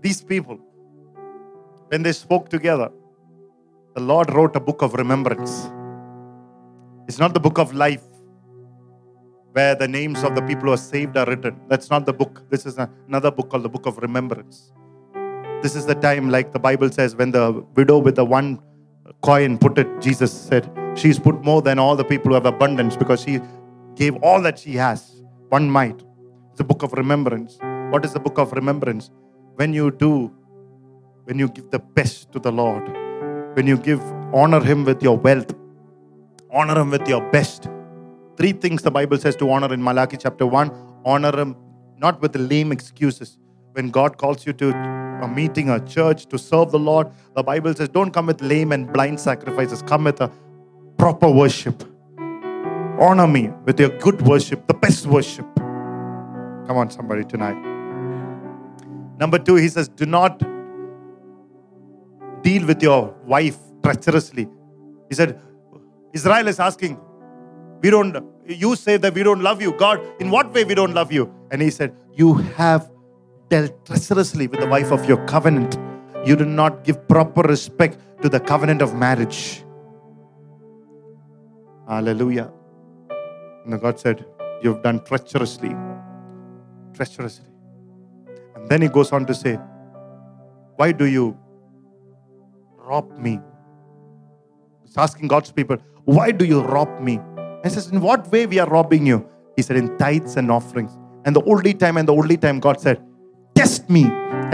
These 0.00 0.22
people, 0.22 0.58
when 1.88 2.02
they 2.02 2.12
spoke 2.12 2.48
together, 2.48 2.90
the 3.94 4.00
Lord 4.00 4.32
wrote 4.32 4.56
a 4.56 4.60
book 4.60 4.82
of 4.82 4.94
remembrance. 4.94 5.70
It's 7.08 7.18
not 7.18 7.34
the 7.34 7.40
book 7.40 7.58
of 7.58 7.74
life 7.74 8.02
where 9.52 9.74
the 9.74 9.88
names 9.88 10.22
of 10.22 10.34
the 10.34 10.42
people 10.42 10.64
who 10.64 10.72
are 10.72 10.76
saved 10.76 11.16
are 11.16 11.24
written. 11.26 11.58
That's 11.68 11.88
not 11.88 12.04
the 12.04 12.12
book. 12.12 12.42
This 12.50 12.66
is 12.66 12.78
another 12.78 13.30
book 13.30 13.48
called 13.48 13.62
the 13.62 13.70
book 13.70 13.86
of 13.86 13.98
remembrance. 13.98 14.72
This 15.62 15.74
is 15.74 15.86
the 15.86 15.94
time, 15.94 16.28
like 16.30 16.52
the 16.52 16.58
Bible 16.58 16.90
says, 16.90 17.16
when 17.16 17.30
the 17.30 17.64
widow 17.74 17.98
with 17.98 18.16
the 18.16 18.24
one 18.24 18.60
coin 19.22 19.58
put 19.58 19.78
it, 19.78 19.88
Jesus 20.00 20.32
said, 20.32 20.70
She's 20.94 21.18
put 21.18 21.42
more 21.44 21.62
than 21.62 21.78
all 21.78 21.96
the 21.96 22.04
people 22.04 22.30
who 22.30 22.34
have 22.34 22.46
abundance 22.46 22.96
because 22.96 23.22
she 23.22 23.40
gave 23.94 24.16
all 24.22 24.40
that 24.42 24.58
she 24.58 24.72
has. 24.76 25.22
One 25.48 25.70
mite. 25.70 26.02
It's 26.52 26.60
a 26.60 26.64
book 26.64 26.82
of 26.82 26.92
remembrance. 26.94 27.58
What 27.90 28.04
is 28.04 28.12
the 28.12 28.20
book 28.20 28.38
of 28.38 28.52
remembrance? 28.52 29.10
When 29.56 29.72
you 29.74 29.90
do, 29.90 30.32
when 31.24 31.38
you 31.38 31.48
give 31.48 31.70
the 31.70 31.78
best 31.78 32.32
to 32.32 32.38
the 32.38 32.50
Lord, 32.50 32.88
when 33.54 33.66
you 33.66 33.76
give, 33.76 34.00
honor 34.34 34.62
Him 34.62 34.84
with 34.84 35.02
your 35.02 35.16
wealth, 35.16 35.54
honor 36.50 36.80
Him 36.80 36.90
with 36.90 37.06
your 37.08 37.22
best. 37.30 37.68
Three 38.36 38.52
things 38.52 38.82
the 38.82 38.90
Bible 38.90 39.18
says 39.18 39.36
to 39.36 39.50
honor 39.50 39.72
in 39.72 39.82
Malachi 39.82 40.16
chapter 40.16 40.46
1 40.46 40.70
honor 41.04 41.38
Him 41.38 41.56
not 41.98 42.20
with 42.20 42.36
lame 42.36 42.72
excuses. 42.72 43.38
When 43.76 43.90
God 43.90 44.16
calls 44.16 44.46
you 44.46 44.54
to 44.54 44.70
a 45.22 45.28
meeting, 45.28 45.68
a 45.68 45.78
church, 45.86 46.24
to 46.30 46.38
serve 46.38 46.70
the 46.70 46.78
Lord, 46.78 47.08
the 47.34 47.42
Bible 47.42 47.74
says, 47.74 47.90
don't 47.90 48.10
come 48.10 48.24
with 48.24 48.40
lame 48.40 48.72
and 48.72 48.90
blind 48.90 49.20
sacrifices, 49.20 49.82
come 49.82 50.04
with 50.04 50.18
a 50.22 50.30
proper 50.96 51.30
worship. 51.30 51.84
Honor 52.98 53.26
me 53.26 53.50
with 53.66 53.78
your 53.78 53.90
good 53.98 54.22
worship, 54.22 54.66
the 54.66 54.72
best 54.72 55.04
worship. 55.04 55.44
Come 55.56 56.78
on, 56.78 56.90
somebody, 56.90 57.22
tonight. 57.24 57.58
Number 59.18 59.38
two, 59.38 59.56
he 59.56 59.68
says, 59.68 59.88
do 59.88 60.06
not 60.06 60.38
deal 62.42 62.66
with 62.66 62.82
your 62.82 63.14
wife 63.26 63.58
treacherously. 63.82 64.48
He 65.10 65.14
said, 65.14 65.38
Israel 66.14 66.48
is 66.48 66.58
asking, 66.58 66.98
we 67.82 67.90
don't, 67.90 68.24
you 68.46 68.74
say 68.74 68.96
that 68.96 69.12
we 69.12 69.22
don't 69.22 69.42
love 69.42 69.60
you. 69.60 69.72
God, 69.72 70.00
in 70.18 70.30
what 70.30 70.54
way 70.54 70.64
we 70.64 70.74
don't 70.74 70.94
love 70.94 71.12
you? 71.12 71.30
And 71.50 71.60
he 71.60 71.68
said, 71.68 71.94
You 72.14 72.32
have 72.32 72.90
dealt 73.48 73.84
treacherously 73.86 74.46
with 74.46 74.60
the 74.60 74.66
wife 74.66 74.90
of 74.90 75.06
your 75.06 75.24
covenant. 75.26 75.78
You 76.24 76.36
do 76.36 76.44
not 76.44 76.84
give 76.84 77.06
proper 77.08 77.42
respect 77.42 77.98
to 78.22 78.28
the 78.28 78.40
covenant 78.40 78.82
of 78.82 78.94
marriage. 78.94 79.64
Hallelujah. 81.88 82.50
And 83.64 83.80
God 83.80 84.00
said, 84.00 84.24
You've 84.62 84.82
done 84.82 85.04
treacherously. 85.04 85.74
Treacherously. 86.94 87.46
And 88.54 88.68
then 88.68 88.82
he 88.82 88.88
goes 88.88 89.12
on 89.12 89.26
to 89.26 89.34
say, 89.34 89.58
Why 90.76 90.92
do 90.92 91.04
you 91.04 91.38
rob 92.78 93.16
me? 93.18 93.40
He's 94.84 94.96
asking 94.96 95.28
God's 95.28 95.52
people, 95.52 95.76
Why 96.04 96.32
do 96.32 96.44
you 96.44 96.62
rob 96.62 97.00
me? 97.00 97.20
He 97.62 97.70
says, 97.70 97.88
In 97.88 98.00
what 98.00 98.30
way 98.32 98.46
we 98.46 98.58
are 98.58 98.68
robbing 98.68 99.06
you? 99.06 99.28
He 99.54 99.62
said, 99.62 99.76
In 99.76 99.96
tithes 99.98 100.36
and 100.36 100.50
offerings. 100.50 100.98
And 101.24 101.36
the 101.36 101.44
only 101.44 101.74
time 101.74 101.96
and 101.96 102.08
the 102.08 102.14
only 102.14 102.36
time 102.36 102.60
God 102.60 102.80
said, 102.80 103.02
test 103.66 103.90
me 103.90 104.04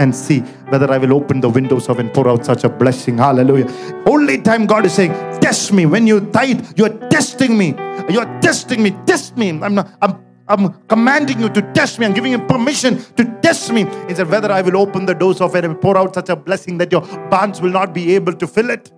and 0.01 0.15
see 0.15 0.39
whether 0.69 0.91
I 0.91 0.97
will 0.97 1.13
open 1.13 1.39
the 1.39 1.49
windows 1.49 1.87
of 1.87 1.99
and 1.99 2.11
pour 2.11 2.27
out 2.27 2.43
such 2.43 2.63
a 2.63 2.69
blessing. 2.69 3.19
Hallelujah. 3.19 3.67
Only 4.07 4.41
time 4.41 4.65
God 4.65 4.87
is 4.87 4.93
saying, 4.93 5.11
test 5.39 5.71
me. 5.71 5.85
When 5.85 6.07
you 6.07 6.19
tithe, 6.31 6.65
you 6.75 6.85
are 6.85 6.97
testing 7.09 7.55
me. 7.55 7.75
You 8.09 8.21
are 8.21 8.41
testing 8.41 8.81
me. 8.81 8.91
Test 9.05 9.37
me. 9.37 9.49
I'm 9.49 9.75
not, 9.75 9.91
I'm 10.01 10.23
I'm 10.45 10.73
commanding 10.87 11.39
you 11.39 11.49
to 11.49 11.61
test 11.73 11.99
me. 11.99 12.05
I'm 12.05 12.13
giving 12.13 12.31
you 12.31 12.39
permission 12.39 13.01
to 13.15 13.23
test 13.41 13.71
me. 13.71 13.85
He 14.09 14.15
said, 14.15 14.29
whether 14.29 14.51
I 14.51 14.61
will 14.61 14.77
open 14.77 15.05
the 15.05 15.13
doors 15.13 15.39
of 15.39 15.55
it 15.55 15.63
and 15.63 15.79
pour 15.79 15.97
out 15.97 16.15
such 16.15 16.29
a 16.29 16.35
blessing 16.35 16.79
that 16.79 16.91
your 16.91 17.01
barns 17.29 17.61
will 17.61 17.71
not 17.71 17.93
be 17.93 18.13
able 18.15 18.33
to 18.33 18.45
fill 18.45 18.69
it. 18.69 18.91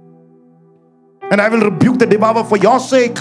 And 1.30 1.40
I 1.40 1.50
will 1.50 1.60
rebuke 1.60 2.00
the 2.00 2.08
devourer 2.08 2.44
for 2.44 2.58
your 2.58 2.80
sake. 2.80 3.18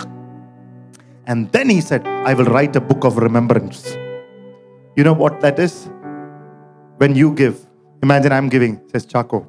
And 1.26 1.52
then 1.52 1.68
he 1.68 1.82
said, 1.82 2.06
I 2.06 2.32
will 2.32 2.46
write 2.46 2.76
a 2.76 2.80
book 2.80 3.04
of 3.04 3.18
remembrance. 3.18 3.94
You 4.96 5.04
know 5.04 5.12
what 5.12 5.40
that 5.42 5.58
is? 5.58 5.90
When 6.98 7.14
you 7.14 7.34
give, 7.34 7.58
imagine 8.02 8.32
I'm 8.32 8.48
giving, 8.48 8.80
says 8.90 9.04
Chaco. 9.04 9.46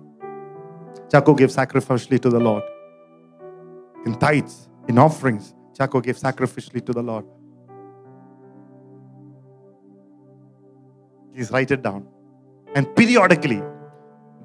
Chaco 1.11 1.35
gives 1.35 1.55
sacrificially 1.55 2.19
to 2.21 2.29
the 2.29 2.39
Lord. 2.39 2.63
In 4.05 4.15
tithes, 4.15 4.67
in 4.87 4.97
offerings, 4.97 5.53
Chaco 5.77 6.01
gave 6.01 6.17
sacrificially 6.17 6.85
to 6.85 6.93
the 6.93 7.03
Lord. 7.03 7.25
Please 11.33 11.51
write 11.51 11.71
it 11.71 11.83
down. 11.83 12.07
And 12.75 12.93
periodically, 12.95 13.61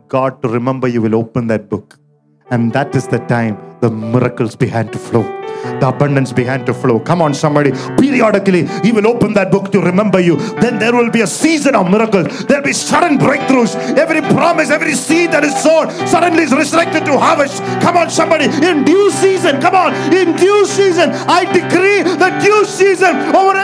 God 0.09 0.42
to 0.42 0.48
remember 0.48 0.88
you 0.88 1.01
will 1.01 1.14
open 1.14 1.46
that 1.46 1.68
book. 1.68 1.98
And 2.51 2.72
that 2.72 2.94
is 2.94 3.07
the 3.07 3.18
time 3.18 3.70
the 3.81 3.91
miracles 3.91 4.55
began 4.57 4.89
to 4.89 4.99
flow 4.99 5.24
the 5.81 5.89
abundance 5.89 6.33
began 6.33 6.64
to 6.66 6.74
flow. 6.74 7.01
Come 7.01 7.22
on, 7.22 7.35
somebody. 7.35 7.72
Periodically, 7.99 8.66
He 8.83 8.93
will 8.93 9.07
open 9.07 9.35
that 9.35 9.51
book 9.51 9.70
to 9.72 9.81
remember 9.81 10.20
you. 10.20 10.37
Then 10.61 10.78
there 10.78 10.95
will 10.95 11.11
be 11.11 11.20
a 11.20 11.26
season 11.26 11.74
of 11.74 11.91
miracles. 11.91 12.45
There'll 12.47 12.64
be 12.64 12.72
sudden 12.72 13.18
breakthroughs. 13.18 13.74
Every 13.97 14.20
promise, 14.20 14.70
every 14.70 14.95
seed 14.95 15.33
that 15.33 15.45
is 15.45 15.57
sown 15.62 15.91
suddenly 16.07 16.45
is 16.45 16.53
resurrected 16.53 17.05
to 17.07 17.18
harvest. 17.18 17.62
Come 17.81 17.97
on, 17.97 18.11
somebody. 18.11 18.45
In 18.45 18.85
due 18.85 19.11
season, 19.11 19.61
come 19.61 19.74
on. 19.74 19.95
In 20.12 20.37
due 20.37 20.66
season, 20.66 21.11
I 21.12 21.45
decree 21.45 22.03
the 22.03 22.31
due 22.43 22.64
season 22.64 23.16
over 23.35 23.55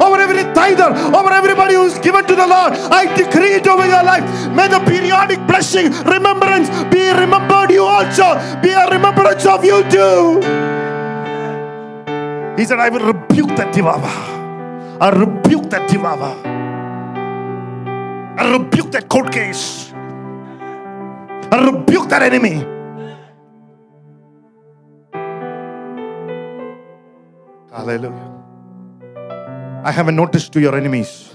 over 0.00 0.20
every 0.20 0.44
tither, 0.54 0.90
over 1.16 1.32
everybody 1.32 1.74
who's 1.74 1.98
given 1.98 2.24
to 2.26 2.34
the 2.34 2.46
Lord. 2.46 2.72
I 2.90 3.14
decree 3.14 3.54
it 3.54 3.66
over 3.66 3.86
your 3.86 4.02
life. 4.02 4.24
May 4.54 4.68
the 4.68 4.80
periodic 4.80 5.46
blessing, 5.46 5.92
remembrance 6.04 6.68
be 6.92 7.10
remembered 7.10 7.70
you 7.70 7.84
also. 7.84 8.34
Be 8.60 8.70
a 8.70 8.88
remembrance 8.90 9.46
of 9.46 9.64
you 9.64 9.82
too. 9.90 10.40
He 12.56 12.64
said, 12.66 12.78
I 12.78 12.90
will 12.90 13.06
rebuke 13.12 13.56
that 13.56 13.72
devourer. 13.72 14.04
I 15.00 15.08
rebuke 15.10 15.70
that 15.70 15.88
devourer. 15.88 16.36
I 18.38 18.52
rebuke 18.52 18.90
that 18.92 19.08
court 19.08 19.32
case. 19.32 19.92
I 21.52 21.70
rebuke 21.72 22.08
that 22.10 22.22
enemy. 22.22 22.64
Hallelujah. 27.72 28.39
I 29.82 29.92
have 29.92 30.08
a 30.08 30.12
notice 30.12 30.50
to 30.50 30.60
your 30.60 30.76
enemies. 30.76 31.34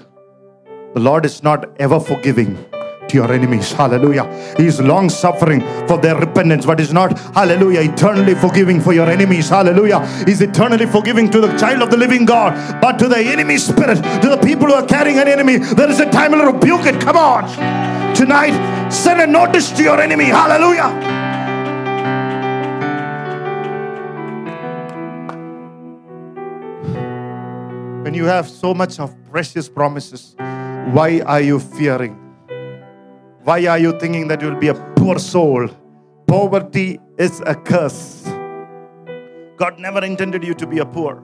The 0.93 0.99
Lord 0.99 1.25
is 1.25 1.41
not 1.41 1.65
ever 1.79 1.99
forgiving 1.99 2.63
to 3.07 3.15
your 3.15 3.31
enemies. 3.33 3.71
Hallelujah. 3.71 4.25
He 4.55 4.67
is 4.67 4.79
long 4.79 5.09
suffering 5.09 5.61
for 5.87 5.97
their 5.97 6.15
repentance, 6.15 6.63
but 6.63 6.79
is 6.79 6.93
not, 6.93 7.17
hallelujah, 7.33 7.81
eternally 7.81 8.35
forgiving 8.35 8.79
for 8.79 8.93
your 8.93 9.09
enemies. 9.09 9.49
Hallelujah. 9.49 10.05
He's 10.27 10.41
eternally 10.41 10.85
forgiving 10.85 11.31
to 11.31 11.41
the 11.41 11.57
child 11.57 11.81
of 11.81 11.89
the 11.89 11.97
living 11.97 12.25
God, 12.25 12.81
but 12.81 12.99
to 12.99 13.07
the 13.07 13.17
enemy 13.17 13.57
spirit, 13.57 13.95
to 13.95 14.29
the 14.29 14.39
people 14.43 14.67
who 14.67 14.73
are 14.73 14.85
carrying 14.85 15.17
an 15.17 15.27
enemy, 15.27 15.57
there 15.57 15.89
is 15.89 15.99
a 15.99 16.09
time 16.11 16.31
to 16.31 16.45
rebuke 16.45 16.85
it. 16.85 17.01
Come 17.01 17.17
on. 17.17 18.15
Tonight, 18.15 18.89
send 18.91 19.21
a 19.21 19.27
notice 19.27 19.71
to 19.71 19.81
your 19.81 19.99
enemy. 19.99 20.25
Hallelujah. 20.25 21.24
You 28.15 28.25
have 28.25 28.49
so 28.49 28.73
much 28.73 28.99
of 28.99 29.13
precious 29.29 29.67
promises, 29.67 30.35
why 30.93 31.21
are 31.25 31.41
you 31.41 31.59
fearing? 31.59 32.13
Why 33.43 33.65
are 33.67 33.77
you 33.77 33.97
thinking 33.99 34.27
that 34.29 34.41
you'll 34.41 34.59
be 34.59 34.69
a 34.69 34.73
poor 34.95 35.19
soul? 35.19 35.67
Poverty 36.27 36.99
is 37.17 37.41
a 37.45 37.53
curse. 37.53 38.23
God 39.57 39.79
never 39.79 40.03
intended 40.03 40.43
you 40.43 40.53
to 40.55 40.65
be 40.65 40.79
a 40.79 40.85
poor. 40.85 41.23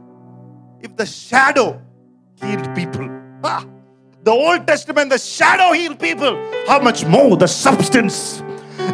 If 0.81 0.95
the 0.95 1.05
shadow 1.05 1.81
healed 2.35 2.75
people, 2.75 3.09
ah, 3.43 3.65
the 4.23 4.31
Old 4.31 4.67
Testament, 4.67 5.09
the 5.09 5.17
shadow 5.17 5.73
healed 5.73 5.99
people, 5.99 6.35
how 6.67 6.79
much 6.79 7.05
more 7.05 7.37
the 7.37 7.47
substance? 7.47 8.41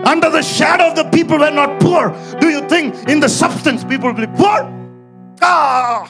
Under 0.06 0.30
the 0.30 0.42
shadow 0.42 0.88
of 0.90 0.96
the 0.96 1.10
people 1.10 1.38
were 1.38 1.52
not 1.52 1.80
poor. 1.80 2.10
Do 2.40 2.50
you 2.50 2.62
think 2.70 2.96
in 3.10 3.20
the 3.20 3.30
substance 3.30 3.84
people 3.84 4.14
will 4.14 4.26
be 4.26 4.34
poor? 4.38 4.74
Ah! 5.42 6.10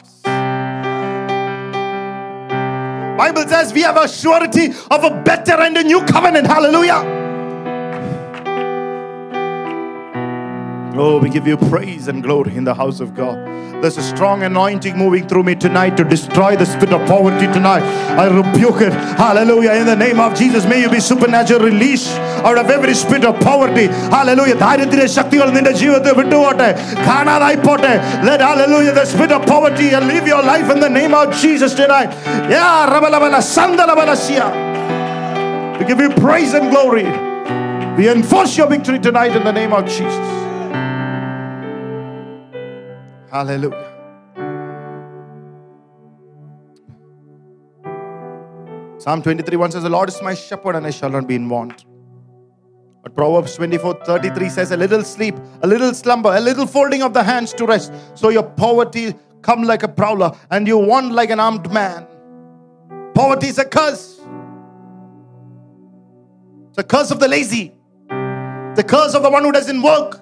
Bible 3.18 3.48
says 3.48 3.72
we 3.72 3.82
have 3.82 3.96
a 3.96 4.06
surety 4.06 4.68
of 4.92 5.02
a 5.02 5.10
better 5.24 5.54
and 5.54 5.76
a 5.76 5.82
new 5.82 6.04
covenant. 6.04 6.46
Hallelujah. 6.46 7.17
Oh, 10.97 11.19
we 11.19 11.29
give 11.29 11.47
you 11.47 11.57
praise 11.57 12.07
and 12.07 12.21
glory 12.21 12.55
in 12.55 12.65
the 12.65 12.75
house 12.75 12.99
of 12.99 13.15
God. 13.15 13.37
There's 13.81 13.97
a 13.97 14.03
strong 14.03 14.43
anointing 14.43 14.95
moving 14.95 15.27
through 15.27 15.43
me 15.43 15.55
tonight 15.55 15.97
to 15.97 16.03
destroy 16.03 16.55
the 16.55 16.65
spirit 16.65 16.93
of 16.93 17.05
poverty 17.07 17.47
tonight. 17.47 17.81
I 18.15 18.27
rebuke 18.27 18.79
it. 18.79 18.93
Hallelujah. 18.93 19.73
In 19.73 19.87
the 19.87 19.95
name 19.95 20.19
of 20.19 20.35
Jesus, 20.35 20.65
may 20.65 20.81
you 20.81 20.89
be 20.89 20.99
supernatural 20.99 21.61
release 21.61 22.07
out 22.47 22.57
of 22.57 22.69
every 22.69 22.93
spirit 22.93 23.25
of 23.25 23.39
poverty. 23.41 23.87
Hallelujah. 24.15 24.55
ദാരിദ്ര്യ 24.63 25.07
ശക്തികൾ 25.17 25.47
നിന്റെ 25.55 25.73
ജീവിതത്തെ 25.81 26.11
വിട്ടുപോട്ടെ 26.19 26.69
കാണാതായി 27.07 27.57
പോട്ടെ 27.67 27.93
let 28.29 28.41
hallelujah 28.49 28.93
the 28.99 29.05
spirit 29.13 29.33
of 29.37 29.43
poverty 29.53 29.89
and 29.97 30.05
live 30.13 30.27
your 30.33 30.43
life 30.53 30.69
in 30.75 30.79
the 30.85 30.93
name 30.99 31.15
of 31.21 31.25
Jesus 31.43 31.73
tonight 31.81 32.11
yeah 32.55 32.77
rabalabala 32.93 33.41
sandalabalasia 33.57 34.47
we 35.79 35.85
give 35.91 36.01
you 36.05 36.11
praise 36.25 36.53
and 36.59 36.67
glory 36.75 37.07
we 37.97 38.05
enforce 38.15 38.55
your 38.61 38.69
victory 38.75 39.01
tonight 39.09 39.35
in 39.41 39.43
the 39.49 39.55
name 39.61 39.75
of 39.79 39.83
Jesus 39.97 40.36
hallelujah 43.38 43.98
Psalm 48.98 49.22
23 49.22 49.56
1 49.56 49.70
says, 49.70 49.82
The 49.84 49.88
Lord 49.88 50.08
is 50.08 50.20
my 50.20 50.34
shepherd 50.34 50.74
and 50.74 50.86
I 50.86 50.90
shall 50.90 51.08
not 51.08 51.26
be 51.28 51.36
in 51.36 51.48
want. 51.48 51.86
But 53.02 53.14
Proverbs 53.14 53.54
24 53.54 54.04
33 54.04 54.48
says, 54.48 54.72
A 54.72 54.76
little 54.76 55.04
sleep, 55.04 55.36
a 55.62 55.66
little 55.66 55.94
slumber, 55.94 56.34
a 56.34 56.40
little 56.40 56.66
folding 56.66 57.02
of 57.02 57.14
the 57.14 57.22
hands 57.22 57.54
to 57.54 57.64
rest. 57.64 57.92
So 58.14 58.28
your 58.28 58.42
poverty 58.42 59.14
come 59.40 59.62
like 59.62 59.84
a 59.84 59.88
prowler 59.88 60.32
and 60.50 60.66
you 60.66 60.78
want 60.78 61.12
like 61.12 61.30
an 61.30 61.38
armed 61.38 61.72
man. 61.72 62.06
Poverty 63.14 63.46
is 63.46 63.58
a 63.58 63.64
curse. 63.64 64.20
It's 66.70 66.78
a 66.78 66.84
curse 66.84 67.10
of 67.12 67.20
the 67.20 67.28
lazy, 67.28 67.72
the 68.08 68.84
curse 68.86 69.14
of 69.14 69.22
the 69.22 69.30
one 69.30 69.44
who 69.44 69.52
doesn't 69.52 69.80
work. 69.80 70.20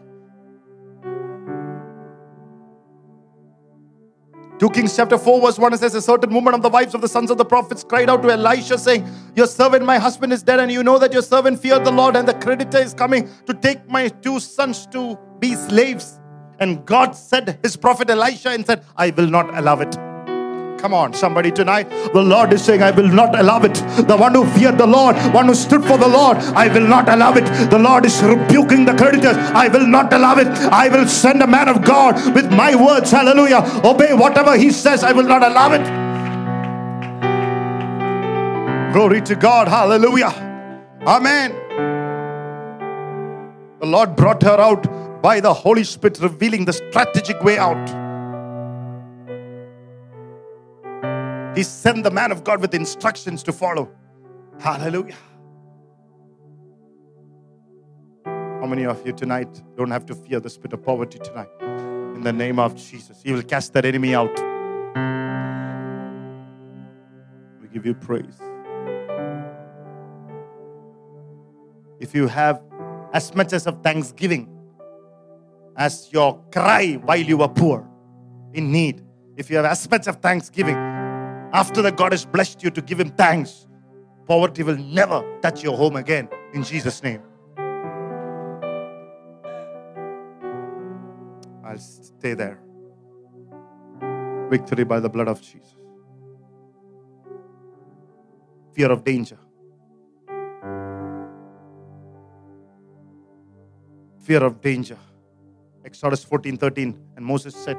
2 4.58 4.70
Kings 4.70 4.96
chapter 4.96 5.18
4, 5.18 5.40
verse 5.42 5.58
1 5.58 5.74
it 5.74 5.80
says, 5.80 5.94
A 5.94 6.00
certain 6.00 6.32
woman 6.32 6.54
of 6.54 6.62
the 6.62 6.70
wives 6.70 6.94
of 6.94 7.02
the 7.02 7.08
sons 7.08 7.30
of 7.30 7.36
the 7.36 7.44
prophets 7.44 7.84
cried 7.84 8.08
out 8.08 8.22
to 8.22 8.30
Elisha, 8.30 8.78
saying, 8.78 9.06
Your 9.34 9.46
servant, 9.46 9.84
my 9.84 9.98
husband, 9.98 10.32
is 10.32 10.42
dead, 10.42 10.60
and 10.60 10.72
you 10.72 10.82
know 10.82 10.98
that 10.98 11.12
your 11.12 11.20
servant 11.20 11.60
feared 11.60 11.84
the 11.84 11.90
Lord, 11.90 12.16
and 12.16 12.26
the 12.26 12.32
creditor 12.32 12.78
is 12.78 12.94
coming 12.94 13.28
to 13.44 13.52
take 13.52 13.86
my 13.90 14.08
two 14.08 14.40
sons 14.40 14.86
to 14.88 15.18
be 15.40 15.54
slaves. 15.54 16.20
And 16.58 16.86
God 16.86 17.12
said, 17.12 17.58
His 17.62 17.76
prophet 17.76 18.08
Elisha, 18.08 18.48
and 18.50 18.64
said, 18.64 18.82
I 18.96 19.10
will 19.10 19.28
not 19.28 19.54
allow 19.54 19.78
it. 19.80 20.05
Come 20.78 20.92
on, 20.92 21.14
somebody 21.14 21.50
tonight. 21.50 21.88
The 22.12 22.22
Lord 22.22 22.52
is 22.52 22.62
saying, 22.62 22.82
I 22.82 22.90
will 22.90 23.08
not 23.08 23.38
allow 23.38 23.62
it. 23.62 23.74
The 24.06 24.16
one 24.16 24.34
who 24.34 24.46
feared 24.50 24.78
the 24.78 24.86
Lord, 24.86 25.16
one 25.34 25.46
who 25.46 25.54
stood 25.54 25.82
for 25.84 25.96
the 25.98 26.06
Lord, 26.06 26.36
I 26.36 26.68
will 26.68 26.86
not 26.86 27.08
allow 27.08 27.34
it. 27.34 27.44
The 27.70 27.78
Lord 27.78 28.04
is 28.04 28.22
rebuking 28.22 28.84
the 28.84 28.94
creditors. 28.94 29.36
I 29.36 29.68
will 29.68 29.86
not 29.86 30.12
allow 30.12 30.36
it. 30.38 30.48
I 30.48 30.88
will 30.88 31.08
send 31.08 31.42
a 31.42 31.46
man 31.46 31.68
of 31.68 31.82
God 31.84 32.14
with 32.34 32.50
my 32.52 32.74
words. 32.74 33.10
Hallelujah. 33.10 33.62
Obey 33.84 34.12
whatever 34.12 34.56
he 34.56 34.70
says. 34.70 35.02
I 35.02 35.12
will 35.12 35.24
not 35.24 35.42
allow 35.42 35.72
it. 35.72 35.82
Glory 38.92 39.20
to 39.22 39.34
God. 39.34 39.68
Hallelujah. 39.68 40.32
Amen. 41.06 41.52
The 43.80 43.86
Lord 43.86 44.16
brought 44.16 44.42
her 44.42 44.60
out 44.60 45.22
by 45.22 45.40
the 45.40 45.52
Holy 45.52 45.84
Spirit, 45.84 46.18
revealing 46.20 46.64
the 46.64 46.72
strategic 46.72 47.42
way 47.42 47.58
out. 47.58 48.05
He 51.56 51.62
sent 51.64 52.04
the 52.04 52.10
man 52.10 52.30
of 52.30 52.44
God 52.44 52.60
with 52.60 52.74
instructions 52.74 53.42
to 53.44 53.52
follow. 53.52 53.90
Hallelujah. 54.60 55.16
How 58.24 58.66
many 58.66 58.84
of 58.84 59.04
you 59.06 59.12
tonight 59.12 59.62
don't 59.76 59.90
have 59.90 60.06
to 60.06 60.14
fear 60.14 60.38
the 60.38 60.50
spirit 60.50 60.74
of 60.74 60.84
poverty 60.84 61.18
tonight? 61.18 61.48
In 62.14 62.22
the 62.22 62.32
name 62.32 62.58
of 62.58 62.76
Jesus, 62.76 63.22
He 63.22 63.32
will 63.32 63.42
cast 63.42 63.72
that 63.72 63.84
enemy 63.84 64.14
out. 64.14 64.34
We 67.60 67.68
give 67.68 67.84
you 67.84 67.94
praise. 67.94 68.40
if 72.00 72.14
you 72.14 72.28
have 72.28 72.62
as 73.12 73.34
much 73.34 73.52
as 73.52 73.66
of 73.66 73.82
thanksgiving 73.82 74.48
as 75.76 76.08
your 76.12 76.42
cry 76.52 76.94
while 77.04 77.18
you 77.18 77.36
were 77.36 77.48
poor, 77.48 77.86
in 78.54 78.72
need, 78.72 79.02
if 79.36 79.50
you 79.50 79.56
have 79.56 79.66
as 79.66 79.90
much 79.90 80.06
of 80.06 80.16
thanksgiving, 80.16 80.76
after 81.52 81.82
that 81.82 81.96
God 81.96 82.12
has 82.12 82.24
blessed 82.24 82.62
you 82.62 82.70
to 82.70 82.82
give 82.82 83.00
Him 83.00 83.10
thanks, 83.10 83.66
poverty 84.26 84.62
will 84.62 84.76
never 84.76 85.24
touch 85.40 85.62
your 85.62 85.76
home 85.76 85.96
again 85.96 86.28
in 86.52 86.62
Jesus' 86.62 87.02
name. 87.02 87.22
I'll 91.64 91.78
stay 91.78 92.34
there. 92.34 92.58
Victory 94.48 94.84
by 94.84 95.00
the 95.00 95.08
blood 95.08 95.28
of 95.28 95.40
Jesus. 95.40 95.76
Fear 98.72 98.92
of 98.92 99.04
danger. 99.04 99.38
Fear 104.20 104.44
of 104.44 104.60
danger. 104.60 104.98
Exodus 105.84 106.22
14 106.24 106.56
13. 106.56 106.98
And 107.16 107.24
Moses 107.24 107.54
said 107.54 107.78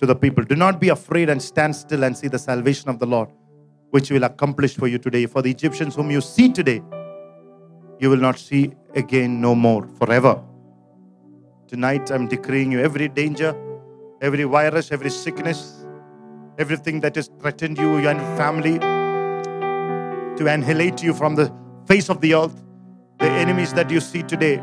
to 0.00 0.06
the 0.06 0.14
people, 0.14 0.44
Do 0.44 0.56
not 0.56 0.80
be 0.80 0.88
afraid 0.90 1.28
and 1.30 1.42
stand 1.42 1.74
still 1.74 2.04
and 2.04 2.16
see 2.16 2.28
the 2.28 2.38
salvation 2.38 2.88
of 2.88 2.98
the 2.98 3.06
Lord, 3.06 3.28
which 3.90 4.10
will 4.10 4.24
accomplish 4.24 4.76
for 4.76 4.88
you 4.88 4.98
today. 4.98 5.26
For 5.26 5.42
the 5.42 5.50
Egyptians 5.50 5.94
whom 5.94 6.10
you 6.10 6.20
see 6.20 6.50
today, 6.50 6.82
you 7.98 8.10
will 8.10 8.18
not 8.18 8.38
see 8.38 8.72
again 8.94 9.40
no 9.40 9.54
more 9.54 9.88
forever. 9.98 10.42
Tonight, 11.66 12.10
I'm 12.10 12.28
decreeing 12.28 12.70
you 12.70 12.80
every 12.80 13.08
danger, 13.08 13.56
every 14.20 14.44
virus, 14.44 14.92
every 14.92 15.10
sickness, 15.10 15.86
everything 16.58 17.00
that 17.00 17.16
has 17.16 17.28
threatened 17.40 17.78
you, 17.78 17.96
and 17.96 18.20
your 18.20 18.36
family, 18.36 18.78
to 20.36 20.46
annihilate 20.46 21.02
you 21.02 21.14
from 21.14 21.34
the 21.34 21.52
face 21.86 22.10
of 22.10 22.20
the 22.20 22.34
earth, 22.34 22.62
the 23.18 23.30
enemies 23.30 23.72
that 23.72 23.90
you 23.90 24.00
see 24.00 24.22
today. 24.22 24.62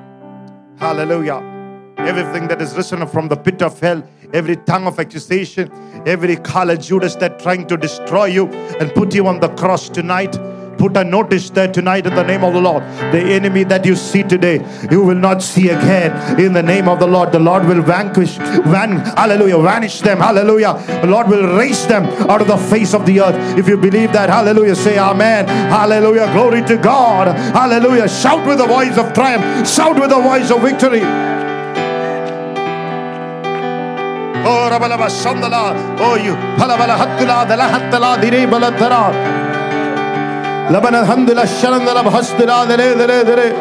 Hallelujah. 0.78 1.53
Everything 1.98 2.48
that 2.48 2.62
is 2.62 2.76
risen 2.76 3.06
from 3.08 3.28
the 3.28 3.36
pit 3.36 3.62
of 3.62 3.80
hell, 3.80 4.04
every 4.34 4.56
tongue 4.56 4.88
of 4.88 5.00
accusation, 5.00 5.72
every 6.06 6.36
color 6.36 6.76
Judas 6.76 7.16
that 7.16 7.40
trying 7.40 7.68
to 7.68 7.78
destroy 7.78 8.26
you 8.26 8.48
and 8.80 8.94
put 8.94 9.14
you 9.14 9.28
on 9.28 9.40
the 9.40 9.50
cross 9.50 9.90
tonight 9.90 10.36
put 10.84 10.98
a 10.98 11.04
notice 11.04 11.50
there 11.50 11.72
tonight 11.72 12.06
in 12.06 12.14
the 12.14 12.24
name 12.24 12.44
of 12.44 12.54
the 12.54 12.60
Lord. 12.60 12.84
The 13.14 13.22
enemy 13.22 13.64
that 13.66 13.86
you 13.86 13.96
see 13.96 14.22
today, 14.22 14.60
you 14.92 15.02
will 15.02 15.16
not 15.16 15.42
see 15.42 15.70
again 15.70 16.40
in 16.40 16.52
the 16.52 16.62
name 16.64 16.90
of 16.90 17.00
the 17.00 17.08
Lord. 17.08 17.32
The 17.32 17.40
Lord 17.40 17.66
will 17.66 17.82
vanquish, 17.82 18.36
van, 18.36 19.00
hallelujah, 19.16 19.60
vanish 19.60 20.02
them, 20.02 20.18
hallelujah. 20.18 20.74
The 21.02 21.08
Lord 21.08 21.30
will 21.30 21.56
raise 21.58 21.88
them 21.88 22.04
out 22.30 22.42
of 22.42 22.48
the 22.48 22.58
face 22.58 22.94
of 22.94 23.06
the 23.06 23.22
earth. 23.22 23.58
If 23.58 23.70
you 23.70 23.78
believe 23.78 24.12
that, 24.12 24.30
hallelujah, 24.30 24.76
say 24.76 24.98
amen, 24.98 25.48
hallelujah, 25.48 26.32
glory 26.34 26.64
to 26.64 26.78
God, 26.78 27.28
hallelujah. 27.56 28.10
Shout 28.10 28.46
with 28.46 28.58
the 28.58 28.68
voice 28.68 28.98
of 28.98 29.14
triumph, 29.14 29.68
shout 29.68 29.98
with 29.98 30.10
the 30.10 30.22
voice 30.22 30.52
of 30.52 30.62
victory. 30.62 31.04
Oh, 34.46 34.70
Rabalaba 34.70 35.08
Shandala. 35.08 35.98
Oh, 36.00 36.16
you. 36.16 36.36
Palabala 36.58 36.98
Hatula, 36.98 37.48
the 37.48 37.56
Lahatala, 37.56 38.20
the 38.20 38.30
Rebala 38.30 38.72
Shandala 41.46 42.04
Hastula, 42.04 42.68
the 42.68 42.78
Re, 42.78 42.94
the 43.24 43.36
Re, 43.36 43.52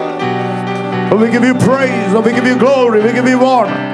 oh, 1.12 1.16
we 1.16 1.30
give 1.30 1.45
you 1.45 1.55
praise. 1.55 2.14
Oh, 2.14 2.20
we 2.20 2.33
give 2.33 2.47
you 2.47 2.59
glory. 2.59 3.01
We 3.03 3.12
give 3.12 3.28
you 3.28 3.39
honor. 3.45 3.91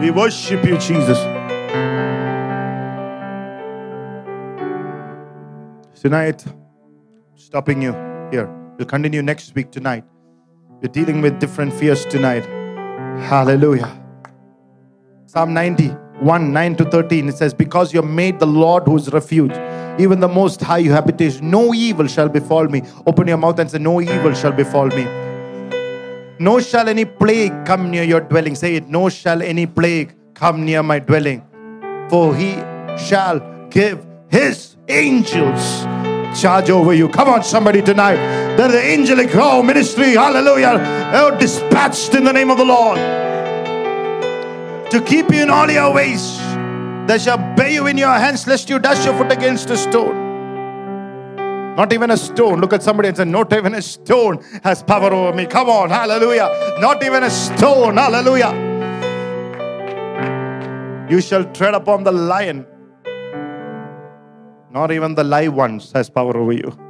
We 0.00 0.10
worship 0.10 0.64
you, 0.64 0.78
Jesus. 0.78 1.18
Tonight, 6.00 6.44
stopping 7.36 7.82
you 7.82 8.07
here 8.30 8.48
we'll 8.78 8.86
continue 8.86 9.22
next 9.22 9.54
week 9.54 9.70
tonight 9.70 10.04
we're 10.82 10.92
dealing 10.92 11.20
with 11.20 11.38
different 11.38 11.72
fears 11.72 12.04
tonight 12.06 12.44
hallelujah 13.30 13.98
Psalm 15.28 15.52
91, 15.52 16.54
9 16.54 16.76
to 16.76 16.84
13, 16.86 17.28
it 17.28 17.36
says, 17.36 17.52
Because 17.52 17.92
you 17.92 18.00
have 18.00 18.10
made 18.10 18.40
the 18.40 18.46
Lord 18.46 18.84
who 18.84 18.96
is 18.96 19.12
refuge, 19.12 19.52
even 20.00 20.20
the 20.20 20.26
most 20.26 20.62
high 20.62 20.78
your 20.78 20.94
habitation, 20.94 21.50
no 21.50 21.74
evil 21.74 22.06
shall 22.06 22.30
befall 22.30 22.66
me. 22.66 22.80
Open 23.06 23.28
your 23.28 23.36
mouth 23.36 23.58
and 23.58 23.70
say, 23.70 23.76
No 23.76 24.00
evil 24.00 24.32
shall 24.32 24.52
befall 24.52 24.86
me. 24.86 25.04
No 26.38 26.60
shall 26.60 26.88
any 26.88 27.04
plague 27.04 27.52
come 27.66 27.90
near 27.90 28.04
your 28.04 28.22
dwelling. 28.22 28.54
Say 28.54 28.76
it, 28.76 28.88
no 28.88 29.10
shall 29.10 29.42
any 29.42 29.66
plague 29.66 30.16
come 30.32 30.64
near 30.64 30.82
my 30.82 30.98
dwelling. 30.98 31.42
For 32.08 32.34
he 32.34 32.54
shall 32.96 33.68
give 33.68 34.06
his 34.30 34.78
angels 34.88 35.84
charge 36.34 36.70
over 36.70 36.94
you. 36.94 37.08
Come 37.08 37.28
on, 37.28 37.42
somebody 37.42 37.82
tonight. 37.82 38.16
That 38.56 38.68
the 38.70 38.82
angelic 38.82 39.30
oh, 39.34 39.62
ministry, 39.62 40.12
hallelujah, 40.14 41.12
oh, 41.14 41.36
dispatched 41.38 42.14
in 42.14 42.24
the 42.24 42.32
name 42.32 42.50
of 42.50 42.58
the 42.58 42.64
Lord 42.64 42.98
to 44.90 45.00
keep 45.02 45.30
you 45.30 45.42
in 45.42 45.50
all 45.50 45.70
your 45.70 45.92
ways. 45.92 46.38
They 47.06 47.18
shall 47.18 47.38
bear 47.54 47.70
you 47.70 47.86
in 47.86 47.98
your 47.98 48.12
hands, 48.12 48.46
lest 48.46 48.68
you 48.68 48.78
dash 48.78 49.04
your 49.04 49.16
foot 49.16 49.32
against 49.32 49.70
a 49.70 49.76
stone. 49.76 50.26
Not 51.76 51.92
even 51.92 52.10
a 52.10 52.16
stone. 52.16 52.60
Look 52.60 52.72
at 52.72 52.82
somebody 52.82 53.08
and 53.08 53.16
say, 53.16 53.24
Not 53.24 53.52
even 53.52 53.74
a 53.74 53.82
stone 53.82 54.42
has 54.64 54.82
power 54.82 55.12
over 55.12 55.36
me. 55.36 55.46
Come 55.46 55.68
on, 55.68 55.90
hallelujah. 55.90 56.76
Not 56.80 57.04
even 57.04 57.22
a 57.22 57.30
stone, 57.30 57.96
hallelujah. 57.96 58.66
You 61.08 61.20
shall 61.20 61.44
tread 61.52 61.74
upon 61.74 62.04
the 62.04 62.12
lion. 62.12 62.66
Not 64.70 64.92
even 64.92 65.14
the 65.14 65.24
live 65.24 65.54
ones 65.54 65.92
has 65.92 66.10
power 66.10 66.36
over 66.36 66.52
you. 66.52 66.87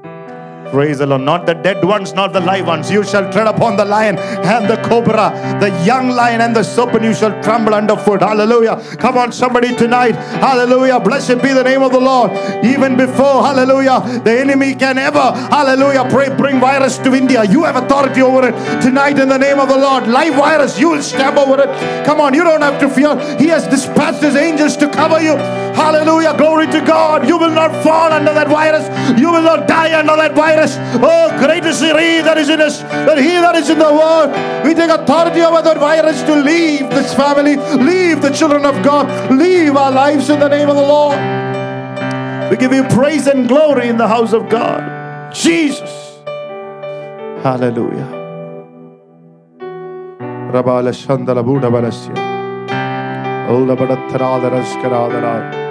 Praise 0.70 0.98
the 0.98 1.06
Lord. 1.06 1.22
Not 1.22 1.46
the 1.46 1.54
dead 1.54 1.84
ones, 1.84 2.12
not 2.12 2.32
the 2.32 2.40
live 2.40 2.66
ones. 2.66 2.90
You 2.90 3.02
shall 3.04 3.30
tread 3.32 3.46
upon 3.46 3.76
the 3.76 3.84
lion 3.84 4.18
and 4.18 4.68
the 4.68 4.76
cobra, 4.88 5.30
the 5.60 5.70
young 5.84 6.10
lion 6.10 6.40
and 6.40 6.54
the 6.54 6.62
serpent. 6.62 7.04
You 7.04 7.14
shall 7.14 7.42
tremble 7.42 7.74
underfoot. 7.74 8.20
Hallelujah. 8.20 8.76
Come 8.98 9.16
on, 9.16 9.32
somebody 9.32 9.74
tonight. 9.74 10.14
Hallelujah. 10.14 11.00
Blessed 11.00 11.42
be 11.42 11.52
the 11.52 11.64
name 11.64 11.82
of 11.82 11.92
the 11.92 12.00
Lord. 12.00 12.32
Even 12.64 12.96
before, 12.96 13.42
hallelujah, 13.44 14.20
the 14.24 14.40
enemy 14.40 14.74
can 14.74 14.98
ever, 14.98 15.32
hallelujah, 15.50 16.06
pray, 16.10 16.28
bring 16.34 16.60
virus 16.60 16.98
to 16.98 17.14
India. 17.14 17.44
You 17.44 17.64
have 17.64 17.76
authority 17.76 18.20
over 18.20 18.48
it. 18.48 18.82
Tonight, 18.82 19.18
in 19.18 19.28
the 19.28 19.38
name 19.38 19.58
of 19.58 19.68
the 19.68 19.78
Lord, 19.78 20.06
live 20.06 20.34
virus, 20.34 20.78
you 20.78 20.90
will 20.90 21.02
stab 21.02 21.38
over 21.38 21.62
it. 21.62 22.04
Come 22.04 22.20
on, 22.20 22.34
you 22.34 22.44
don't 22.44 22.62
have 22.62 22.80
to 22.80 22.88
fear. 22.88 23.16
He 23.38 23.46
has 23.48 23.66
dispatched 23.66 24.22
his 24.22 24.36
angels 24.36 24.76
to 24.78 24.88
cover 24.90 25.20
you. 25.20 25.36
Hallelujah. 25.78 26.36
Glory 26.36 26.66
to 26.66 26.80
God. 26.84 27.28
You 27.28 27.38
will 27.38 27.54
not 27.54 27.70
fall 27.84 28.10
under 28.12 28.34
that 28.34 28.48
virus. 28.48 28.82
You 29.16 29.30
will 29.30 29.42
not 29.42 29.68
die 29.68 29.96
under 29.96 30.16
that 30.16 30.34
virus. 30.34 30.57
Oh, 31.00 31.36
great 31.38 31.64
is 31.64 31.80
He 31.80 32.20
that 32.22 32.38
is 32.38 32.48
in 32.48 32.60
us 32.60 32.80
than 32.82 33.18
He 33.18 33.34
that 33.38 33.54
is 33.56 33.70
in 33.70 33.78
the 33.78 33.92
world. 33.92 34.30
We 34.64 34.74
take 34.74 34.90
authority 34.90 35.40
over 35.40 35.62
that 35.62 35.78
virus 35.78 36.22
to 36.22 36.34
leave 36.36 36.90
this 36.90 37.14
family, 37.14 37.56
leave 37.56 38.22
the 38.22 38.30
children 38.30 38.64
of 38.64 38.82
God, 38.82 39.06
leave 39.30 39.76
our 39.76 39.92
lives 39.92 40.30
in 40.30 40.40
the 40.40 40.48
name 40.48 40.68
of 40.68 40.76
the 40.76 40.82
Lord. 40.82 41.18
We 42.50 42.56
give 42.56 42.72
you 42.72 42.84
praise 42.84 43.26
and 43.26 43.46
glory 43.46 43.88
in 43.88 43.96
the 43.98 44.08
house 44.08 44.32
of 44.32 44.48
God. 44.48 45.32
Jesus. 45.34 46.18
Hallelujah. 47.42 48.16
Rabala 50.50 50.92
Shandala 50.92 51.44
Buddha 51.44 51.70
Badathara 53.76 55.68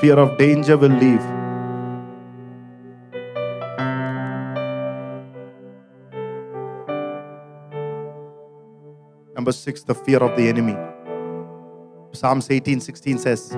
Fear 0.00 0.18
of 0.18 0.36
danger 0.38 0.76
will 0.76 0.90
leave. 0.90 1.37
Number 9.48 9.56
six, 9.56 9.82
the 9.82 9.94
fear 9.94 10.18
of 10.18 10.36
the 10.36 10.46
enemy. 10.46 10.76
Psalms 12.12 12.50
18 12.50 12.80
16 12.80 13.16
says, 13.16 13.56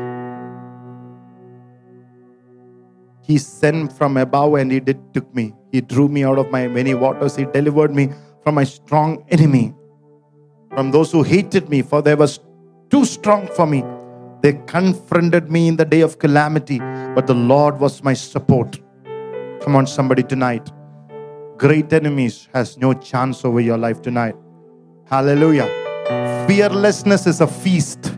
He 3.22 3.38
sent 3.38 3.92
from 3.92 4.16
above 4.16 4.54
and 4.54 4.70
he 4.70 4.78
did 4.78 5.00
took 5.12 5.34
me. 5.34 5.52
He 5.72 5.80
drew 5.80 6.06
me 6.06 6.22
out 6.22 6.38
of 6.38 6.48
my 6.52 6.68
many 6.68 6.94
waters. 6.94 7.34
He 7.34 7.44
delivered 7.44 7.92
me 7.92 8.10
from 8.44 8.54
my 8.54 8.62
strong 8.62 9.24
enemy, 9.30 9.74
from 10.76 10.92
those 10.92 11.10
who 11.10 11.24
hated 11.24 11.68
me, 11.68 11.82
for 11.82 12.02
they 12.02 12.14
was 12.14 12.38
too 12.88 13.04
strong 13.04 13.48
for 13.56 13.66
me. 13.66 13.82
They 14.42 14.52
confronted 14.68 15.50
me 15.50 15.66
in 15.66 15.74
the 15.74 15.84
day 15.84 16.02
of 16.02 16.20
calamity, 16.20 16.78
but 17.16 17.26
the 17.26 17.34
Lord 17.34 17.80
was 17.80 18.04
my 18.04 18.14
support. 18.14 18.78
Come 19.60 19.74
on, 19.74 19.88
somebody 19.88 20.22
tonight. 20.22 20.70
Great 21.56 21.92
enemies 21.92 22.48
has 22.54 22.78
no 22.78 22.94
chance 22.94 23.44
over 23.44 23.60
your 23.60 23.76
life 23.76 24.00
tonight. 24.02 24.36
Hallelujah. 25.10 25.79
Fearlessness 26.50 27.28
is 27.28 27.40
a 27.40 27.46
feast. 27.46 28.12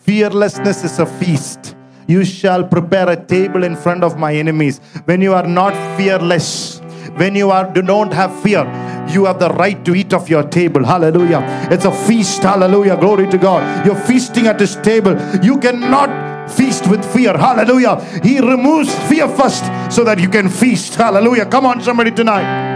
Fearlessness 0.00 0.82
is 0.82 0.98
a 0.98 1.06
feast. 1.06 1.76
You 2.08 2.24
shall 2.24 2.64
prepare 2.64 3.08
a 3.08 3.14
table 3.14 3.62
in 3.62 3.76
front 3.76 4.02
of 4.02 4.18
my 4.18 4.34
enemies. 4.34 4.80
When 5.04 5.20
you 5.20 5.34
are 5.34 5.46
not 5.46 5.72
fearless, 5.96 6.80
when 7.14 7.36
you 7.36 7.52
are 7.52 7.72
do 7.72 7.80
not 7.80 8.12
have 8.12 8.34
fear, 8.42 8.64
you 9.08 9.26
have 9.26 9.38
the 9.38 9.50
right 9.50 9.84
to 9.84 9.94
eat 9.94 10.12
of 10.12 10.28
your 10.28 10.42
table. 10.42 10.84
Hallelujah. 10.84 11.42
It's 11.70 11.84
a 11.84 11.92
feast. 11.92 12.42
Hallelujah. 12.42 12.96
Glory 12.96 13.28
to 13.28 13.38
God. 13.38 13.86
You're 13.86 14.02
feasting 14.10 14.48
at 14.48 14.58
his 14.58 14.74
table. 14.74 15.16
You 15.40 15.56
cannot 15.60 16.50
feast 16.50 16.88
with 16.88 17.04
fear. 17.14 17.38
Hallelujah. 17.38 18.00
He 18.24 18.40
removes 18.40 18.92
fear 19.08 19.28
first 19.28 19.64
so 19.94 20.02
that 20.02 20.18
you 20.18 20.28
can 20.28 20.48
feast. 20.48 20.96
Hallelujah. 20.96 21.46
Come 21.46 21.66
on, 21.66 21.80
somebody 21.82 22.10
tonight. 22.10 22.73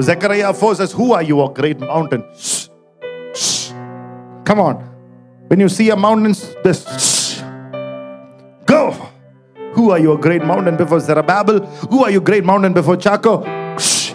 Zechariah 0.00 0.54
4 0.54 0.74
says, 0.76 0.92
Who 0.92 1.12
are 1.12 1.22
you, 1.22 1.42
a 1.44 1.52
great 1.52 1.80
mountain? 1.80 2.24
Shh. 2.36 2.68
Shh. 3.34 3.70
Come 4.44 4.60
on. 4.60 4.76
When 5.48 5.60
you 5.60 5.68
see 5.68 5.90
a 5.90 5.96
mountain, 5.96 6.34
this 6.62 6.84
shh. 6.84 7.40
go. 8.66 8.92
Who 9.72 9.90
are 9.90 9.98
you, 9.98 10.12
a 10.12 10.18
great 10.18 10.44
mountain 10.44 10.76
before 10.76 11.00
Zerubbabel? 11.00 11.60
Who 11.90 12.04
are 12.04 12.10
you, 12.10 12.20
great 12.20 12.44
mountain 12.44 12.72
before 12.72 12.96
Chaco? 12.96 13.42
Shh. 13.78 14.12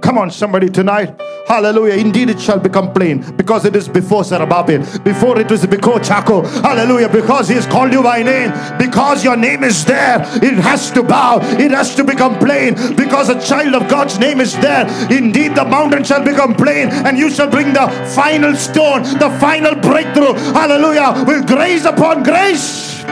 Come 0.00 0.18
on, 0.18 0.30
somebody 0.30 0.68
tonight. 0.68 1.20
Hallelujah. 1.46 1.94
Indeed, 1.94 2.30
it 2.30 2.40
shall 2.40 2.58
become 2.58 2.92
plain 2.92 3.20
because 3.36 3.64
it 3.64 3.76
is 3.76 3.86
before 3.88 4.24
Zerubbabel, 4.24 4.78
before 5.00 5.38
it 5.38 5.50
was 5.50 5.66
before 5.66 6.00
Chaco. 6.00 6.42
Hallelujah. 6.42 7.08
Because 7.08 7.48
he 7.48 7.54
has 7.54 7.66
called 7.66 7.92
you 7.92 8.02
by 8.02 8.22
name, 8.22 8.50
because 8.78 9.22
your 9.22 9.36
name 9.36 9.62
is 9.62 9.84
there, 9.84 10.22
it 10.42 10.54
has 10.54 10.90
to 10.92 11.02
bow, 11.02 11.40
it 11.42 11.70
has 11.70 11.94
to 11.96 12.04
become 12.04 12.38
plain 12.38 12.74
because 12.96 13.28
a 13.28 13.40
child 13.40 13.74
of 13.74 13.88
God's 13.90 14.18
name 14.18 14.40
is 14.40 14.54
there. 14.58 14.86
Indeed, 15.10 15.54
the 15.54 15.64
mountain 15.64 16.02
shall 16.04 16.24
become 16.24 16.54
plain, 16.54 16.88
and 16.88 17.18
you 17.18 17.30
shall 17.30 17.50
bring 17.50 17.72
the 17.72 17.88
final 18.14 18.54
stone, 18.54 19.02
the 19.02 19.36
final 19.38 19.74
breakthrough. 19.74 20.34
Hallelujah. 20.52 21.24
With 21.26 21.46
grace 21.46 21.84
upon 21.84 22.22
grace. 22.22 23.02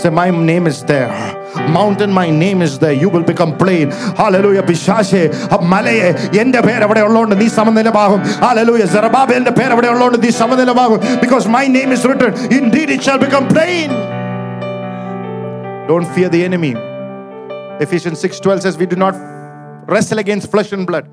Say, 0.00 0.10
My 0.10 0.30
name 0.30 0.66
is 0.66 0.84
there. 0.84 1.37
Mountain, 1.77 2.11
my 2.21 2.27
name 2.43 2.59
is 2.67 2.73
there. 2.83 2.95
You 3.03 3.09
will 3.15 3.25
become 3.31 3.51
plain. 3.63 3.87
Hallelujah. 4.21 4.63
പിശാശേ 4.69 5.23
മലയെ 5.73 6.09
എന്റെ 6.43 6.61
പേര് 6.67 6.83
അവിടെ 6.87 7.01
ഉള്ളതുകൊണ്ട് 7.07 7.35
നീ 7.41 7.47
സമനിലമാകും 7.59 8.21
Hallelujah. 8.45 8.87
സെറബാബേലിന്റെ 8.95 9.53
പേര് 9.59 9.73
അവിടെ 9.77 9.89
ഉള്ളതുകൊണ്ട് 9.93 10.19
നീ 10.25 10.31
സമനിലമാകും 10.41 10.99
because 11.25 11.47
my 11.57 11.65
name 11.77 11.91
is 11.97 12.03
written. 12.09 12.31
Indeed, 12.59 12.89
it 12.97 13.03
shall 13.07 13.21
become 13.27 13.47
plain. 13.55 13.91
Don't 15.89 16.07
fear 16.15 16.29
the 16.29 16.41
enemy. 16.49 16.73
Ephesians 17.85 18.19
6:12 18.25 18.61
says, 18.65 18.77
We 18.77 18.85
do 18.85 18.95
not 18.95 19.15
wrestle 19.91 20.19
against 20.19 20.45
flesh 20.53 20.71
and 20.71 20.85
blood, 20.89 21.05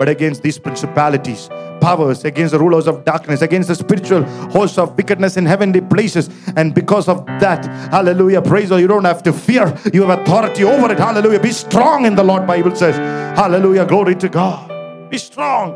but 0.00 0.08
against 0.08 0.42
these 0.42 0.58
principalities, 0.58 1.50
powers, 1.78 2.24
against 2.24 2.52
the 2.52 2.58
rulers 2.58 2.86
of 2.86 3.04
darkness, 3.04 3.42
against 3.42 3.68
the 3.68 3.74
spiritual 3.74 4.22
hosts 4.48 4.78
of 4.78 4.96
wickedness 4.96 5.36
in 5.36 5.44
heavenly 5.44 5.82
places. 5.82 6.30
And 6.56 6.74
because 6.74 7.06
of 7.06 7.26
that, 7.26 7.66
hallelujah, 7.92 8.40
praise 8.40 8.70
the 8.70 8.76
you 8.76 8.86
don't 8.86 9.04
have 9.04 9.22
to 9.24 9.32
fear. 9.34 9.76
You 9.92 10.06
have 10.06 10.20
authority 10.20 10.64
over 10.64 10.90
it. 10.90 10.98
Hallelujah. 10.98 11.38
Be 11.38 11.52
strong 11.52 12.06
in 12.06 12.14
the 12.14 12.24
Lord, 12.24 12.46
Bible 12.46 12.74
says. 12.74 12.96
Hallelujah. 13.36 13.84
Glory 13.84 14.14
to 14.14 14.30
God. 14.30 15.10
Be 15.10 15.18
strong. 15.18 15.74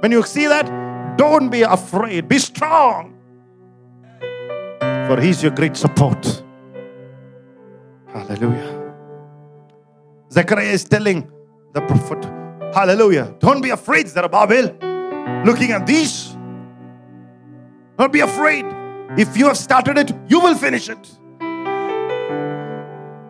When 0.00 0.12
you 0.12 0.22
see 0.22 0.46
that, 0.48 1.16
don't 1.16 1.48
be 1.48 1.62
afraid. 1.62 2.28
Be 2.28 2.38
strong. 2.38 3.16
For 5.08 5.18
He's 5.18 5.42
your 5.42 5.52
great 5.52 5.78
support. 5.78 6.42
Hallelujah. 8.08 8.92
Zechariah 10.30 10.72
is 10.72 10.84
telling 10.84 11.32
the 11.72 11.80
prophet, 11.80 12.45
Hallelujah. 12.74 13.34
Don't 13.38 13.62
be 13.62 13.70
afraid, 13.70 14.08
Zerubbabel. 14.08 14.76
Looking 15.44 15.72
at 15.72 15.86
these, 15.86 16.36
don't 17.98 18.12
be 18.12 18.20
afraid. 18.20 18.64
If 19.18 19.36
you 19.36 19.46
have 19.46 19.56
started 19.56 19.98
it, 19.98 20.12
you 20.28 20.40
will 20.40 20.54
finish 20.56 20.88
it. 20.88 21.10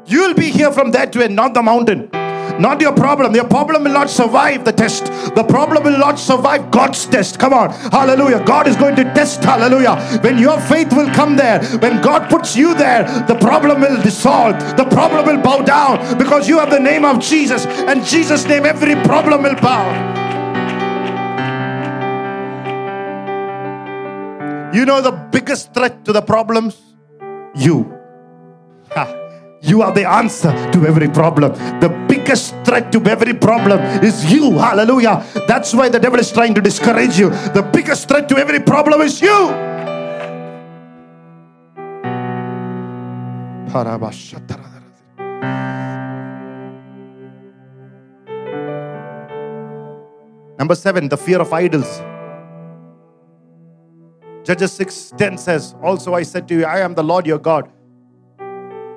You'll 0.06 0.34
be 0.34 0.50
here 0.50 0.72
from 0.72 0.90
that 0.92 1.12
to 1.12 1.22
end, 1.22 1.36
not 1.36 1.54
the 1.54 1.62
mountain. 1.62 2.10
Not 2.58 2.80
your 2.80 2.92
problem. 2.92 3.34
Your 3.34 3.48
problem 3.48 3.84
will 3.84 3.92
not 3.92 4.10
survive 4.10 4.64
the 4.64 4.72
test. 4.72 5.06
The 5.34 5.44
problem 5.48 5.84
will 5.84 5.98
not 5.98 6.18
survive 6.18 6.70
God's 6.70 7.04
test. 7.06 7.38
Come 7.38 7.52
on. 7.52 7.70
Hallelujah. 7.90 8.44
God 8.44 8.66
is 8.66 8.76
going 8.76 8.96
to 8.96 9.04
test. 9.14 9.44
Hallelujah. 9.44 9.96
When 10.22 10.38
your 10.38 10.58
faith 10.60 10.92
will 10.92 11.12
come 11.12 11.36
there, 11.36 11.62
when 11.78 12.00
God 12.00 12.30
puts 12.30 12.56
you 12.56 12.74
there, 12.74 13.04
the 13.26 13.36
problem 13.36 13.80
will 13.80 14.00
dissolve. 14.02 14.58
The 14.76 14.84
problem 14.84 15.26
will 15.26 15.42
bow 15.42 15.62
down 15.62 16.18
because 16.18 16.48
you 16.48 16.58
have 16.58 16.70
the 16.70 16.80
name 16.80 17.04
of 17.04 17.20
Jesus. 17.20 17.66
And 17.66 18.04
Jesus' 18.04 18.46
name, 18.46 18.64
every 18.64 18.94
problem 19.04 19.42
will 19.42 19.56
bow. 19.56 20.14
You 24.72 24.84
know 24.84 25.00
the 25.00 25.12
biggest 25.12 25.72
threat 25.72 26.04
to 26.04 26.12
the 26.12 26.20
problems? 26.20 26.76
You. 27.54 27.92
Ha. 28.90 29.25
You 29.62 29.82
are 29.82 29.92
the 29.92 30.08
answer 30.08 30.52
to 30.72 30.86
every 30.86 31.08
problem. 31.08 31.52
The 31.80 31.88
biggest 32.08 32.54
threat 32.64 32.92
to 32.92 33.02
every 33.04 33.34
problem 33.34 33.80
is 34.04 34.30
you. 34.30 34.52
Hallelujah. 34.58 35.24
That's 35.48 35.74
why 35.74 35.88
the 35.88 35.98
devil 35.98 36.18
is 36.18 36.30
trying 36.30 36.54
to 36.54 36.60
discourage 36.60 37.18
you. 37.18 37.30
The 37.30 37.68
biggest 37.72 38.08
threat 38.08 38.28
to 38.28 38.36
every 38.36 38.60
problem 38.60 39.00
is 39.00 39.20
you. 39.20 39.50
Number 50.58 50.74
seven, 50.74 51.08
the 51.08 51.16
fear 51.16 51.40
of 51.40 51.52
idols. 51.52 52.00
Judges 54.44 54.72
6 54.72 55.12
10 55.16 55.38
says, 55.38 55.74
Also 55.82 56.14
I 56.14 56.22
said 56.22 56.46
to 56.48 56.54
you, 56.54 56.64
I 56.64 56.78
am 56.80 56.94
the 56.94 57.02
Lord 57.02 57.26
your 57.26 57.38
God. 57.38 57.70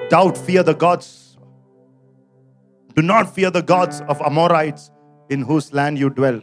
Doubt, 0.09 0.35
fear 0.35 0.63
the 0.63 0.73
gods. 0.73 1.37
Do 2.95 3.03
not 3.03 3.33
fear 3.33 3.51
the 3.51 3.61
gods 3.61 4.01
of 4.07 4.19
Amorites 4.21 4.89
in 5.29 5.43
whose 5.43 5.71
land 5.71 5.99
you 5.99 6.09
dwell. 6.09 6.41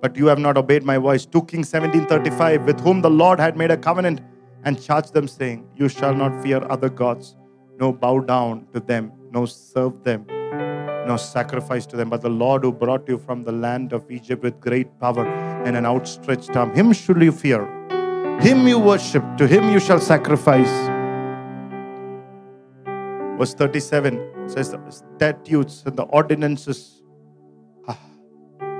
But 0.00 0.16
you 0.16 0.26
have 0.26 0.38
not 0.38 0.56
obeyed 0.56 0.84
my 0.84 0.98
voice. 0.98 1.26
2 1.26 1.42
Kings 1.42 1.68
17:35, 1.68 2.64
with 2.64 2.78
whom 2.78 3.02
the 3.02 3.10
Lord 3.10 3.40
had 3.40 3.56
made 3.56 3.72
a 3.72 3.76
covenant 3.76 4.20
and 4.62 4.80
charged 4.80 5.12
them, 5.14 5.26
saying, 5.26 5.66
You 5.74 5.88
shall 5.88 6.14
not 6.14 6.40
fear 6.44 6.64
other 6.70 6.88
gods, 6.88 7.34
no 7.80 7.92
bow 7.92 8.20
down 8.20 8.66
to 8.72 8.78
them, 8.78 9.12
no 9.32 9.44
serve 9.44 10.04
them, 10.04 10.24
no 11.08 11.16
sacrifice 11.16 11.86
to 11.86 11.96
them. 11.96 12.08
But 12.08 12.20
the 12.20 12.30
Lord 12.30 12.62
who 12.62 12.72
brought 12.72 13.08
you 13.08 13.18
from 13.18 13.42
the 13.42 13.52
land 13.52 13.92
of 13.92 14.08
Egypt 14.08 14.44
with 14.44 14.60
great 14.60 14.98
power 15.00 15.26
and 15.66 15.76
an 15.76 15.84
outstretched 15.84 16.56
arm, 16.56 16.72
him 16.72 16.92
should 16.92 17.20
you 17.20 17.32
fear. 17.32 17.62
Him 18.40 18.66
you 18.66 18.78
worship, 18.78 19.24
to 19.38 19.48
him 19.48 19.72
you 19.72 19.80
shall 19.80 19.98
sacrifice. 20.00 21.01
Verse 23.42 23.54
37 23.54 24.48
says 24.48 24.70
the 24.70 24.78
statutes 24.88 25.82
and 25.84 25.96
the 25.96 26.04
ordinances, 26.04 27.02
ah, 27.88 27.98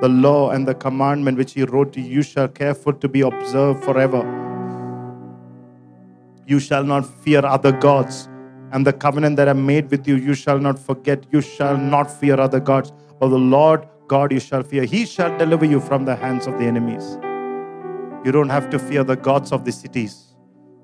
the 0.00 0.08
law 0.08 0.50
and 0.50 0.68
the 0.68 0.74
commandment 0.76 1.36
which 1.36 1.54
he 1.54 1.64
wrote 1.64 1.92
to 1.94 2.00
you, 2.00 2.22
shall 2.22 2.46
careful 2.46 2.92
to 2.92 3.08
be 3.08 3.22
observed 3.22 3.82
forever. 3.82 4.20
You 6.46 6.60
shall 6.60 6.84
not 6.84 7.04
fear 7.24 7.44
other 7.44 7.72
gods, 7.72 8.28
and 8.70 8.86
the 8.86 8.92
covenant 8.92 9.34
that 9.38 9.48
I 9.48 9.52
made 9.52 9.90
with 9.90 10.06
you, 10.06 10.14
you 10.14 10.32
shall 10.32 10.60
not 10.60 10.78
forget. 10.78 11.26
You 11.32 11.40
shall 11.40 11.76
not 11.76 12.08
fear 12.08 12.38
other 12.38 12.60
gods. 12.60 12.92
But 13.18 13.30
the 13.30 13.38
Lord 13.56 13.88
God 14.06 14.30
you 14.30 14.38
shall 14.38 14.62
fear. 14.62 14.84
He 14.84 15.06
shall 15.06 15.36
deliver 15.38 15.64
you 15.64 15.80
from 15.80 16.04
the 16.04 16.14
hands 16.14 16.46
of 16.46 16.56
the 16.60 16.66
enemies. 16.66 17.18
You 18.24 18.30
don't 18.30 18.50
have 18.50 18.70
to 18.70 18.78
fear 18.78 19.02
the 19.02 19.16
gods 19.16 19.50
of 19.50 19.64
the 19.64 19.72
cities. 19.72 20.36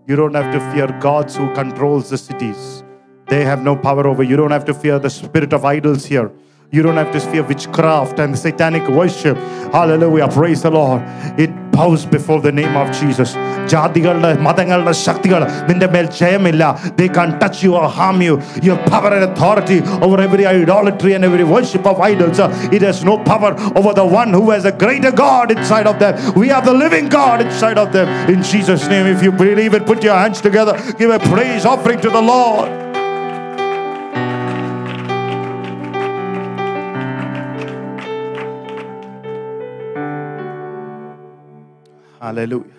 You 0.09 0.17
don't 0.17 0.35
have 0.35 0.53
to 0.53 0.61
fear 0.73 0.89
gods 0.99 1.37
who 1.37 1.55
controls 1.55 2.11
the 2.11 2.19
cities 2.19 2.83
They 3.28 3.44
have 3.46 3.64
no 3.64 3.76
power 3.76 4.06
over 4.08 4.24
you. 4.24 4.32
You 4.32 4.38
don't 4.38 4.52
have 4.52 4.66
to 4.66 4.74
fear 4.74 5.00
the 5.00 5.10
spirit 5.10 5.54
of 5.54 5.66
idols 5.66 6.06
here. 6.06 6.32
You 6.72 6.82
don't 6.82 6.98
have 6.98 7.12
to 7.14 7.20
fear 7.20 7.44
witchcraft 7.44 8.20
and 8.20 8.38
satanic 8.38 8.88
worship. 8.88 9.38
Hallelujah. 9.72 10.28
Praise 10.28 10.64
the 10.64 10.72
Lord. 10.72 11.04
It 11.40 11.52
bows 11.72 12.06
before 12.06 12.42
the 12.42 12.52
name 12.52 12.76
of 12.76 12.92
Jesus. 13.00 13.36
ജാതികളുടെ 13.72 14.32
മതങ്ങളുടെ 14.46 14.94
ശക്തികൾ 15.06 15.42
നിന്റെ 15.70 15.88
മേൽ 15.94 16.06
ജയമില്ല 16.18 16.64
they 17.00 17.08
can't 17.18 17.36
touch 17.44 17.60
you 17.66 17.72
or 17.80 17.88
harm 17.98 18.18
you 18.28 18.36
you 18.66 18.72
have 18.74 18.84
power 18.94 19.12
and 19.18 19.26
authority 19.30 19.80
over 20.06 20.18
every 20.26 20.46
idolatry 20.54 21.14
and 21.18 21.24
every 21.30 21.46
worship 21.54 21.86
of 21.92 22.02
idols 22.12 22.40
it 22.78 22.84
has 22.88 23.00
no 23.12 23.16
power 23.32 23.52
over 23.80 23.94
the 24.02 24.08
one 24.22 24.32
who 24.38 24.46
has 24.54 24.66
a 24.72 24.76
greater 24.84 25.14
God 25.26 25.50
inside 25.58 25.88
of 25.92 25.98
them 26.04 26.14
we 26.42 26.48
have 26.56 26.66
the 26.72 26.78
living 26.84 27.08
God 27.20 27.40
inside 27.48 27.80
of 27.84 27.90
them 27.98 28.08
in 28.36 28.42
Jesus 28.52 28.82
name 28.94 29.08
if 29.16 29.22
you 29.28 29.34
believe 29.44 29.74
it 29.80 29.86
put 29.92 30.02
your 30.10 30.18
hands 30.24 30.42
together 30.48 30.76
give 31.02 31.14
a 31.20 31.22
praise 31.34 31.66
offering 31.74 32.02
to 32.08 32.12
the 32.18 32.26
Lord 32.36 32.70
Hallelujah. 42.29 42.79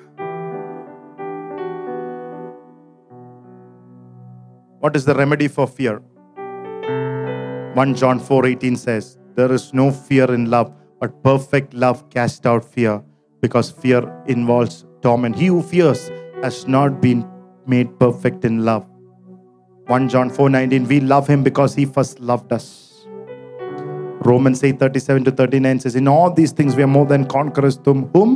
What 4.79 4.95
is 4.95 5.05
the 5.05 5.15
remedy 5.15 5.47
for 5.47 5.65
fear? 5.65 5.95
1 7.73 7.95
John 8.01 8.19
4:18 8.19 8.77
says, 8.77 9.17
There 9.39 9.51
is 9.51 9.73
no 9.73 9.89
fear 9.89 10.27
in 10.35 10.51
love, 10.51 10.71
but 10.99 11.15
perfect 11.23 11.73
love 11.73 12.03
casts 12.11 12.45
out 12.51 12.63
fear, 12.75 13.01
because 13.41 13.71
fear 13.71 14.01
involves 14.27 14.85
torment. 15.01 15.35
He 15.35 15.47
who 15.47 15.63
fears 15.63 16.11
has 16.43 16.67
not 16.67 17.01
been 17.01 17.25
made 17.65 17.97
perfect 18.03 18.45
in 18.51 18.63
love. 18.69 18.85
1 19.87 20.09
John 20.15 20.29
4:19 20.29 20.87
we 20.93 20.99
love 21.15 21.33
him 21.33 21.41
because 21.49 21.73
he 21.81 21.87
first 21.97 22.19
loved 22.19 22.53
us. 22.59 22.69
Romans 24.31 24.61
8:37 24.71 25.25
to 25.25 25.35
39 25.41 25.83
says 25.87 25.99
in 26.03 26.07
all 26.15 26.31
these 26.39 26.55
things 26.61 26.79
we 26.81 26.87
are 26.87 26.93
more 26.99 27.07
than 27.15 27.27
conquerors 27.37 27.77
through 27.87 27.99
whom 28.13 28.31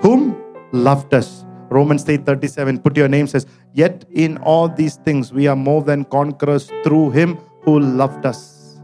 whom 0.00 0.36
loved 0.72 1.14
us. 1.14 1.44
Romans 1.70 2.04
8:37 2.04 2.82
put 2.82 2.96
your 2.96 3.08
name 3.08 3.26
says 3.26 3.46
yet 3.72 4.04
in 4.24 4.36
all 4.38 4.68
these 4.68 4.96
things 4.96 5.32
we 5.32 5.46
are 5.46 5.56
more 5.56 5.82
than 5.82 6.04
conquerors 6.04 6.70
through 6.84 7.10
him 7.10 7.38
who 7.62 7.80
loved 7.80 8.24
us. 8.24 8.80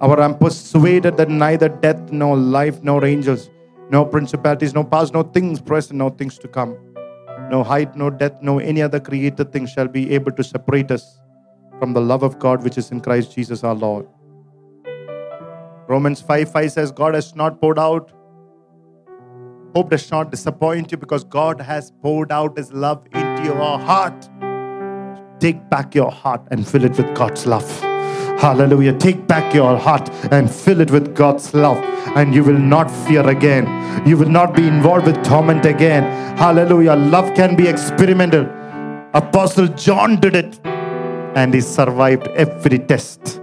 Our 0.00 0.20
I'm 0.20 0.36
persuaded 0.36 1.16
that 1.16 1.30
neither 1.30 1.68
death 1.68 2.12
nor 2.12 2.36
life 2.36 2.82
nor 2.82 3.04
angels 3.04 3.48
no 3.90 4.04
principalities 4.04 4.74
no 4.74 4.84
powers 4.84 5.12
no 5.12 5.22
things 5.22 5.60
present 5.60 5.98
no 5.98 6.10
things 6.10 6.38
to 6.38 6.48
come 6.48 6.76
no 7.50 7.62
height, 7.64 7.96
no 7.96 8.10
depth, 8.10 8.42
no 8.42 8.58
any 8.58 8.82
other 8.82 9.00
created 9.00 9.52
thing 9.52 9.66
shall 9.66 9.88
be 9.88 10.12
able 10.12 10.32
to 10.32 10.44
separate 10.44 10.90
us 10.90 11.20
from 11.78 11.92
the 11.92 12.00
love 12.00 12.22
of 12.22 12.38
God 12.38 12.62
which 12.62 12.76
is 12.76 12.90
in 12.90 13.00
Christ 13.00 13.34
Jesus 13.34 13.64
our 13.64 13.74
Lord. 13.74 14.06
Romans 15.88 16.20
5 16.20 16.52
5 16.52 16.72
says, 16.72 16.92
God 16.92 17.14
has 17.14 17.34
not 17.34 17.60
poured 17.60 17.78
out. 17.78 18.12
Hope 19.74 19.90
does 19.90 20.10
not 20.10 20.30
disappoint 20.30 20.90
you 20.90 20.96
because 20.98 21.24
God 21.24 21.60
has 21.60 21.90
poured 22.02 22.32
out 22.32 22.56
his 22.56 22.72
love 22.72 23.04
into 23.12 23.44
your 23.44 23.78
heart. 23.78 24.28
Take 25.40 25.68
back 25.68 25.94
your 25.94 26.10
heart 26.10 26.42
and 26.50 26.66
fill 26.66 26.84
it 26.84 26.96
with 26.96 27.14
God's 27.14 27.46
love. 27.46 27.68
Hallelujah. 28.40 28.96
Take 28.98 29.26
back 29.26 29.52
your 29.52 29.76
heart 29.76 30.08
and 30.32 30.50
fill 30.50 30.80
it 30.80 30.90
with 30.90 31.14
God's 31.14 31.52
love, 31.54 31.76
and 32.16 32.34
you 32.34 32.42
will 32.44 32.58
not 32.58 32.90
fear 32.90 33.28
again. 33.28 33.66
You 34.06 34.16
will 34.16 34.28
not 34.28 34.54
be 34.54 34.66
involved 34.66 35.06
with 35.06 35.22
torment 35.24 35.66
again. 35.66 36.04
Hallelujah. 36.38 36.94
Love 36.94 37.34
can 37.34 37.54
be 37.54 37.68
experimental. 37.68 38.48
Apostle 39.12 39.68
John 39.68 40.20
did 40.20 40.34
it, 40.34 40.60
and 40.64 41.52
he 41.52 41.60
survived 41.60 42.28
every 42.28 42.78
test. 42.78 43.40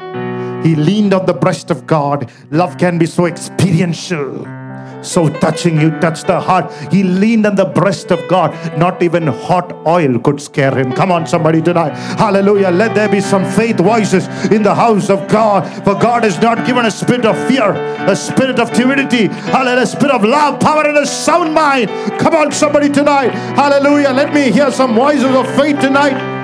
He 0.63 0.75
leaned 0.75 1.13
on 1.13 1.25
the 1.27 1.33
breast 1.33 1.69
of 1.69 1.85
God. 1.85 2.31
Love 2.49 2.77
can 2.77 2.97
be 2.97 3.05
so 3.05 3.25
experiential 3.25 4.64
so 5.05 5.29
touching. 5.29 5.79
You 5.79 5.91
touched 5.99 6.27
the 6.27 6.39
heart. 6.39 6.71
He 6.91 7.03
leaned 7.03 7.45
on 7.45 7.55
the 7.55 7.65
breast 7.65 8.11
of 8.11 8.27
God. 8.27 8.51
Not 8.77 9.01
even 9.03 9.27
hot 9.27 9.71
oil 9.85 10.19
could 10.19 10.41
scare 10.41 10.77
him. 10.77 10.93
Come 10.93 11.11
on, 11.11 11.27
somebody 11.27 11.61
tonight. 11.61 11.91
Hallelujah. 12.17 12.71
Let 12.71 12.95
there 12.95 13.09
be 13.09 13.21
some 13.21 13.45
faith 13.45 13.77
voices 13.77 14.27
in 14.51 14.63
the 14.63 14.73
house 14.73 15.09
of 15.09 15.27
God. 15.27 15.65
For 15.83 15.95
God 15.95 16.23
has 16.23 16.39
not 16.39 16.65
given 16.65 16.85
a 16.85 16.91
spirit 16.91 17.25
of 17.25 17.37
fear, 17.47 17.71
a 18.07 18.15
spirit 18.15 18.59
of 18.59 18.71
timidity, 18.71 19.27
hallelujah, 19.27 19.83
a 19.83 19.87
spirit 19.87 20.13
of 20.13 20.23
love, 20.23 20.59
power, 20.59 20.85
and 20.87 20.97
a 20.97 21.05
sound 21.05 21.53
mind. 21.53 21.89
Come 22.19 22.35
on, 22.35 22.51
somebody 22.51 22.89
tonight. 22.89 23.29
Hallelujah. 23.29 24.09
Let 24.09 24.33
me 24.33 24.51
hear 24.51 24.71
some 24.71 24.95
voices 24.95 25.23
of 25.23 25.45
faith 25.55 25.79
tonight. 25.79 26.35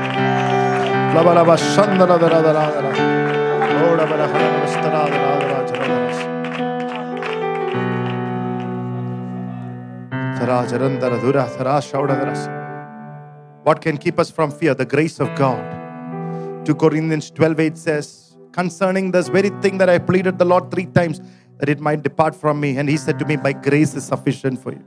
What 13.63 13.79
can 13.79 13.97
keep 13.97 14.17
us 14.17 14.31
from 14.31 14.49
fear? 14.49 14.73
The 14.73 14.85
grace 14.85 15.19
of 15.19 15.33
God. 15.35 16.65
2 16.65 16.75
Corinthians 16.75 17.29
12 17.29 17.59
8 17.59 17.77
says, 17.77 18.37
Concerning 18.51 19.11
this 19.11 19.29
very 19.29 19.49
thing 19.61 19.77
that 19.77 19.89
I 19.89 19.99
pleaded 19.99 20.39
the 20.39 20.45
Lord 20.45 20.71
three 20.71 20.87
times, 20.87 21.21
that 21.59 21.69
it 21.69 21.79
might 21.79 22.01
depart 22.01 22.35
from 22.35 22.59
me. 22.59 22.77
And 22.77 22.89
he 22.89 22.97
said 22.97 23.19
to 23.19 23.25
me, 23.25 23.37
My 23.37 23.53
grace 23.53 23.93
is 23.93 24.05
sufficient 24.05 24.59
for 24.61 24.71
you. 24.71 24.83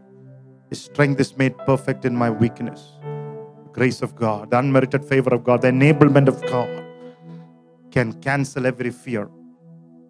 His 0.70 0.82
strength 0.82 1.20
is 1.20 1.36
made 1.36 1.56
perfect 1.58 2.04
in 2.04 2.16
my 2.16 2.30
weakness. 2.30 2.92
The 3.02 3.70
grace 3.72 4.02
of 4.02 4.16
God, 4.16 4.50
the 4.50 4.58
unmerited 4.58 5.04
favor 5.04 5.32
of 5.32 5.44
God, 5.44 5.62
the 5.62 5.68
enablement 5.68 6.26
of 6.26 6.42
God 6.46 6.84
can 7.92 8.12
cancel 8.14 8.66
every 8.66 8.90
fear. 8.90 9.28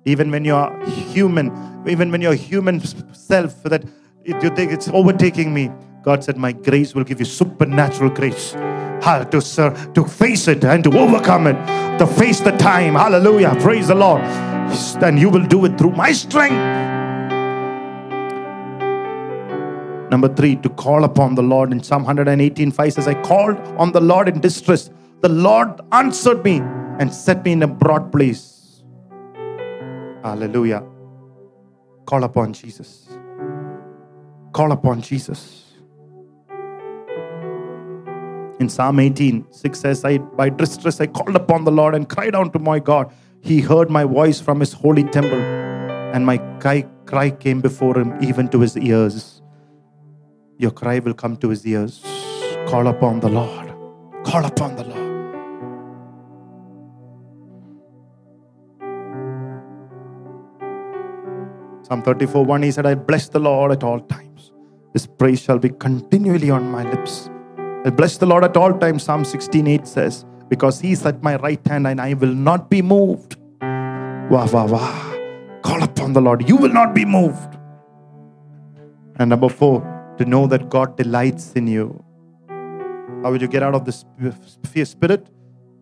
Even 0.06 0.30
when 0.30 0.44
you're 0.46 0.72
human, 0.86 1.52
even 1.86 2.10
when 2.10 2.22
you're 2.22 2.34
human 2.34 2.80
self, 3.14 3.62
that 3.64 3.84
you 4.24 4.50
think 4.50 4.72
it's 4.72 4.88
overtaking 4.88 5.52
me. 5.52 5.70
God 6.02 6.24
said, 6.24 6.36
My 6.36 6.52
grace 6.52 6.94
will 6.94 7.04
give 7.04 7.18
you 7.20 7.26
supernatural 7.26 8.10
grace 8.10 8.54
how 9.04 9.22
to, 9.22 9.40
sir, 9.40 9.70
to 9.92 10.04
face 10.04 10.48
it 10.48 10.64
and 10.64 10.82
to 10.82 10.98
overcome 10.98 11.46
it, 11.46 11.98
to 11.98 12.06
face 12.06 12.40
the 12.40 12.52
time. 12.52 12.94
Hallelujah. 12.94 13.54
Praise 13.60 13.88
the 13.88 13.94
Lord. 13.94 14.22
And 14.22 15.18
you 15.18 15.28
will 15.28 15.46
do 15.46 15.64
it 15.66 15.76
through 15.76 15.92
my 15.92 16.12
strength. 16.12 16.56
Number 20.10 20.28
three, 20.28 20.56
to 20.56 20.68
call 20.70 21.04
upon 21.04 21.34
the 21.34 21.42
Lord. 21.42 21.72
In 21.72 21.82
Psalm 21.82 22.04
118 22.04 22.70
5 22.70 22.92
says, 22.92 23.08
I 23.08 23.14
called 23.22 23.58
on 23.78 23.92
the 23.92 24.00
Lord 24.00 24.28
in 24.28 24.40
distress. 24.40 24.90
The 25.20 25.28
Lord 25.28 25.80
answered 25.92 26.42
me 26.44 26.58
and 26.98 27.12
set 27.12 27.44
me 27.44 27.52
in 27.52 27.62
a 27.62 27.66
broad 27.66 28.10
place. 28.12 28.82
Hallelujah. 30.22 30.82
Call 32.06 32.24
upon 32.24 32.52
Jesus. 32.52 33.03
Call 34.54 34.70
upon 34.70 35.02
Jesus. 35.02 35.64
In 38.60 38.68
Psalm 38.68 39.00
18, 39.00 39.46
6 39.50 39.80
says, 39.80 40.04
I, 40.04 40.18
By 40.18 40.48
distress 40.48 41.00
I 41.00 41.08
called 41.08 41.34
upon 41.34 41.64
the 41.64 41.72
Lord 41.72 41.96
and 41.96 42.08
cried 42.08 42.36
out 42.36 42.52
to 42.52 42.60
my 42.60 42.78
God. 42.78 43.12
He 43.40 43.60
heard 43.60 43.90
my 43.90 44.04
voice 44.04 44.40
from 44.40 44.60
his 44.60 44.72
holy 44.72 45.02
temple, 45.02 45.40
and 46.14 46.24
my 46.24 46.38
cry, 46.60 46.86
cry 47.04 47.30
came 47.30 47.60
before 47.60 47.98
him, 47.98 48.16
even 48.22 48.48
to 48.50 48.60
his 48.60 48.76
ears. 48.78 49.42
Your 50.56 50.70
cry 50.70 51.00
will 51.00 51.14
come 51.14 51.36
to 51.38 51.48
his 51.48 51.66
ears. 51.66 52.00
Call 52.68 52.86
upon 52.86 53.18
the 53.18 53.28
Lord. 53.28 53.74
Call 54.24 54.44
upon 54.44 54.76
the 54.76 54.84
Lord. 54.84 55.14
Psalm 61.84 62.02
34 62.02 62.44
1, 62.44 62.62
he 62.62 62.70
said, 62.70 62.86
I 62.86 62.94
bless 62.94 63.28
the 63.28 63.40
Lord 63.40 63.72
at 63.72 63.82
all 63.82 63.98
times. 63.98 64.23
His 64.94 65.06
praise 65.06 65.40
shall 65.40 65.58
be 65.58 65.70
continually 65.70 66.50
on 66.50 66.70
my 66.70 66.88
lips. 66.88 67.28
I 67.84 67.90
bless 67.90 68.16
the 68.16 68.26
Lord 68.26 68.44
at 68.44 68.56
all 68.56 68.72
times. 68.78 69.02
Psalm 69.02 69.24
16 69.24 69.66
8 69.66 69.86
says, 69.86 70.24
Because 70.48 70.80
he 70.80 70.92
is 70.92 71.04
at 71.04 71.22
my 71.22 71.36
right 71.36 71.60
hand 71.66 71.86
and 71.86 72.00
I 72.00 72.14
will 72.14 72.32
not 72.32 72.70
be 72.70 72.80
moved. 72.80 73.36
Wah, 73.60 74.48
wah, 74.52 74.64
wah. 74.64 75.14
Call 75.62 75.82
upon 75.82 76.12
the 76.12 76.20
Lord. 76.20 76.48
You 76.48 76.56
will 76.56 76.72
not 76.72 76.94
be 76.94 77.04
moved. 77.04 77.58
And 79.16 79.30
number 79.30 79.48
four, 79.48 79.82
to 80.18 80.24
know 80.24 80.46
that 80.46 80.70
God 80.70 80.96
delights 80.96 81.52
in 81.54 81.66
you. 81.66 82.02
How 82.48 83.32
will 83.32 83.42
you 83.42 83.48
get 83.48 83.62
out 83.62 83.74
of 83.74 83.84
this 83.84 84.04
fear 84.64 84.84
spirit? 84.84 85.28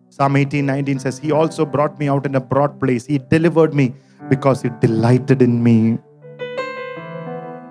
Psalm 0.09 0.35
18 0.35 0.65
19 0.65 0.99
says, 0.99 1.19
He 1.19 1.31
also 1.31 1.65
brought 1.65 1.99
me 1.99 2.07
out 2.07 2.25
in 2.25 2.35
a 2.35 2.39
broad 2.39 2.79
place. 2.79 3.05
He 3.05 3.17
delivered 3.17 3.73
me 3.73 3.93
because 4.29 4.61
He 4.61 4.69
delighted 4.79 5.41
in 5.41 5.61
me. 5.61 5.99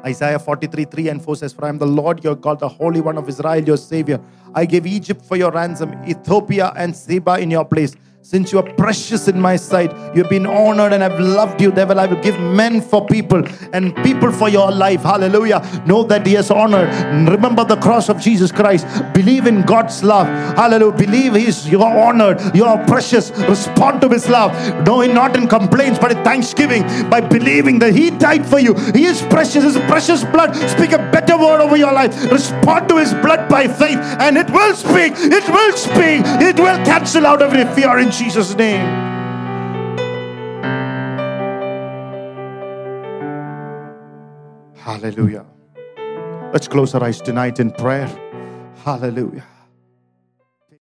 Isaiah 0.05 0.38
43 0.38 0.84
3 0.84 1.09
and 1.09 1.22
4 1.22 1.36
says, 1.36 1.53
For 1.53 1.64
I 1.64 1.68
am 1.68 1.78
the 1.78 1.86
Lord 1.86 2.24
your 2.24 2.34
God, 2.34 2.59
the 2.59 2.68
Holy 2.68 3.00
One 3.00 3.18
of 3.18 3.28
Israel, 3.28 3.62
your 3.62 3.76
Savior. 3.76 4.20
I 4.55 4.64
gave 4.66 4.86
Egypt 4.86 5.24
for 5.24 5.36
your 5.36 5.50
ransom, 5.50 5.92
Ethiopia 6.07 6.72
and 6.76 6.94
Seba 6.94 7.38
in 7.38 7.50
your 7.50 7.64
place. 7.64 7.94
Since 8.25 8.53
you 8.53 8.61
are 8.61 8.73
precious 8.75 9.27
in 9.27 9.41
my 9.41 9.57
sight, 9.57 9.93
you've 10.14 10.29
been 10.29 10.47
honored 10.47 10.93
and 10.93 11.03
I've 11.03 11.18
loved 11.18 11.61
you. 11.61 11.73
Therefore, 11.73 11.99
I 11.99 12.07
will 12.07 12.23
give 12.23 12.39
men 12.39 12.81
for 12.81 13.05
people 13.05 13.43
and 13.73 13.97
people 13.97 14.31
for 14.31 14.49
your 14.49 14.70
life. 14.70 15.03
Hallelujah. 15.03 15.61
Know 15.87 16.05
that 16.05 16.25
He 16.25 16.35
has 16.35 16.49
honored. 16.49 16.89
Remember 17.29 17.64
the 17.64 17.77
cross 17.79 18.09
of 18.09 18.20
Jesus 18.20 18.53
Christ. 18.53 18.87
Believe 19.12 19.49
in 19.49 19.62
God's 19.62 20.05
love. 20.05 20.29
Hallelujah. 20.57 20.97
Believe 20.97 21.35
He's 21.35 21.68
you're 21.68 21.83
honored. 21.83 22.41
You're 22.55 22.79
precious. 22.87 23.33
Respond 23.49 24.01
to 24.03 24.09
His 24.09 24.29
love. 24.29 24.53
No, 24.87 25.03
not 25.03 25.37
in 25.37 25.49
complaints, 25.49 25.99
but 25.99 26.12
in 26.12 26.23
thanksgiving. 26.23 26.85
By 27.11 27.20
believing 27.20 27.81
that 27.81 27.93
He 27.93 28.11
died 28.11 28.47
for 28.47 28.61
you. 28.61 28.75
He 28.95 29.05
is 29.05 29.20
precious. 29.23 29.64
His 29.64 29.79
precious 29.91 30.23
blood. 30.23 30.55
Speak 30.70 30.93
a 30.93 30.99
better 31.11 31.37
word 31.37 31.61
over 31.61 31.77
your 31.77 31.93
life. 31.93 32.31
Respond 32.31 32.89
to 32.91 32.99
His 32.99 33.12
blood 33.14 33.49
by 33.49 33.66
faith, 33.66 33.99
and 34.20 34.39
it 34.39 34.49
will 34.49 34.77
speak. 34.77 35.14
It 35.16 35.49
will 35.49 35.77
speak. 35.77 36.23
It 36.41 36.61
will 36.61 36.77
cancel 36.85 37.27
out 37.27 37.43
every 37.43 37.64
fear 37.75 37.99
in 37.99 38.11
Jesus' 38.12 38.54
name. 38.54 38.86
Hallelujah. 44.76 45.46
Let's 46.52 46.68
close 46.68 46.94
our 46.94 47.02
eyes 47.02 47.20
tonight 47.20 47.58
in 47.58 47.70
prayer. 47.70 48.08
Hallelujah. 48.84 49.44